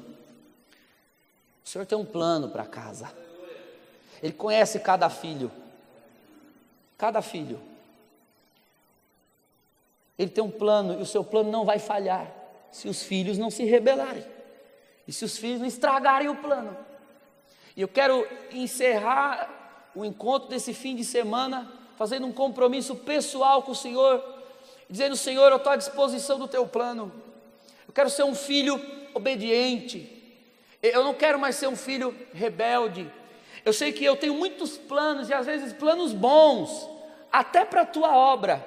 O 1.64 1.68
Senhor 1.68 1.86
tem 1.86 1.98
um 1.98 2.06
plano 2.06 2.50
para 2.50 2.66
casa. 2.66 3.12
Ele 4.22 4.34
conhece 4.34 4.80
cada 4.80 5.10
filho. 5.10 5.52
Cada 6.98 7.22
filho. 7.22 7.60
Ele 10.18 10.30
tem 10.30 10.44
um 10.44 10.52
plano 10.52 11.00
e 11.00 11.02
o 11.02 11.06
seu 11.06 11.24
plano 11.24 11.50
não 11.50 11.64
vai 11.64 11.80
falhar 11.80 12.30
se 12.72 12.88
os 12.88 13.04
filhos 13.04 13.38
não 13.38 13.50
se 13.50 13.64
rebelarem 13.64 14.26
e 15.08 15.14
se 15.14 15.24
os 15.24 15.38
filhos 15.38 15.60
não 15.60 15.68
estragarem 15.68 16.28
o 16.28 16.36
plano. 16.36 16.76
E 17.76 17.82
eu 17.82 17.88
quero 17.88 18.28
encerrar 18.52 19.50
o 19.96 20.04
encontro 20.04 20.50
desse 20.50 20.74
fim 20.74 20.96
de 20.96 21.06
semana 21.06 21.72
fazendo 21.98 22.26
um 22.28 22.32
compromisso 22.32 22.96
pessoal 22.96 23.64
com 23.64 23.72
o 23.72 23.76
Senhor, 23.76 24.24
dizendo: 24.90 25.16
Senhor, 25.16 25.50
eu 25.52 25.58
estou 25.58 25.72
à 25.72 25.76
disposição 25.76 26.38
do 26.38 26.48
teu 26.48 26.68
plano. 26.68 27.12
Eu 27.88 27.94
quero 27.94 28.10
ser 28.10 28.24
um 28.24 28.36
filho 28.36 28.78
obediente. 29.20 30.16
Eu 30.82 31.04
não 31.04 31.14
quero 31.14 31.38
mais 31.38 31.56
ser 31.56 31.68
um 31.68 31.76
filho 31.76 32.16
rebelde. 32.34 33.10
Eu 33.64 33.74
sei 33.74 33.92
que 33.92 34.04
eu 34.04 34.16
tenho 34.16 34.34
muitos 34.34 34.78
planos 34.78 35.30
e 35.30 35.34
às 35.34 35.46
vezes 35.46 35.74
planos 35.74 36.14
bons, 36.14 36.90
até 37.32 37.64
para 37.64 37.82
a 37.82 37.86
tua 37.86 38.16
obra. 38.16 38.66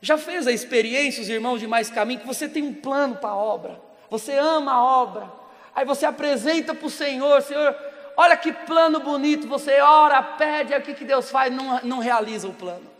Já 0.00 0.16
fez 0.16 0.46
a 0.46 0.52
experiência, 0.52 1.22
os 1.22 1.28
irmãos 1.28 1.58
de 1.58 1.66
mais 1.66 1.90
caminho, 1.90 2.20
que 2.20 2.26
você 2.26 2.48
tem 2.48 2.62
um 2.62 2.74
plano 2.74 3.16
para 3.16 3.30
a 3.30 3.36
obra, 3.36 3.80
você 4.08 4.32
ama 4.36 4.72
a 4.72 4.82
obra, 4.82 5.30
aí 5.74 5.84
você 5.84 6.06
apresenta 6.06 6.74
para 6.74 6.86
o 6.86 6.90
Senhor, 6.90 7.42
Senhor, 7.42 7.76
olha 8.16 8.36
que 8.36 8.52
plano 8.52 9.00
bonito, 9.00 9.48
você 9.48 9.80
ora, 9.80 10.22
pede, 10.22 10.72
aí 10.72 10.80
o 10.80 10.82
que, 10.82 10.94
que 10.94 11.04
Deus 11.04 11.30
faz? 11.30 11.52
Não, 11.52 11.80
não 11.82 11.98
realiza 11.98 12.46
o 12.48 12.54
plano. 12.54 12.97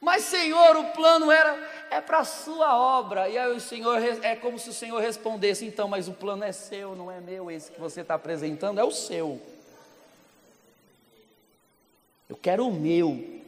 Mas 0.00 0.24
Senhor, 0.24 0.76
o 0.76 0.84
plano 0.92 1.30
era 1.30 1.70
é 1.90 2.00
para 2.00 2.20
a 2.20 2.24
sua 2.24 2.78
obra. 2.78 3.28
E 3.28 3.36
aí 3.36 3.54
o 3.54 3.60
Senhor 3.60 4.00
é 4.22 4.34
como 4.36 4.58
se 4.58 4.70
o 4.70 4.72
Senhor 4.72 4.98
respondesse: 5.00 5.66
então, 5.66 5.88
mas 5.88 6.08
o 6.08 6.12
plano 6.12 6.44
é 6.44 6.52
seu, 6.52 6.94
não 6.94 7.10
é 7.10 7.20
meu. 7.20 7.50
Esse 7.50 7.70
que 7.70 7.80
você 7.80 8.00
está 8.00 8.14
apresentando 8.14 8.80
é 8.80 8.84
o 8.84 8.90
seu. 8.90 9.40
Eu 12.28 12.36
quero 12.36 12.66
o 12.66 12.72
meu, 12.72 13.40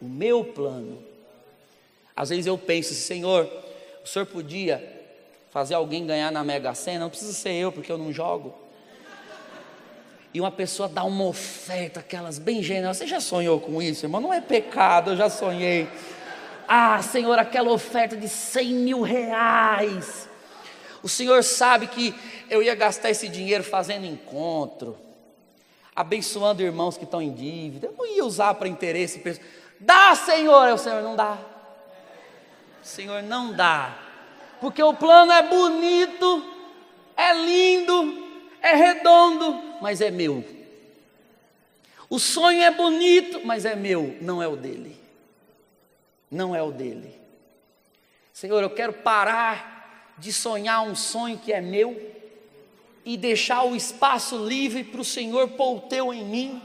o 0.00 0.04
meu 0.04 0.44
plano. 0.44 1.02
Às 2.14 2.28
vezes 2.28 2.46
eu 2.46 2.58
penso, 2.58 2.92
Senhor, 2.92 3.50
o 4.04 4.06
Senhor 4.06 4.26
podia 4.26 5.00
fazer 5.50 5.74
alguém 5.74 6.06
ganhar 6.06 6.30
na 6.30 6.44
Mega 6.44 6.74
Sena, 6.74 7.00
não 7.00 7.10
precisa 7.10 7.32
ser 7.32 7.52
eu, 7.52 7.72
porque 7.72 7.90
eu 7.90 7.96
não 7.96 8.12
jogo. 8.12 8.54
E 10.32 10.40
uma 10.40 10.50
pessoa 10.50 10.88
dá 10.88 11.02
uma 11.02 11.24
oferta, 11.24 12.00
aquelas 12.00 12.38
bem 12.38 12.62
generosas. 12.62 12.98
Você 12.98 13.06
já 13.06 13.20
sonhou 13.20 13.60
com 13.60 13.82
isso, 13.82 14.06
irmão? 14.06 14.20
Não 14.20 14.32
é 14.32 14.40
pecado, 14.40 15.10
eu 15.10 15.16
já 15.16 15.28
sonhei. 15.28 15.88
Ah, 16.68 17.02
Senhor, 17.02 17.36
aquela 17.38 17.72
oferta 17.72 18.16
de 18.16 18.28
100 18.28 18.74
mil 18.74 19.02
reais. 19.02 20.28
O 21.02 21.08
Senhor 21.08 21.42
sabe 21.42 21.88
que 21.88 22.14
eu 22.48 22.62
ia 22.62 22.74
gastar 22.74 23.10
esse 23.10 23.28
dinheiro 23.28 23.64
fazendo 23.64 24.06
encontro, 24.06 24.96
abençoando 25.96 26.62
irmãos 26.62 26.96
que 26.96 27.04
estão 27.04 27.20
em 27.20 27.32
dívida. 27.32 27.88
Eu 27.88 27.94
não 27.98 28.06
ia 28.06 28.24
usar 28.24 28.54
para 28.54 28.68
interesse. 28.68 29.40
Dá, 29.80 30.14
Senhor. 30.14 30.72
O 30.72 30.78
Senhor 30.78 31.02
não 31.02 31.16
dá. 31.16 31.38
Senhor 32.82 33.22
não 33.22 33.52
dá. 33.52 33.96
Porque 34.60 34.82
o 34.82 34.94
plano 34.94 35.32
é 35.32 35.42
bonito, 35.42 36.44
é 37.16 37.32
lindo, 37.34 38.26
é 38.60 38.74
redondo, 38.74 39.69
mas 39.80 40.00
é 40.00 40.10
meu. 40.10 40.44
O 42.08 42.18
sonho 42.18 42.62
é 42.62 42.70
bonito, 42.70 43.40
mas 43.44 43.64
é 43.64 43.74
meu, 43.74 44.16
não 44.20 44.42
é 44.42 44.48
o 44.48 44.56
dele 44.56 45.00
não 46.30 46.54
é 46.54 46.62
o 46.62 46.70
dele. 46.70 47.18
Senhor, 48.32 48.62
eu 48.62 48.70
quero 48.70 48.92
parar 48.92 50.14
de 50.16 50.32
sonhar 50.32 50.82
um 50.82 50.94
sonho 50.94 51.38
que 51.38 51.52
é 51.52 51.60
meu 51.60 52.10
e 53.04 53.16
deixar 53.16 53.64
o 53.64 53.74
espaço 53.74 54.36
livre 54.46 54.84
para 54.84 55.00
o 55.00 55.04
Senhor 55.04 55.48
pôr 55.48 55.76
o 55.76 55.80
teu 55.80 56.14
em 56.14 56.24
mim. 56.24 56.62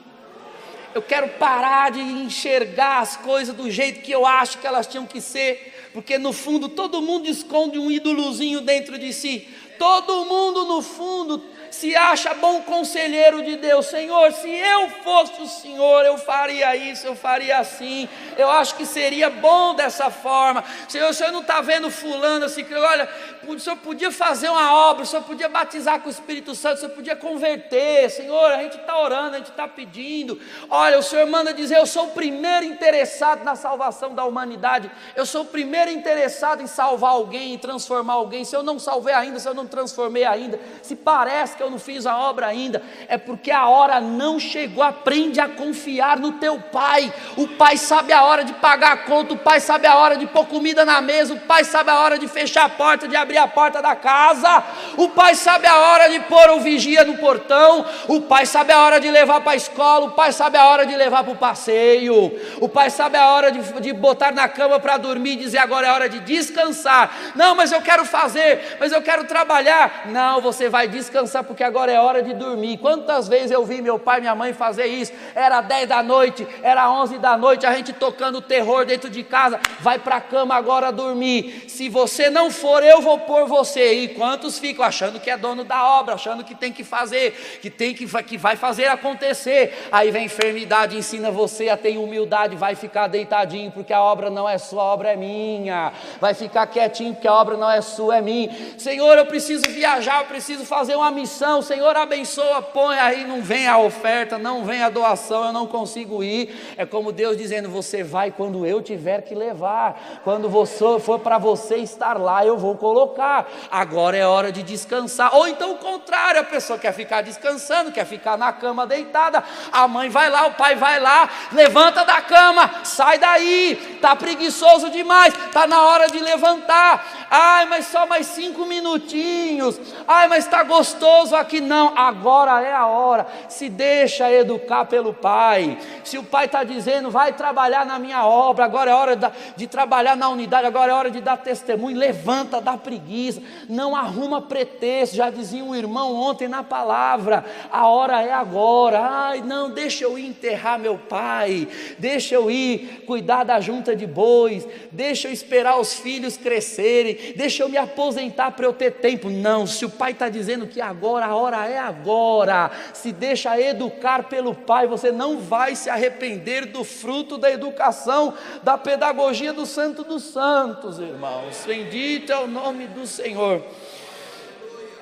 Eu 0.93 1.01
quero 1.01 1.30
parar 1.39 1.91
de 1.91 1.99
enxergar 1.99 2.99
as 2.99 3.18
coisas 3.18 3.53
do 3.55 3.70
jeito 3.70 4.01
que 4.01 4.11
eu 4.11 4.26
acho 4.26 4.59
que 4.59 4.68
elas 4.68 4.88
tinham 4.88 5.05
que 5.05 5.20
ser, 5.20 5.89
porque 5.93 6.18
no 6.18 6.32
fundo 6.32 6.70
todo 6.70 7.01
mundo 7.01 7.28
esconde 7.28 7.78
um 7.78 7.91
ídolozinho 7.91 8.61
dentro 8.61 8.97
de 8.97 9.11
si. 9.11 9.47
Todo 9.78 10.26
mundo 10.26 10.66
no 10.66 10.82
fundo 10.82 11.43
se 11.72 11.95
acha 11.95 12.34
bom 12.34 12.61
conselheiro 12.61 13.43
de 13.43 13.55
Deus. 13.55 13.88
Senhor, 13.88 14.32
se 14.32 14.49
eu 14.49 14.89
fosse 15.03 15.41
o 15.41 15.47
Senhor, 15.47 16.05
eu 16.05 16.18
faria 16.18 16.76
isso, 16.76 17.05
eu 17.05 17.16
faria 17.16 17.59
assim. 17.59 18.07
Eu 18.38 18.49
acho 18.49 18.76
que 18.76 18.86
seria 18.86 19.30
bom 19.30 19.76
dessa 19.76 20.09
forma. 20.09 20.63
Senhor, 20.88 21.09
o 21.09 21.13
Senhor 21.13 21.32
não 21.32 21.41
está 21.41 21.61
vendo 21.61 21.89
fulano 21.89 22.45
assim, 22.45 22.66
olha, 22.74 23.09
o 23.47 23.59
Senhor 23.59 23.78
podia 23.78 24.11
fazer 24.11 24.49
uma 24.49 24.74
obra, 24.89 25.03
o 25.03 25.05
Senhor 25.05 25.24
podia 25.24 25.47
batizar 25.49 25.99
com 25.99 26.07
o 26.07 26.11
Espírito 26.11 26.55
Santo, 26.55 26.78
o 26.78 26.80
Senhor 26.80 26.91
podia 26.91 27.16
converter. 27.16 28.09
Senhor, 28.09 28.51
a 28.51 28.61
gente 28.63 28.78
está 28.78 28.99
orando, 28.99 29.36
a 29.36 29.38
gente 29.38 29.49
está 29.49 29.68
pedindo. 29.68 30.39
Olha, 30.70 30.97
o 30.97 31.03
Senhor 31.03 31.26
manda 31.28 31.53
dizer: 31.53 31.78
Eu 31.78 31.86
sou 31.86 32.05
o 32.05 32.11
primeiro 32.11 32.66
interessado 32.66 33.43
na 33.43 33.55
salvação 33.55 34.13
da 34.13 34.26
humanidade. 34.26 34.89
Eu 35.16 35.26
sou 35.26 35.43
o 35.43 35.45
primeiro 35.45 35.91
interessado 35.91 36.61
em 36.61 36.68
salvar 36.68 37.11
alguém, 37.11 37.53
em 37.53 37.57
transformar 37.57 38.13
alguém. 38.13 38.43
Se 38.43 38.55
eu 38.55 38.63
não 38.63 38.80
salvei 38.80 39.13
ainda, 39.13 39.39
se 39.39 39.47
eu 39.47 39.53
não 39.53 39.68
transformei 39.68 40.24
ainda, 40.24 40.59
se 40.82 40.95
parece 40.95 41.55
que 41.56 41.64
eu 41.64 41.70
não 41.70 41.80
fiz 41.80 42.06
a 42.06 42.18
obra 42.18 42.47
ainda. 42.47 42.82
É 43.08 43.18
porque 43.18 43.51
a 43.51 43.68
hora 43.68 43.99
não 43.99 44.39
chegou. 44.39 44.84
Aprende 44.84 45.39
a 45.39 45.47
confiar 45.47 46.20
no 46.20 46.34
teu 46.34 46.60
pai. 46.60 47.14
O 47.38 47.47
pai 47.47 47.78
sabe 47.78 48.14
a 48.14 48.24
hora 48.24 48.43
de 48.43 48.53
pagar 48.53 48.93
a 48.93 48.97
conta, 48.97 49.34
o 49.34 49.38
pai 49.38 49.60
sabe 49.60 49.88
a 49.88 49.95
hora 49.95 50.18
de 50.18 50.26
pôr 50.28 50.45
comida 50.45 50.86
na 50.86 51.01
mesa, 51.01 51.34
o 51.34 51.39
pai 51.39 51.64
sabe 51.64 51.89
a 51.89 51.99
hora 51.99 52.18
de 52.18 52.28
fechar 52.28 52.66
a 52.66 52.70
porta, 52.70 53.08
de 53.08 53.16
abrir 53.16 53.38
a 53.38 53.47
porta 53.47 53.82
da 53.82 53.95
casa. 53.95 54.64
O 54.97 55.10
pai 55.10 55.36
sabe 55.36 55.68
a 55.68 55.78
hora 55.78 56.10
de 56.10 56.20
pôr 56.22 56.49
o 56.51 56.60
vigia 56.60 57.03
no 57.03 57.18
portão, 57.18 57.86
o 58.08 58.22
pai 58.22 58.45
sabe 58.45 58.74
a 58.74 58.80
hora 58.82 58.99
de 58.99 59.10
levar 59.10 59.41
para 59.41 59.53
a 59.53 59.56
escola, 59.56 60.08
o 60.08 60.12
pai 60.12 60.32
sabe 60.32 60.58
a 60.58 60.68
hora 60.68 60.86
de 60.86 60.95
levar 60.95 61.24
para 61.24 61.34
o 61.34 61.38
passeio, 61.38 62.32
o 62.60 62.68
pai 62.68 62.89
sabe 62.89 63.18
a 63.18 63.30
hora 63.30 63.51
de, 63.51 63.62
de 63.82 63.93
botar 63.93 64.32
na 64.32 64.47
cama 64.47 64.80
para 64.80 64.97
dormir 64.97 65.34
e 65.34 65.38
dizer 65.38 65.60
agora 65.60 65.88
é 65.88 65.91
hora 65.91 66.10
de 66.10 66.20
descansar. 66.20 67.34
Não, 67.36 67.56
mas 67.56 67.72
eu 67.72 67.82
quero 67.82 68.06
fazer, 68.06 68.78
mas 68.80 68.91
eu 68.91 69.01
quero 69.01 69.26
trabalhar. 69.26 70.03
Não, 70.08 70.41
você 70.41 70.70
vai 70.70 70.88
descansar 70.88 71.43
porque 71.46 71.64
agora 71.64 71.91
é 71.91 72.00
hora 72.00 72.22
de 72.22 72.34
dormir. 72.34 72.78
Quantas 72.78 73.28
vezes 73.28 73.52
eu 73.52 73.64
vi 73.66 73.82
meu 73.82 73.98
pai 73.98 74.18
e 74.18 74.22
minha 74.22 74.36
mãe 74.36 74.54
fazer 74.54 74.86
isso? 74.86 75.14
Era 75.34 75.62
10 75.62 75.88
da 75.88 76.04
noite, 76.04 76.48
era 76.62 76.89
11 76.89 77.18
da 77.18 77.38
noite, 77.38 77.66
a 77.66 77.74
gente 77.74 77.93
tocando 77.93 78.41
terror 78.41 78.86
dentro 78.86 79.10
de 79.10 79.24
casa. 79.24 79.60
Vai 79.80 80.00
para 80.00 80.18
a 80.18 80.22
cama 80.22 80.56
agora 80.56 80.91
dormir. 80.91 81.66
Se 81.68 81.89
você 81.89 82.30
não 82.30 82.50
for, 82.50 82.84
eu 82.84 83.02
vou 83.02 83.20
pôr 83.20 83.46
você. 83.48 83.93
E 83.93 84.08
quantos 84.10 84.60
ficam 84.60 84.84
achando 84.84 85.20
que 85.20 85.30
é 85.30 85.38
dono 85.38 85.64
da 85.64 85.88
obra, 85.88 86.16
achando 86.16 86.43
que 86.43 86.56
tem 86.56 86.72
que 86.72 86.84
fazer, 86.84 87.60
que 87.62 87.70
tem 87.70 87.93
que, 87.93 88.06
que 88.24 88.38
vai 88.38 88.56
fazer 88.56 88.88
acontecer. 88.88 89.88
Aí 89.91 90.12
vem 90.12 90.26
enfermidade, 90.26 90.98
ensina 90.98 91.32
você 91.32 91.70
a 91.70 91.78
ter 91.78 91.98
humildade, 91.98 92.56
vai 92.56 92.76
ficar 92.76 93.08
deitadinho 93.08 93.72
porque 93.72 93.93
a 93.93 94.02
obra 94.02 94.30
não 94.30 94.48
é 94.48 94.58
sua, 94.58 94.82
a 94.82 94.86
obra 94.86 95.10
é 95.10 95.16
minha. 95.16 95.91
Vai 96.20 96.34
ficar 96.34 96.66
quietinho 96.68 97.14
porque 97.14 97.28
a 97.28 97.34
obra 97.34 97.58
não 97.58 97.70
é 97.70 97.82
sua, 97.82 98.18
é 98.18 98.22
minha. 98.22 98.50
Senhor, 98.78 99.18
eu 99.18 99.26
preciso 99.26 99.64
viajar, 99.70 100.22
eu 100.22 100.26
preciso 100.26 100.66
fazer 100.66 100.96
uma 100.96 101.12
missão. 101.12 101.35
Senhor, 101.62 101.96
abençoa, 101.98 102.62
põe 102.62 102.98
aí, 102.98 103.26
não 103.26 103.42
vem 103.42 103.68
a 103.68 103.78
oferta, 103.78 104.38
não 104.38 104.64
vem 104.64 104.82
a 104.82 104.90
doação, 104.90 105.46
eu 105.46 105.54
não 105.54 105.68
consigo 105.68 106.24
ir. 106.24 106.76
É 106.78 106.86
como 106.86 107.12
Deus 107.12 107.36
dizendo: 107.36 107.70
você 107.70 108.04
vai 108.04 108.32
quando 108.32 108.66
eu 108.66 108.82
tiver 108.82 109.22
que 109.22 109.36
levar. 109.36 110.22
Quando 110.24 110.48
você 110.48 110.76
for 111.00 111.20
para 111.20 111.38
você 111.38 111.78
estar 111.78 112.18
lá, 112.20 112.46
eu 112.46 112.58
vou 112.58 112.76
colocar. 112.76 113.48
Agora 113.72 114.16
é 114.16 114.26
hora 114.26 114.52
de 114.52 114.62
descansar. 114.64 115.36
Ou 115.36 115.48
então 115.48 115.72
o 115.72 115.78
contrário, 115.78 116.42
a 116.42 116.44
pessoa 116.44 116.78
quer 116.78 116.94
ficar 116.94 117.22
descansando, 117.22 117.92
quer 117.92 118.06
ficar 118.06 118.38
na 118.38 118.54
cama 118.54 118.86
deitada. 118.86 119.44
A 119.72 119.88
mãe 119.88 120.10
vai 120.10 120.30
lá, 120.30 120.48
o 120.48 120.54
pai 120.54 120.76
vai 120.76 121.00
lá, 121.00 121.30
levanta 121.52 122.04
da 122.06 122.22
cama, 122.22 122.84
sai 122.84 123.18
daí, 123.18 123.98
tá 124.02 124.16
preguiçoso 124.16 124.90
demais, 124.90 125.34
tá 125.52 125.66
na 125.66 125.82
hora 125.82 126.08
de 126.08 126.20
levantar. 126.20 127.28
Ai, 127.30 127.66
mas 127.66 127.88
só 127.88 128.06
mais 128.06 128.28
cinco 128.28 128.66
minutinhos. 128.66 129.80
Ai, 130.08 130.28
mas 130.28 130.46
está 130.46 130.64
gostoso 130.64 131.25
aqui. 131.34 131.62
Não, 131.62 131.98
agora 131.98 132.62
é 132.62 132.74
a 132.74 132.88
hora. 132.88 133.26
Se 133.48 133.70
deixa 133.70 134.32
educar 134.32 134.86
pelo 134.86 135.14
pai. 135.14 135.78
Se 136.04 136.18
o 136.18 136.24
pai 136.24 136.46
está 136.46 136.64
dizendo, 136.64 137.10
vai 137.10 137.34
trabalhar 137.34 137.86
na 137.86 137.98
minha 137.98 138.26
obra, 138.26 138.66
agora 138.66 138.92
é 138.92 138.94
hora 138.94 139.34
de 139.56 139.68
trabalhar 139.68 140.16
na 140.16 140.30
unidade, 140.30 140.68
agora 140.68 140.92
é 140.92 140.96
hora 140.96 141.12
de 141.12 141.22
dar 141.22 141.38
testemunho. 141.38 141.98
Levanta 141.98 142.60
da 142.60 142.78
preguiça. 142.78 143.42
Não 143.70 143.96
arruma 143.96 144.42
pretexto. 144.42 145.16
Já 145.16 145.30
dizia 145.30 145.64
um 145.64 145.76
irmão 145.76 146.14
ontem 146.16 146.48
na 146.48 146.64
palavra: 146.64 147.46
a 147.72 147.88
hora 147.88 148.22
é 148.22 148.34
agora. 148.34 149.00
Ai, 149.00 149.42
não, 149.42 149.70
deixa 149.70 150.04
eu 150.04 150.20
ir 150.20 150.28
enterrar 150.28 150.78
meu 150.78 150.98
pai. 150.98 151.68
Deixa 151.98 152.36
eu 152.36 152.52
ir 152.52 153.04
cuidar 153.08 153.44
da 153.44 153.60
junta 153.60 153.96
de 153.96 154.06
bois. 154.06 154.68
Deixa 154.92 155.28
eu 155.28 155.32
esperar 155.32 155.80
os 155.80 155.94
filhos 155.94 156.36
crescerem 156.36 157.16
deixa 157.36 157.64
eu 157.64 157.70
me 157.70 157.78
aposentar 157.78 158.52
para 158.52 158.66
eu 158.66 158.74
ter 158.74 158.92
tempo. 158.94 159.30
Não, 159.30 159.68
se 159.68 159.86
o 159.86 159.90
pai 159.90 160.12
está 160.12 160.30
dizendo 160.30 160.66
que 160.66 160.82
agora, 160.82 161.14
a 161.24 161.36
hora 161.36 161.68
é 161.68 161.78
agora, 161.78 162.72
se 162.93 163.11
deixa 163.11 163.59
educar 163.59 164.30
pelo 164.30 164.53
pai, 164.53 164.88
você 164.88 165.11
não 165.11 165.39
vai 165.39 165.76
se 165.76 165.89
arrepender 165.89 166.66
do 166.68 166.84
fruto 166.84 167.38
da 167.38 167.51
educação, 167.51 168.34
da 168.63 168.78
pedagogia 168.78 169.53
do 169.53 169.66
Santo 169.66 170.03
dos 170.03 170.24
Santos, 170.24 170.99
irmãos. 170.99 171.63
Bendito 171.66 172.32
é 172.32 172.39
o 172.39 172.47
nome 172.47 172.88
do 172.88 173.05
Senhor. 173.05 173.63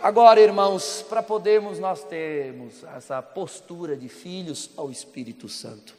Agora, 0.01 0.41
irmãos, 0.41 1.05
para 1.07 1.23
podermos 1.23 1.79
nós 1.79 2.03
termos 2.03 2.83
essa 2.95 3.21
postura 3.21 3.95
de 3.95 4.09
filhos 4.09 4.69
ao 4.75 4.91
Espírito 4.91 5.47
Santo. 5.47 5.95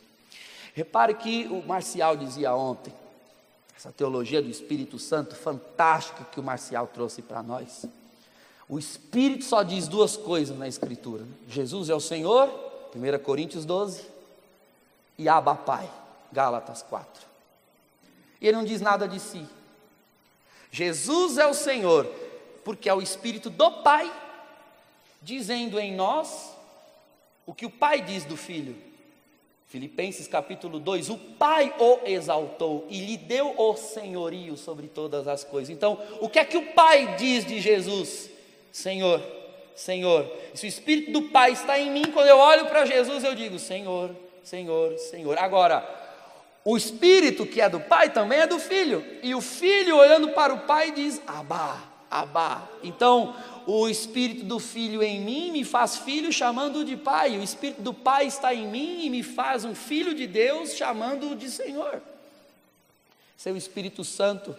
Repare 0.74 1.14
que 1.14 1.46
o 1.46 1.66
Marcial 1.66 2.16
dizia 2.16 2.54
ontem, 2.54 2.92
essa 3.74 3.90
teologia 3.92 4.42
do 4.42 4.50
Espírito 4.50 4.98
Santo 4.98 5.34
fantástica 5.34 6.24
que 6.30 6.38
o 6.38 6.42
Marcial 6.42 6.86
trouxe 6.86 7.22
para 7.22 7.42
nós. 7.42 7.86
O 8.68 8.78
Espírito 8.78 9.44
só 9.44 9.62
diz 9.62 9.88
duas 9.88 10.16
coisas 10.16 10.56
na 10.56 10.66
Escritura: 10.66 11.24
Jesus 11.48 11.90
é 11.90 11.94
o 11.94 12.00
Senhor, 12.00 12.48
1 12.94 13.22
Coríntios 13.22 13.64
12, 13.64 14.04
e 15.18 15.28
Abba 15.28 15.54
Pai, 15.54 15.88
Gálatas 16.32 16.82
4. 16.82 17.26
E 18.40 18.48
ele 18.48 18.56
não 18.56 18.64
diz 18.64 18.80
nada 18.80 19.06
de 19.06 19.20
si. 19.20 19.46
Jesus 20.70 21.38
é 21.38 21.46
o 21.46 21.54
Senhor, 21.54 22.06
porque 22.64 22.88
é 22.88 22.94
o 22.94 23.02
Espírito 23.02 23.50
do 23.50 23.70
Pai, 23.82 24.12
dizendo 25.22 25.78
em 25.78 25.94
nós 25.94 26.52
o 27.46 27.54
que 27.54 27.66
o 27.66 27.70
Pai 27.70 28.00
diz 28.00 28.24
do 28.24 28.36
Filho. 28.36 28.76
Filipenses 29.68 30.26
capítulo 30.26 30.78
2: 30.78 31.10
O 31.10 31.18
Pai 31.18 31.74
o 31.78 32.00
exaltou 32.04 32.86
e 32.88 33.04
lhe 33.04 33.16
deu 33.16 33.54
o 33.58 33.76
senhorio 33.76 34.56
sobre 34.56 34.88
todas 34.88 35.28
as 35.28 35.44
coisas. 35.44 35.70
Então, 35.70 35.98
o 36.20 36.28
que 36.28 36.38
é 36.38 36.44
que 36.44 36.56
o 36.56 36.72
Pai 36.72 37.16
diz 37.16 37.44
de 37.44 37.60
Jesus? 37.60 38.33
Senhor, 38.74 39.22
Senhor. 39.76 40.28
Se 40.52 40.66
o 40.66 40.68
Espírito 40.68 41.12
do 41.12 41.22
Pai 41.22 41.52
está 41.52 41.78
em 41.78 41.92
mim, 41.92 42.10
quando 42.12 42.26
eu 42.26 42.38
olho 42.38 42.66
para 42.66 42.84
Jesus, 42.84 43.22
eu 43.22 43.32
digo: 43.32 43.56
Senhor, 43.56 44.10
Senhor, 44.42 44.98
Senhor. 44.98 45.38
Agora, 45.38 45.88
o 46.64 46.76
Espírito 46.76 47.46
que 47.46 47.60
é 47.60 47.68
do 47.68 47.78
Pai 47.78 48.10
também 48.10 48.40
é 48.40 48.48
do 48.48 48.58
Filho, 48.58 49.06
e 49.22 49.32
o 49.32 49.40
Filho 49.40 49.96
olhando 49.96 50.30
para 50.30 50.52
o 50.52 50.62
Pai 50.62 50.90
diz: 50.90 51.22
Abá, 51.24 51.84
Abá. 52.10 52.68
Então, 52.82 53.36
o 53.64 53.88
Espírito 53.88 54.44
do 54.44 54.58
Filho 54.58 55.04
em 55.04 55.20
mim 55.20 55.52
me 55.52 55.62
faz 55.62 55.98
filho 55.98 56.32
chamando-o 56.32 56.84
de 56.84 56.96
Pai, 56.96 57.38
o 57.38 57.44
Espírito 57.44 57.80
do 57.80 57.94
Pai 57.94 58.26
está 58.26 58.52
em 58.52 58.66
mim 58.66 59.06
e 59.06 59.08
me 59.08 59.22
faz 59.22 59.64
um 59.64 59.74
filho 59.74 60.12
de 60.16 60.26
Deus 60.26 60.74
chamando-o 60.74 61.36
de 61.36 61.48
Senhor. 61.48 62.02
Seu 63.36 63.56
Espírito 63.56 64.02
Santo, 64.02 64.56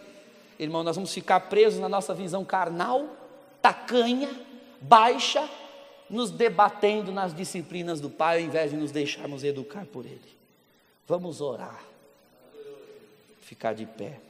irmão, 0.58 0.82
nós 0.82 0.96
vamos 0.96 1.12
ficar 1.12 1.40
presos 1.40 1.78
na 1.78 1.88
nossa 1.88 2.14
visão 2.14 2.46
carnal, 2.46 3.25
tacanha, 3.62 4.30
baixa, 4.80 5.48
nos 6.08 6.30
debatendo 6.30 7.10
nas 7.10 7.34
disciplinas 7.34 8.00
do 8.00 8.08
Pai, 8.08 8.38
ao 8.38 8.44
invés 8.44 8.70
de 8.70 8.76
nos 8.76 8.92
deixarmos 8.92 9.42
educar 9.42 9.84
por 9.86 10.04
Ele. 10.04 10.36
Vamos 11.06 11.40
orar, 11.40 11.82
ficar 13.40 13.74
de 13.74 13.86
pé. 13.86 14.20